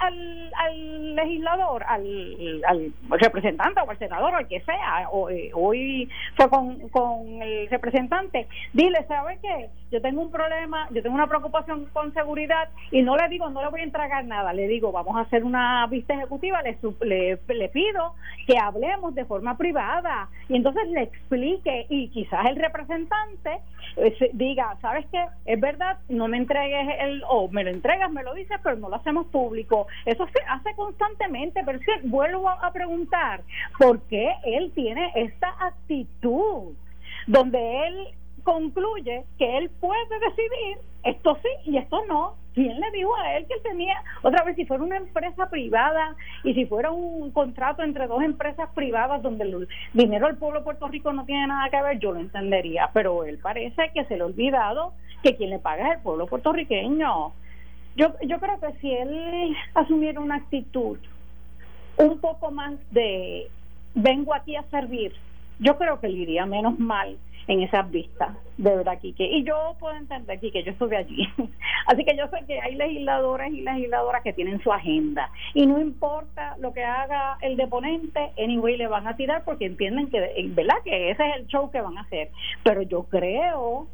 al, 0.54 1.14
legislador, 1.16 1.84
al, 1.84 2.92
representante 3.10 3.80
o 3.80 3.90
al 3.90 3.98
senador 3.98 4.34
o 4.34 4.36
al 4.36 4.48
que 4.48 4.60
sea, 4.60 5.08
o, 5.10 5.30
eh, 5.30 5.50
hoy 5.54 6.08
fue 6.36 6.48
con, 6.48 6.88
con 6.88 7.42
el 7.42 7.68
representante, 7.68 8.46
dile, 8.72 9.04
¿sabe 9.06 9.38
qué? 9.42 9.68
Yo 9.90 10.00
tengo 10.00 10.22
un 10.22 10.30
problema, 10.30 10.88
yo 10.90 11.02
tengo 11.02 11.14
una 11.14 11.28
preocupación 11.28 11.86
con 11.92 12.12
seguridad 12.14 12.68
y 12.90 13.02
no 13.02 13.16
le 13.16 13.28
digo, 13.28 13.48
no 13.50 13.62
le 13.62 13.68
voy 13.68 13.80
a 13.80 13.84
entregar 13.84 14.24
nada, 14.24 14.52
le 14.52 14.66
digo, 14.66 14.90
vamos 14.92 15.16
a 15.16 15.20
hacer 15.20 15.44
una 15.44 15.86
vista 15.86 16.14
ejecutiva, 16.14 16.62
le, 16.62 16.76
le, 17.02 17.38
le 17.46 17.68
pido 17.68 18.14
que 18.46 18.58
hablemos 18.58 19.14
de 19.14 19.24
forma 19.24 19.56
privada 19.56 20.28
y 20.48 20.56
entonces 20.56 20.88
le 20.88 21.02
explique 21.02 21.86
y 21.88 22.08
quizás 22.08 22.46
el 22.46 22.56
representante 22.56 23.60
eh, 23.96 24.30
diga, 24.32 24.53
¿sabes 24.80 25.07
qué? 25.11 25.24
Es 25.44 25.61
verdad, 25.61 25.98
no 26.09 26.28
me 26.28 26.36
entregues 26.36 26.88
el, 27.00 27.22
o 27.28 27.48
me 27.48 27.64
lo 27.64 27.70
entregas, 27.70 28.11
me 28.11 28.22
lo 28.22 28.34
dices, 28.34 28.59
pero 28.62 28.76
no 28.76 28.88
lo 28.88 28.96
hacemos 28.96 29.26
público. 29.26 29.86
Eso 30.05 30.26
se 30.28 30.40
hace 30.48 30.74
constantemente, 30.74 31.62
pero 31.64 31.78
vuelvo 32.05 32.48
a 32.48 32.72
preguntar, 32.72 33.42
¿por 33.78 34.00
qué 34.02 34.32
él 34.44 34.72
tiene 34.74 35.12
esta 35.14 35.55
actitud? 35.61 36.74
Donde 37.26 37.86
él 37.86 38.09
concluye 38.42 39.24
que 39.38 39.59
él 39.59 39.70
puede 39.80 40.18
decidir 40.20 40.78
esto 41.02 41.36
sí 41.42 41.70
y 41.70 41.78
esto 41.78 42.05
no. 42.07 42.34
¿Quién 42.55 42.78
le 42.80 42.90
dijo 42.92 43.14
a 43.16 43.36
él 43.36 43.46
que 43.46 43.55
él 43.55 43.61
tenía, 43.62 44.00
otra 44.22 44.44
vez, 44.44 44.55
si 44.55 44.64
fuera 44.64 44.84
una 44.84 44.96
empresa 44.96 45.50
privada 45.50 46.14
y 46.44 46.55
si 46.55 46.66
fuera 46.66 46.92
un 46.92 47.32
contrato 47.32 47.82
entre 47.82 48.07
dos 48.07 48.22
empresas 48.22 48.70
privadas 48.74 49.22
donde 49.22 49.44
el 49.44 49.68
dinero 49.92 50.28
del 50.28 50.36
pueblo 50.36 50.61
de 50.61 50.64
Puerto 50.64 50.86
Rico 50.86 51.12
no 51.12 51.24
tiene 51.24 51.48
nada 51.48 51.68
que 51.68 51.82
ver, 51.82 51.98
yo 51.98 52.12
lo 52.12 52.20
entendería, 52.20 52.90
pero 52.94 53.24
él 53.24 53.38
parece 53.38 53.90
que 53.92 54.05
se 54.05 54.16
le 54.16 54.22
ha 54.22 54.26
olvidado 54.26 54.92
que 55.24 55.34
quien 55.34 55.50
le 55.50 55.59
paga 55.59 55.88
es 55.88 55.96
el 55.96 56.02
pueblo 56.02 56.26
puertorriqueño. 56.26 57.32
Yo, 57.96 58.14
yo 58.22 58.38
creo 58.38 58.61
que 58.61 58.72
si 58.80 58.92
él 58.92 59.57
asumiera 59.74 60.20
una 60.20 60.36
actitud 60.36 60.98
un 61.96 62.20
poco 62.20 62.52
más 62.52 62.74
de 62.92 63.48
vengo 63.94 64.32
aquí 64.32 64.55
a 64.55 64.62
servir, 64.64 65.12
yo 65.59 65.76
creo 65.76 66.00
que 66.00 66.09
le 66.09 66.18
iría 66.18 66.46
menos 66.46 66.78
mal 66.78 67.16
en 67.47 67.62
esas 67.62 67.90
vistas, 67.90 68.36
de 68.57 68.76
verdad, 68.76 68.99
Quique. 69.01 69.24
Y 69.24 69.45
yo 69.45 69.76
puedo 69.78 69.95
entender, 69.95 70.40
que 70.40 70.62
yo 70.62 70.72
estuve 70.72 70.97
allí. 70.97 71.28
Así 71.86 72.05
que 72.05 72.16
yo 72.16 72.26
sé 72.28 72.45
que 72.47 72.61
hay 72.61 72.74
legisladores 72.74 73.53
y 73.53 73.61
legisladoras 73.61 74.22
que 74.22 74.32
tienen 74.32 74.62
su 74.62 74.72
agenda. 74.72 75.30
Y 75.53 75.66
no 75.66 75.80
importa 75.80 76.57
lo 76.59 76.72
que 76.72 76.84
haga 76.84 77.38
el 77.42 77.57
deponente, 77.57 78.32
anyway 78.38 78.76
le 78.76 78.86
van 78.86 79.07
a 79.07 79.16
tirar 79.16 79.45
porque 79.45 79.66
entienden 79.66 80.09
que, 80.09 80.20
¿verdad? 80.55 80.76
Que 80.84 81.11
ese 81.11 81.28
es 81.28 81.36
el 81.36 81.47
show 81.47 81.70
que 81.70 81.80
van 81.80 81.99
a 81.99 82.03
hacer. 82.03 82.30
Pero 82.62 82.82
yo 82.82 83.05
creo 83.05 83.88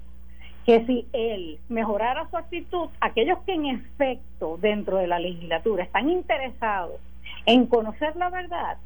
que 0.67 0.85
si 0.87 1.07
él 1.13 1.59
mejorara 1.69 2.29
su 2.31 2.37
actitud, 2.37 2.89
aquellos 3.01 3.39
que 3.41 3.55
en 3.55 3.67
efecto 3.67 4.59
dentro 4.61 4.99
de 4.99 5.07
la 5.07 5.19
legislatura 5.19 5.85
están 5.85 6.11
interesados 6.11 7.01
en 7.47 7.67
conocer 7.67 8.15
la 8.17 8.31
verdad, 8.31 8.77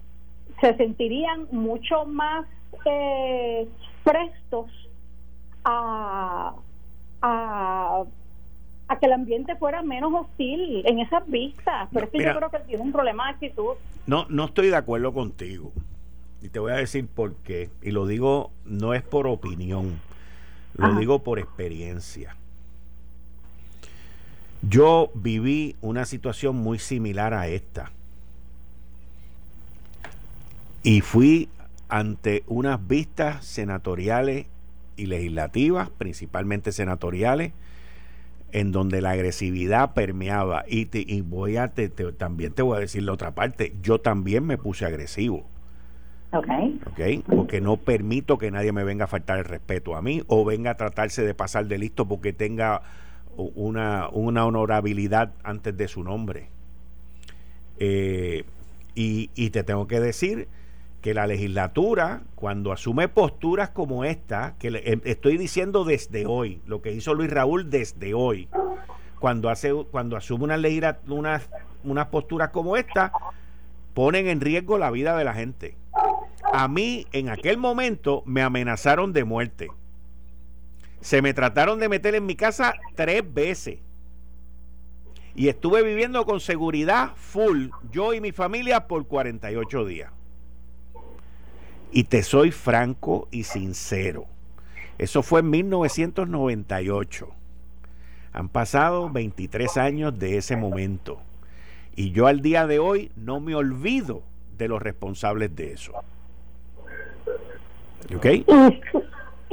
se 0.61 0.75
sentirían 0.77 1.49
mucho 1.51 2.05
más 2.07 2.47
eh, 2.85 3.67
prestos 4.05 4.71
a, 5.65 6.55
a, 7.23 8.05
que 9.01 9.07
el 9.07 9.13
ambiente 9.13 9.57
fuera 9.57 9.83
menos 9.83 10.13
hostil 10.15 10.87
en 10.87 11.01
esas 11.01 11.27
vistas. 11.29 11.89
Pero 11.93 12.07
es 12.07 12.13
que 12.13 12.23
yo 12.23 12.37
creo 12.37 12.51
que 12.51 12.61
tiene 12.61 12.83
un 12.83 12.93
problema 12.93 13.27
de 13.27 13.31
actitud. 13.33 13.75
No, 14.07 14.27
no 14.29 14.45
estoy 14.45 14.69
de 14.69 14.77
acuerdo 14.77 15.13
contigo. 15.13 15.73
Y 16.43 16.49
te 16.51 16.59
voy 16.59 16.73
a 16.73 16.77
decir 16.77 17.09
por 17.09 17.35
qué. 17.37 17.71
Y 17.83 17.91
lo 17.91 18.07
digo, 18.07 18.51
no 18.67 18.95
es 18.95 19.03
por 19.03 19.27
opinión, 19.27 19.99
lo 20.77 20.95
digo 20.95 21.23
por 21.23 21.39
experiencia. 21.39 22.37
Yo 24.61 25.11
viví 25.15 25.77
una 25.81 26.05
situación 26.05 26.57
muy 26.57 26.79
similar 26.79 27.35
a 27.35 27.49
esta. 27.49 27.91
Y 30.83 31.01
fui 31.01 31.49
ante 31.95 32.43
unas 32.49 32.89
vistas 32.89 33.45
senatoriales 33.45 34.47
y 34.97 35.07
legislativas, 35.07 35.91
principalmente 35.91 36.73
senatoriales, 36.73 37.53
en 38.51 38.73
donde 38.73 39.01
la 39.01 39.13
agresividad 39.13 39.95
permeaba. 39.95 40.65
Y, 40.67 40.89
y 40.93 41.21
voy 41.21 41.57
a 41.57 41.73
también 42.19 42.53
te 42.53 42.63
voy 42.63 42.79
a 42.79 42.81
decir 42.81 43.05
la 43.05 43.13
otra 43.13 43.37
parte, 43.37 43.75
yo 43.81 44.01
también 44.01 44.45
me 44.45 44.59
puse 44.59 44.85
agresivo. 44.85 45.47
Okay. 46.33 47.23
Porque 47.29 47.61
no 47.61 47.77
permito 47.77 48.39
que 48.39 48.51
nadie 48.51 48.73
me 48.73 48.83
venga 48.83 49.05
a 49.05 49.07
faltar 49.07 49.39
el 49.39 49.45
respeto 49.45 49.95
a 49.95 50.03
mí 50.03 50.25
o 50.27 50.45
venga 50.45 50.73
a 50.73 50.77
tratarse 50.77 51.25
de 51.25 51.33
pasar 51.33 51.69
de 51.69 51.79
listo 51.79 52.09
porque 52.09 52.33
tenga 52.33 52.83
una, 53.37 54.09
una 54.09 54.45
honorabilidad 54.45 55.31
antes 55.45 55.77
de 55.77 55.87
su 55.87 56.03
nombre. 56.03 56.49
Eh, 57.79 58.43
y, 58.97 59.31
y, 59.37 59.51
te 59.51 59.63
tengo 59.63 59.87
que 59.87 60.01
decir 60.01 60.49
que 61.05 61.13
la 61.13 61.27
legislatura, 61.27 62.23
cuando 62.35 62.73
asume 62.73 63.09
posturas 63.09 63.69
como 63.69 64.07
esta, 64.07 64.55
que 64.59 64.69
em, 64.69 65.03
estoy 65.05 65.37
diciendo 65.37 65.85
desde 65.85 66.25
hoy, 66.25 66.63
lo 66.67 66.81
que 66.81 66.93
hizo 66.93 67.13
Luis 67.13 67.31
Raúl 67.31 67.69
desde 67.69 68.15
hoy, 68.15 68.49
cuando, 69.19 69.51
hace, 69.51 69.75
cuando 69.91 70.17
asume 70.17 70.45
una 70.45 70.57
unas, 71.09 71.51
unas 71.83 72.07
posturas 72.07 72.49
como 72.53 72.79
esta, 72.79 73.13
ponen 73.93 74.29
en 74.29 74.41
riesgo 74.41 74.79
la 74.79 74.91
vida 74.91 75.15
de 75.15 75.25
la 75.25 75.35
gente. 75.35 75.77
A 76.55 76.69
mí 76.69 77.07
en 77.13 77.29
aquel 77.29 77.59
momento 77.59 78.23
me 78.25 78.41
amenazaron 78.41 79.13
de 79.13 79.25
muerte. 79.25 79.69
Se 81.03 81.21
me 81.21 81.35
trataron 81.35 81.81
de 81.81 81.91
meter 81.91 82.15
en 82.15 82.25
mi 82.25 82.35
casa 82.35 82.73
tres 82.95 83.23
veces. 83.35 83.79
Y 85.35 85.49
estuve 85.49 85.83
viviendo 85.83 86.25
con 86.25 86.41
seguridad 86.41 87.11
full, 87.15 87.67
yo 87.93 88.15
y 88.15 88.23
mi 88.23 88.33
familia, 88.33 88.87
por 88.87 89.07
48 89.07 89.85
días. 89.85 90.11
Y 91.97 92.05
te 92.05 92.25
soy 92.25 92.51
franco 92.51 93.29
y 93.31 93.45
sincero. 93.45 94.27
Eso 94.99 95.23
fue 95.23 95.41
en 95.41 95.51
1998. 95.51 97.29
Han 98.33 98.49
pasado 98.49 99.09
23 99.11 99.77
años 99.77 100.19
de 100.19 100.37
ese 100.37 100.57
momento. 100.57 101.21
Y 101.95 102.11
yo 102.11 102.27
al 102.27 102.41
día 102.41 102.67
de 102.67 102.81
hoy 102.81 103.13
no 103.15 103.39
me 103.39 103.55
olvido 103.55 104.23
de 104.59 104.67
los 104.67 104.83
responsables 104.83 105.55
de 105.55 105.73
eso. 105.73 105.93
¿Ok? 108.13 108.27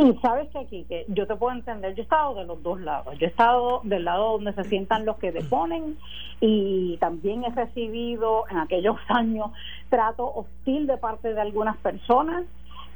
Y, 0.01 0.13
sabes 0.19 0.49
que 0.49 0.57
aquí, 0.57 0.83
que 0.85 1.05
yo 1.09 1.27
te 1.27 1.35
puedo 1.35 1.55
entender, 1.55 1.93
yo 1.93 2.01
he 2.01 2.03
estado 2.03 2.33
de 2.33 2.45
los 2.45 2.63
dos 2.63 2.81
lados. 2.81 3.15
Yo 3.19 3.27
he 3.27 3.29
estado 3.29 3.81
del 3.83 4.05
lado 4.05 4.31
donde 4.31 4.53
se 4.53 4.63
sientan 4.63 5.05
los 5.05 5.17
que 5.17 5.31
deponen 5.31 5.97
y 6.39 6.97
también 6.97 7.43
he 7.43 7.49
recibido 7.49 8.45
en 8.49 8.57
aquellos 8.57 8.97
años 9.09 9.51
trato 9.89 10.25
hostil 10.25 10.87
de 10.87 10.97
parte 10.97 11.35
de 11.35 11.41
algunas 11.41 11.77
personas. 11.77 12.45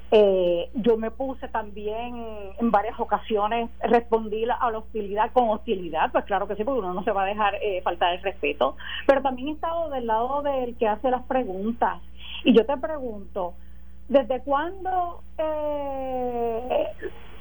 Eh, 0.09 0.69
yo 0.73 0.97
me 0.97 1.11
puse 1.11 1.47
también 1.47 2.15
en 2.57 2.71
varias 2.71 2.99
ocasiones, 2.99 3.69
respondí 3.81 4.43
a 4.45 4.71
la 4.71 4.77
hostilidad 4.79 5.31
con 5.31 5.49
hostilidad, 5.49 6.11
pues 6.11 6.25
claro 6.25 6.47
que 6.47 6.55
sí, 6.55 6.63
porque 6.63 6.79
uno 6.79 6.93
no 6.93 7.03
se 7.03 7.11
va 7.11 7.23
a 7.23 7.27
dejar 7.27 7.55
eh, 7.55 7.81
faltar 7.83 8.13
el 8.13 8.21
respeto, 8.23 8.77
pero 9.05 9.21
también 9.21 9.49
he 9.49 9.51
estado 9.51 9.89
del 9.89 10.07
lado 10.07 10.41
del 10.41 10.75
que 10.77 10.87
hace 10.87 11.11
las 11.11 11.23
preguntas. 11.23 12.01
Y 12.43 12.53
yo 12.53 12.65
te 12.65 12.77
pregunto, 12.77 13.55
¿Desde 14.07 14.39
cuándo 14.41 15.23
eh, 15.37 16.85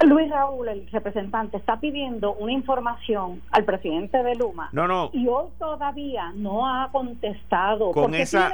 Luis 0.07 0.31
Raúl, 0.31 0.69
el 0.69 0.91
representante, 0.91 1.59
está 1.59 1.79
pidiendo 1.79 2.35
una 2.35 2.53
información 2.53 3.43
al 3.51 3.65
presidente 3.65 4.23
de 4.23 4.35
Luma? 4.35 4.71
No, 4.73 4.89
no. 4.89 5.11
Y 5.12 5.27
hoy 5.29 5.49
todavía 5.59 6.33
no 6.35 6.67
ha 6.67 6.91
contestado. 6.91 7.93
Con 7.93 8.15
esa, 8.15 8.51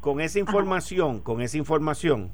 con 0.00 0.20
esa 0.22 0.38
información, 0.38 1.20
con 1.20 1.42
esa 1.42 1.58
información, 1.58 2.32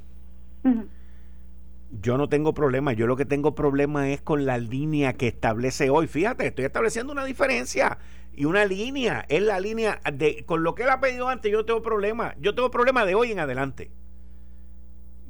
yo 1.90 2.16
no 2.16 2.28
tengo 2.28 2.54
problema. 2.54 2.92
Yo 2.92 3.08
lo 3.08 3.16
que 3.16 3.24
tengo 3.24 3.56
problema 3.56 4.08
es 4.10 4.20
con 4.20 4.46
la 4.46 4.58
línea 4.58 5.14
que 5.14 5.26
establece 5.26 5.90
hoy. 5.90 6.06
Fíjate, 6.06 6.46
estoy 6.46 6.66
estableciendo 6.66 7.12
una 7.12 7.24
diferencia 7.24 7.98
y 8.32 8.44
una 8.44 8.64
línea. 8.64 9.24
Es 9.28 9.42
la 9.42 9.58
línea 9.58 10.00
de 10.12 10.44
con 10.46 10.62
lo 10.62 10.76
que 10.76 10.84
él 10.84 10.90
ha 10.90 11.00
pedido 11.00 11.28
antes. 11.28 11.50
Yo 11.50 11.64
tengo 11.64 11.82
problema. 11.82 12.36
Yo 12.38 12.54
tengo 12.54 12.70
problema 12.70 13.04
de 13.04 13.16
hoy 13.16 13.32
en 13.32 13.40
adelante. 13.40 13.90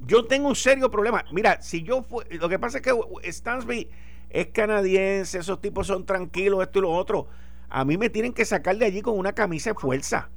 Yo 0.06 0.24
tengo 0.24 0.48
un 0.48 0.56
serio 0.56 0.90
problema. 0.90 1.24
Mira, 1.32 1.60
si 1.60 1.82
yo 1.82 2.02
fue, 2.02 2.24
lo 2.30 2.48
que 2.48 2.58
pasa 2.58 2.78
es 2.78 2.84
que 2.84 3.32
Stansby 3.32 3.90
es 4.30 4.46
canadiense, 4.48 5.38
esos 5.38 5.60
tipos 5.60 5.88
son 5.88 6.06
tranquilos, 6.06 6.62
esto 6.62 6.78
y 6.78 6.82
lo 6.82 6.92
otro. 6.92 7.26
A 7.68 7.84
mí 7.84 7.98
me 7.98 8.08
tienen 8.08 8.32
que 8.32 8.44
sacar 8.44 8.76
de 8.76 8.84
allí 8.84 9.02
con 9.02 9.18
una 9.18 9.32
camisa 9.32 9.70
de 9.70 9.74
fuerza. 9.74 10.30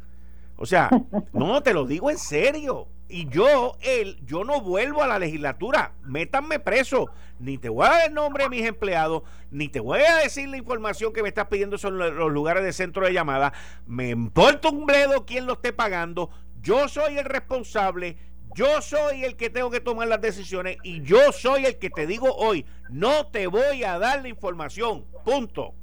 O 0.56 0.66
sea, 0.66 0.90
no, 1.34 1.62
te 1.62 1.74
lo 1.74 1.86
digo 1.86 2.10
en 2.10 2.18
serio. 2.18 2.88
Y 3.08 3.28
yo, 3.30 3.76
él, 3.82 4.20
yo 4.26 4.44
no 4.44 4.62
vuelvo 4.62 5.04
a 5.04 5.08
la 5.08 5.20
legislatura. 5.20 5.94
Métanme 6.04 6.60
preso. 6.60 7.10
Ni 7.40 7.58
te 7.58 7.70
voy 7.70 7.86
a 7.86 7.92
dar 7.92 8.08
el 8.08 8.14
nombre 8.14 8.44
de 8.44 8.50
mis 8.50 8.66
empleados, 8.66 9.24
ni 9.50 9.70
te 9.70 9.80
voy 9.80 10.02
a 10.02 10.18
decir 10.18 10.50
la 10.50 10.58
información 10.58 11.14
que 11.14 11.24
me 11.24 11.30
estás 11.30 11.48
pidiendo 11.48 11.78
sobre 11.78 12.12
los 12.12 12.32
lugares 12.32 12.64
de 12.64 12.74
centro 12.74 13.06
de 13.06 13.14
llamada. 13.14 13.54
Me 13.88 14.10
importa 14.10 14.70
un 14.70 14.86
bledo 14.86 15.26
quién 15.26 15.46
lo 15.46 15.54
esté 15.54 15.74
pagando. 15.74 16.30
Yo 16.62 16.90
soy 16.90 17.18
el 17.18 17.26
responsable 17.26 18.18
yo 18.56 18.82
soy 18.82 19.24
el 19.24 19.36
que 19.36 19.50
tengo 19.50 19.70
que 19.70 19.80
tomar 19.80 20.08
las 20.08 20.22
decisiones 20.22 20.78
y 20.84 21.02
yo 21.02 21.32
soy 21.32 21.66
el 21.66 21.78
que 21.78 21.90
te 21.90 22.08
digo 22.08 22.34
hoy, 22.36 22.66
no 22.90 23.28
te 23.28 23.48
voy 23.48 23.84
a 23.84 24.00
dar 24.00 24.22
la 24.22 24.30
información, 24.30 25.06
punto. 25.24 25.74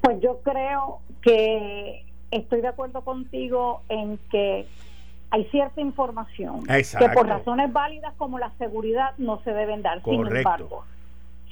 Pues 0.00 0.20
yo 0.20 0.40
creo 0.42 1.00
que 1.22 2.04
estoy 2.30 2.60
de 2.60 2.68
acuerdo 2.68 3.02
contigo 3.02 3.82
en 3.88 4.18
que 4.30 4.66
hay 5.30 5.44
cierta 5.46 5.80
información 5.80 6.64
que 6.64 7.08
por 7.14 7.26
razones 7.26 7.72
válidas 7.72 8.14
como 8.16 8.38
la 8.38 8.52
seguridad 8.58 9.12
no 9.18 9.40
se 9.42 9.52
deben 9.52 9.82
dar. 9.82 10.02
Sin 10.02 10.26
embargo, 10.26 10.84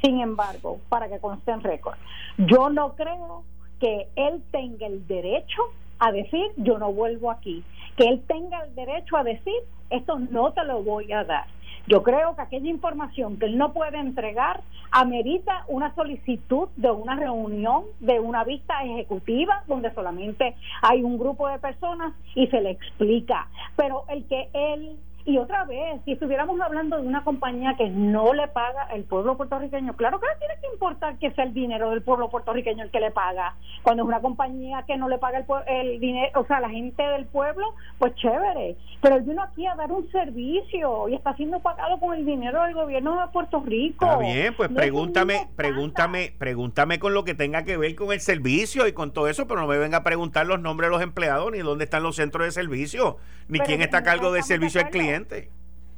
sin 0.03 0.21
embargo, 0.21 0.81
para 0.89 1.09
que 1.09 1.19
conste 1.19 1.51
en 1.51 1.63
récord, 1.63 1.97
yo 2.39 2.71
no 2.71 2.95
creo 2.95 3.45
que 3.81 4.09
él 4.17 4.43
tenga 4.51 4.87
el 4.87 5.07
derecho 5.07 5.63
a 5.99 6.13
decir 6.13 6.47
yo 6.57 6.79
no 6.79 6.93
vuelvo 6.93 7.31
aquí, 7.31 7.63
que 7.97 8.05
él 8.05 8.23
tenga 8.27 8.65
el 8.65 8.75
derecho 8.75 9.17
a 9.17 9.25
decir 9.25 9.55
esto 9.91 10.19
no 10.19 10.53
te 10.53 10.65
lo 10.65 10.83
voy 10.83 11.13
a 11.13 11.25
dar. 11.25 11.47
Yo 11.89 12.03
creo 12.03 12.35
que 12.35 12.43
aquella 12.43 12.69
información 12.69 13.39
que 13.39 13.47
él 13.47 13.57
no 13.57 13.73
puede 13.73 13.99
entregar 13.99 14.61
amerita 14.91 15.65
una 15.69 15.95
solicitud 15.95 16.69
de 16.77 16.91
una 16.91 17.15
reunión, 17.15 17.85
de 18.01 18.19
una 18.19 18.43
vista 18.43 18.83
ejecutiva, 18.83 19.63
donde 19.69 19.95
solamente 19.95 20.57
hay 20.83 21.05
un 21.05 21.17
grupo 21.17 21.49
de 21.49 21.61
personas 21.61 22.13
y 22.35 22.49
se 22.49 22.61
le 22.61 22.71
explica. 22.71 23.47
Pero 23.77 24.03
el 24.09 24.27
que 24.27 24.49
él 24.53 24.99
y 25.27 25.39
otra 25.39 25.65
vez, 25.65 26.01
si 26.05 26.13
estuviéramos 26.13 26.61
hablando 26.61 27.03
de 27.03 27.07
una 27.07 27.25
compañía 27.25 27.75
que 27.77 27.89
no 27.89 28.33
le 28.33 28.47
paga 28.47 28.87
el 28.95 29.03
pueblo 29.03 29.37
puertorriqueño, 29.37 29.97
claro 29.97 30.21
que 30.21 30.27
le 30.29 30.37
tiene 30.37 30.55
que 30.61 30.73
importar 30.73 31.19
que 31.19 31.33
sea 31.33 31.45
el 31.45 31.53
dinero 31.53 31.91
del 31.91 32.03
pueblo 32.03 32.31
puertorriqueño 32.31 32.85
el 32.85 32.93
que 32.93 33.01
le 33.01 33.11
paga. 33.11 33.57
Cuando 33.83 34.05
es 34.05 34.09
una 34.09 34.21
compañía 34.21 34.85
que 34.87 34.97
no 34.97 35.09
le 35.09 35.19
paga 35.19 35.45
el, 35.67 35.99
dinero, 35.99 36.31
o 36.41 36.47
sea, 36.47 36.61
la 36.61 36.71
gente 36.71 37.03
del 37.03 37.27
pueblo, 37.27 37.75
pues 37.99 38.15
chévere. 38.15 38.77
Pero 39.03 39.17
él 39.17 39.23
vino 39.25 39.43
aquí 39.43 39.67
a 39.67 39.75
dar 39.75 39.91
un 39.91 40.09
servicio 40.13 41.09
y 41.09 41.17
está 41.17 41.35
siendo 41.35 41.59
pagado 41.59 41.99
con 41.99 42.15
el 42.15 42.25
dinero 42.25 42.63
del 42.63 42.75
gobierno 42.75 43.21
de 43.21 43.27
Puerto 43.33 43.61
Rico. 43.67 44.05
Está 44.05 44.19
bien, 44.19 44.55
pues 44.57 44.69
pregúntame, 44.69 45.49
pregúntame, 45.57 46.35
pregúntame 46.39 47.01
con 47.01 47.15
lo 47.15 47.25
que 47.25 47.35
tenga 47.35 47.65
que 47.65 47.77
ver 47.77 47.97
con 47.97 48.13
el 48.13 48.21
servicio 48.21 48.87
y 48.87 48.93
con 48.93 49.11
todo 49.11 49.27
eso, 49.27 49.49
pero 49.49 49.61
no 49.61 49.67
me 49.67 49.79
venga 49.79 49.99
a 49.99 50.03
preguntar 50.05 50.47
los 50.47 50.61
nombres 50.61 50.89
de 50.89 50.95
los 50.95 51.03
empleados, 51.03 51.51
ni 51.51 51.59
dónde 51.59 51.83
están 51.83 52.05
los 52.05 52.15
centros 52.15 52.47
de 52.47 52.53
servicio, 52.53 53.17
ni 53.49 53.59
quién 53.59 53.83
está 53.83 53.99
a 53.99 54.03
cargo 54.05 54.31
del 54.31 54.45
servicio 54.45 54.81
al 54.81 54.91
cliente. 54.91 55.16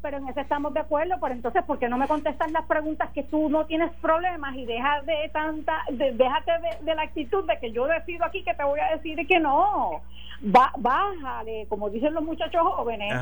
Pero 0.00 0.18
en 0.18 0.28
eso 0.28 0.40
estamos 0.40 0.72
de 0.74 0.80
acuerdo, 0.80 1.16
pero 1.20 1.34
entonces, 1.34 1.64
¿por 1.64 1.78
qué 1.78 1.88
no 1.88 1.98
me 1.98 2.06
contestas 2.06 2.52
las 2.52 2.64
preguntas 2.66 3.10
que 3.12 3.24
tú 3.24 3.48
no 3.48 3.66
tienes 3.66 3.92
problemas 3.96 4.54
y 4.54 4.64
dejas 4.64 5.04
de 5.06 5.28
tanta, 5.32 5.82
déjate 5.90 6.52
de, 6.82 6.94
la 6.94 7.02
actitud 7.02 7.44
de 7.46 7.58
que 7.58 7.72
yo 7.72 7.86
decido 7.86 8.24
aquí 8.24 8.44
que 8.44 8.54
te 8.54 8.64
voy 8.64 8.78
a 8.78 8.96
decir 8.96 9.26
que 9.26 9.40
no? 9.40 10.02
bájale, 10.40 11.66
como 11.68 11.90
dicen 11.90 12.14
los 12.14 12.22
muchachos 12.22 12.62
jóvenes, 12.62 13.12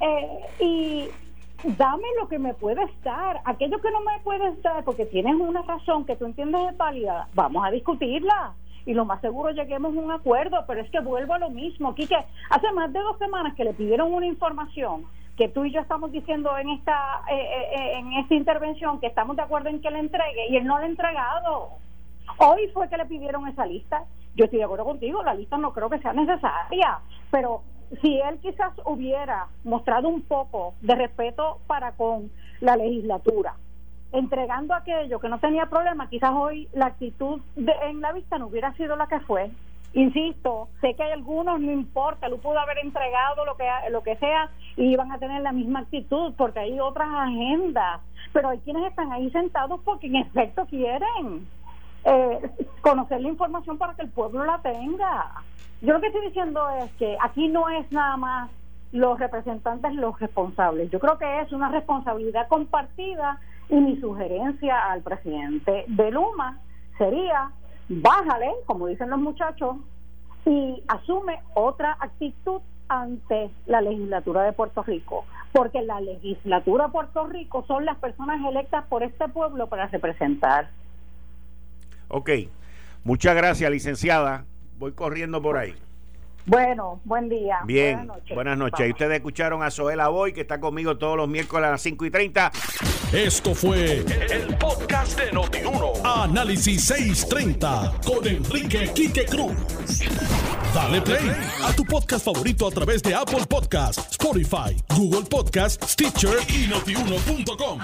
eh, 0.00 0.38
y 0.60 1.08
dame 1.76 2.04
lo 2.20 2.28
que 2.28 2.38
me 2.38 2.54
puedes 2.54 2.88
dar. 3.02 3.40
Aquello 3.44 3.80
que 3.80 3.90
no 3.90 4.00
me 4.00 4.20
puedes 4.22 4.62
dar, 4.62 4.84
porque 4.84 5.06
tienes 5.06 5.34
una 5.34 5.62
razón 5.62 6.04
que 6.04 6.14
tú 6.14 6.26
entiendes 6.26 6.60
es 6.70 6.76
válida, 6.76 7.26
vamos 7.34 7.66
a 7.66 7.70
discutirla 7.72 8.54
y 8.84 8.94
lo 8.94 9.04
más 9.04 9.20
seguro 9.20 9.50
lleguemos 9.50 9.94
a 9.96 10.00
un 10.00 10.10
acuerdo, 10.10 10.64
pero 10.66 10.80
es 10.80 10.90
que 10.90 11.00
vuelvo 11.00 11.34
a 11.34 11.38
lo 11.38 11.50
mismo. 11.50 11.90
Aquí 11.90 12.06
que 12.06 12.16
hace 12.50 12.72
más 12.72 12.92
de 12.92 13.00
dos 13.00 13.18
semanas 13.18 13.54
que 13.54 13.64
le 13.64 13.74
pidieron 13.74 14.12
una 14.12 14.26
información 14.26 15.04
que 15.42 15.48
tú 15.48 15.64
y 15.64 15.72
yo 15.72 15.80
estamos 15.80 16.12
diciendo 16.12 16.56
en 16.56 16.70
esta 16.70 17.22
eh, 17.28 17.34
eh, 17.34 17.68
eh, 17.74 17.98
en 17.98 18.12
esta 18.12 18.32
intervención 18.32 19.00
que 19.00 19.08
estamos 19.08 19.34
de 19.34 19.42
acuerdo 19.42 19.70
en 19.70 19.80
que 19.80 19.90
le 19.90 19.98
entregue 19.98 20.48
y 20.50 20.56
él 20.56 20.64
no 20.64 20.78
le 20.78 20.84
ha 20.84 20.88
entregado 20.88 21.70
Hoy 22.38 22.68
fue 22.72 22.88
que 22.88 22.96
le 22.96 23.06
pidieron 23.06 23.48
esa 23.48 23.66
lista. 23.66 24.04
Yo 24.36 24.44
estoy 24.44 24.60
de 24.60 24.64
acuerdo 24.64 24.84
contigo, 24.84 25.24
la 25.24 25.34
lista 25.34 25.58
no 25.58 25.72
creo 25.72 25.90
que 25.90 25.98
sea 25.98 26.12
necesaria, 26.12 27.00
pero 27.32 27.62
si 28.00 28.20
él 28.20 28.38
quizás 28.38 28.72
hubiera 28.84 29.48
mostrado 29.64 30.08
un 30.08 30.22
poco 30.22 30.74
de 30.80 30.94
respeto 30.94 31.58
para 31.66 31.90
con 31.92 32.30
la 32.60 32.76
legislatura, 32.76 33.56
entregando 34.12 34.74
aquello 34.74 35.18
que 35.18 35.28
no 35.28 35.40
tenía 35.40 35.66
problema, 35.66 36.08
quizás 36.08 36.30
hoy 36.32 36.68
la 36.72 36.86
actitud 36.86 37.40
de, 37.56 37.72
en 37.90 38.00
la 38.00 38.12
vista 38.12 38.38
no 38.38 38.46
hubiera 38.46 38.72
sido 38.74 38.94
la 38.94 39.08
que 39.08 39.18
fue. 39.20 39.50
Insisto, 39.92 40.68
sé 40.80 40.94
que 40.94 41.02
hay 41.02 41.12
algunos, 41.12 41.60
no 41.60 41.72
importa, 41.72 42.28
lo 42.28 42.38
pudo 42.38 42.60
haber 42.60 42.78
entregado 42.78 43.44
lo 43.44 43.56
que, 43.56 43.68
lo 43.90 44.02
que 44.02 44.16
sea 44.16 44.48
y 44.76 44.84
iban 44.92 45.12
a 45.12 45.18
tener 45.18 45.42
la 45.42 45.52
misma 45.52 45.80
actitud 45.80 46.32
porque 46.36 46.60
hay 46.60 46.80
otras 46.80 47.08
agendas, 47.10 48.00
pero 48.32 48.50
hay 48.50 48.58
quienes 48.60 48.90
están 48.90 49.12
ahí 49.12 49.30
sentados 49.30 49.80
porque 49.84 50.06
en 50.06 50.16
efecto 50.16 50.66
quieren 50.66 51.46
eh, 52.04 52.50
conocer 52.80 53.20
la 53.20 53.28
información 53.28 53.78
para 53.78 53.94
que 53.94 54.02
el 54.02 54.10
pueblo 54.10 54.44
la 54.44 54.58
tenga. 54.62 55.42
Yo 55.80 55.92
lo 55.92 56.00
que 56.00 56.08
estoy 56.08 56.26
diciendo 56.26 56.68
es 56.70 56.90
que 56.92 57.16
aquí 57.20 57.48
no 57.48 57.68
es 57.68 57.90
nada 57.92 58.16
más 58.16 58.50
los 58.92 59.18
representantes 59.18 59.94
los 59.94 60.18
responsables. 60.20 60.90
Yo 60.90 61.00
creo 61.00 61.18
que 61.18 61.40
es 61.40 61.52
una 61.52 61.70
responsabilidad 61.70 62.46
compartida 62.48 63.40
y 63.68 63.76
mi 63.76 63.96
sugerencia 64.00 64.90
al 64.90 65.02
presidente 65.02 65.84
de 65.88 66.10
Luma 66.10 66.58
sería, 66.98 67.50
bájale, 67.88 68.52
como 68.66 68.86
dicen 68.86 69.10
los 69.10 69.18
muchachos, 69.18 69.76
y 70.44 70.82
asume 70.88 71.40
otra 71.54 71.96
actitud 72.00 72.60
ante 73.00 73.50
la 73.66 73.80
legislatura 73.80 74.42
de 74.42 74.52
Puerto 74.52 74.82
Rico, 74.82 75.24
porque 75.52 75.82
la 75.82 76.00
legislatura 76.00 76.86
de 76.86 76.92
Puerto 76.92 77.26
Rico 77.26 77.64
son 77.66 77.84
las 77.84 77.96
personas 77.98 78.44
electas 78.46 78.84
por 78.88 79.02
este 79.02 79.28
pueblo 79.28 79.68
para 79.68 79.86
representar. 79.86 80.68
Ok, 82.08 82.30
muchas 83.04 83.34
gracias, 83.34 83.70
licenciada. 83.70 84.44
Voy 84.78 84.92
corriendo 84.92 85.40
por 85.40 85.56
ahí. 85.56 85.74
Bueno, 86.46 87.00
buen 87.04 87.28
día. 87.28 87.58
Bien, 87.64 87.96
buenas 87.96 88.06
noches. 88.06 88.34
Buenas 88.34 88.58
noches. 88.58 88.90
ustedes 88.90 89.16
escucharon 89.16 89.62
a 89.62 89.70
Zoela 89.70 90.08
Boy, 90.08 90.32
que 90.32 90.40
está 90.40 90.60
conmigo 90.60 90.98
todos 90.98 91.16
los 91.16 91.28
miércoles 91.28 91.68
a 91.68 91.72
las 91.72 91.82
5 91.82 92.04
y 92.06 92.10
30. 92.10 92.52
Esto 93.12 93.54
fue 93.54 93.98
el, 93.98 94.56
podcast 94.58 95.18
de 95.20 95.32
Notiuno. 95.32 95.92
Análisis 96.04 96.84
630 96.84 97.92
con 98.04 98.26
Enrique 98.26 98.90
Quique 98.94 99.24
Cruz. 99.26 99.54
Dale 100.74 101.02
play 101.02 101.30
a 101.62 101.72
tu 101.76 101.84
podcast 101.84 102.24
favorito 102.24 102.66
a 102.66 102.70
través 102.70 103.02
de 103.02 103.14
Apple 103.14 103.44
Podcasts, 103.48 104.12
Spotify, 104.12 104.74
Google 104.96 105.28
Podcasts, 105.28 105.92
Stitcher 105.92 106.38
y 106.48 106.66
notiuno.com. 106.68 107.78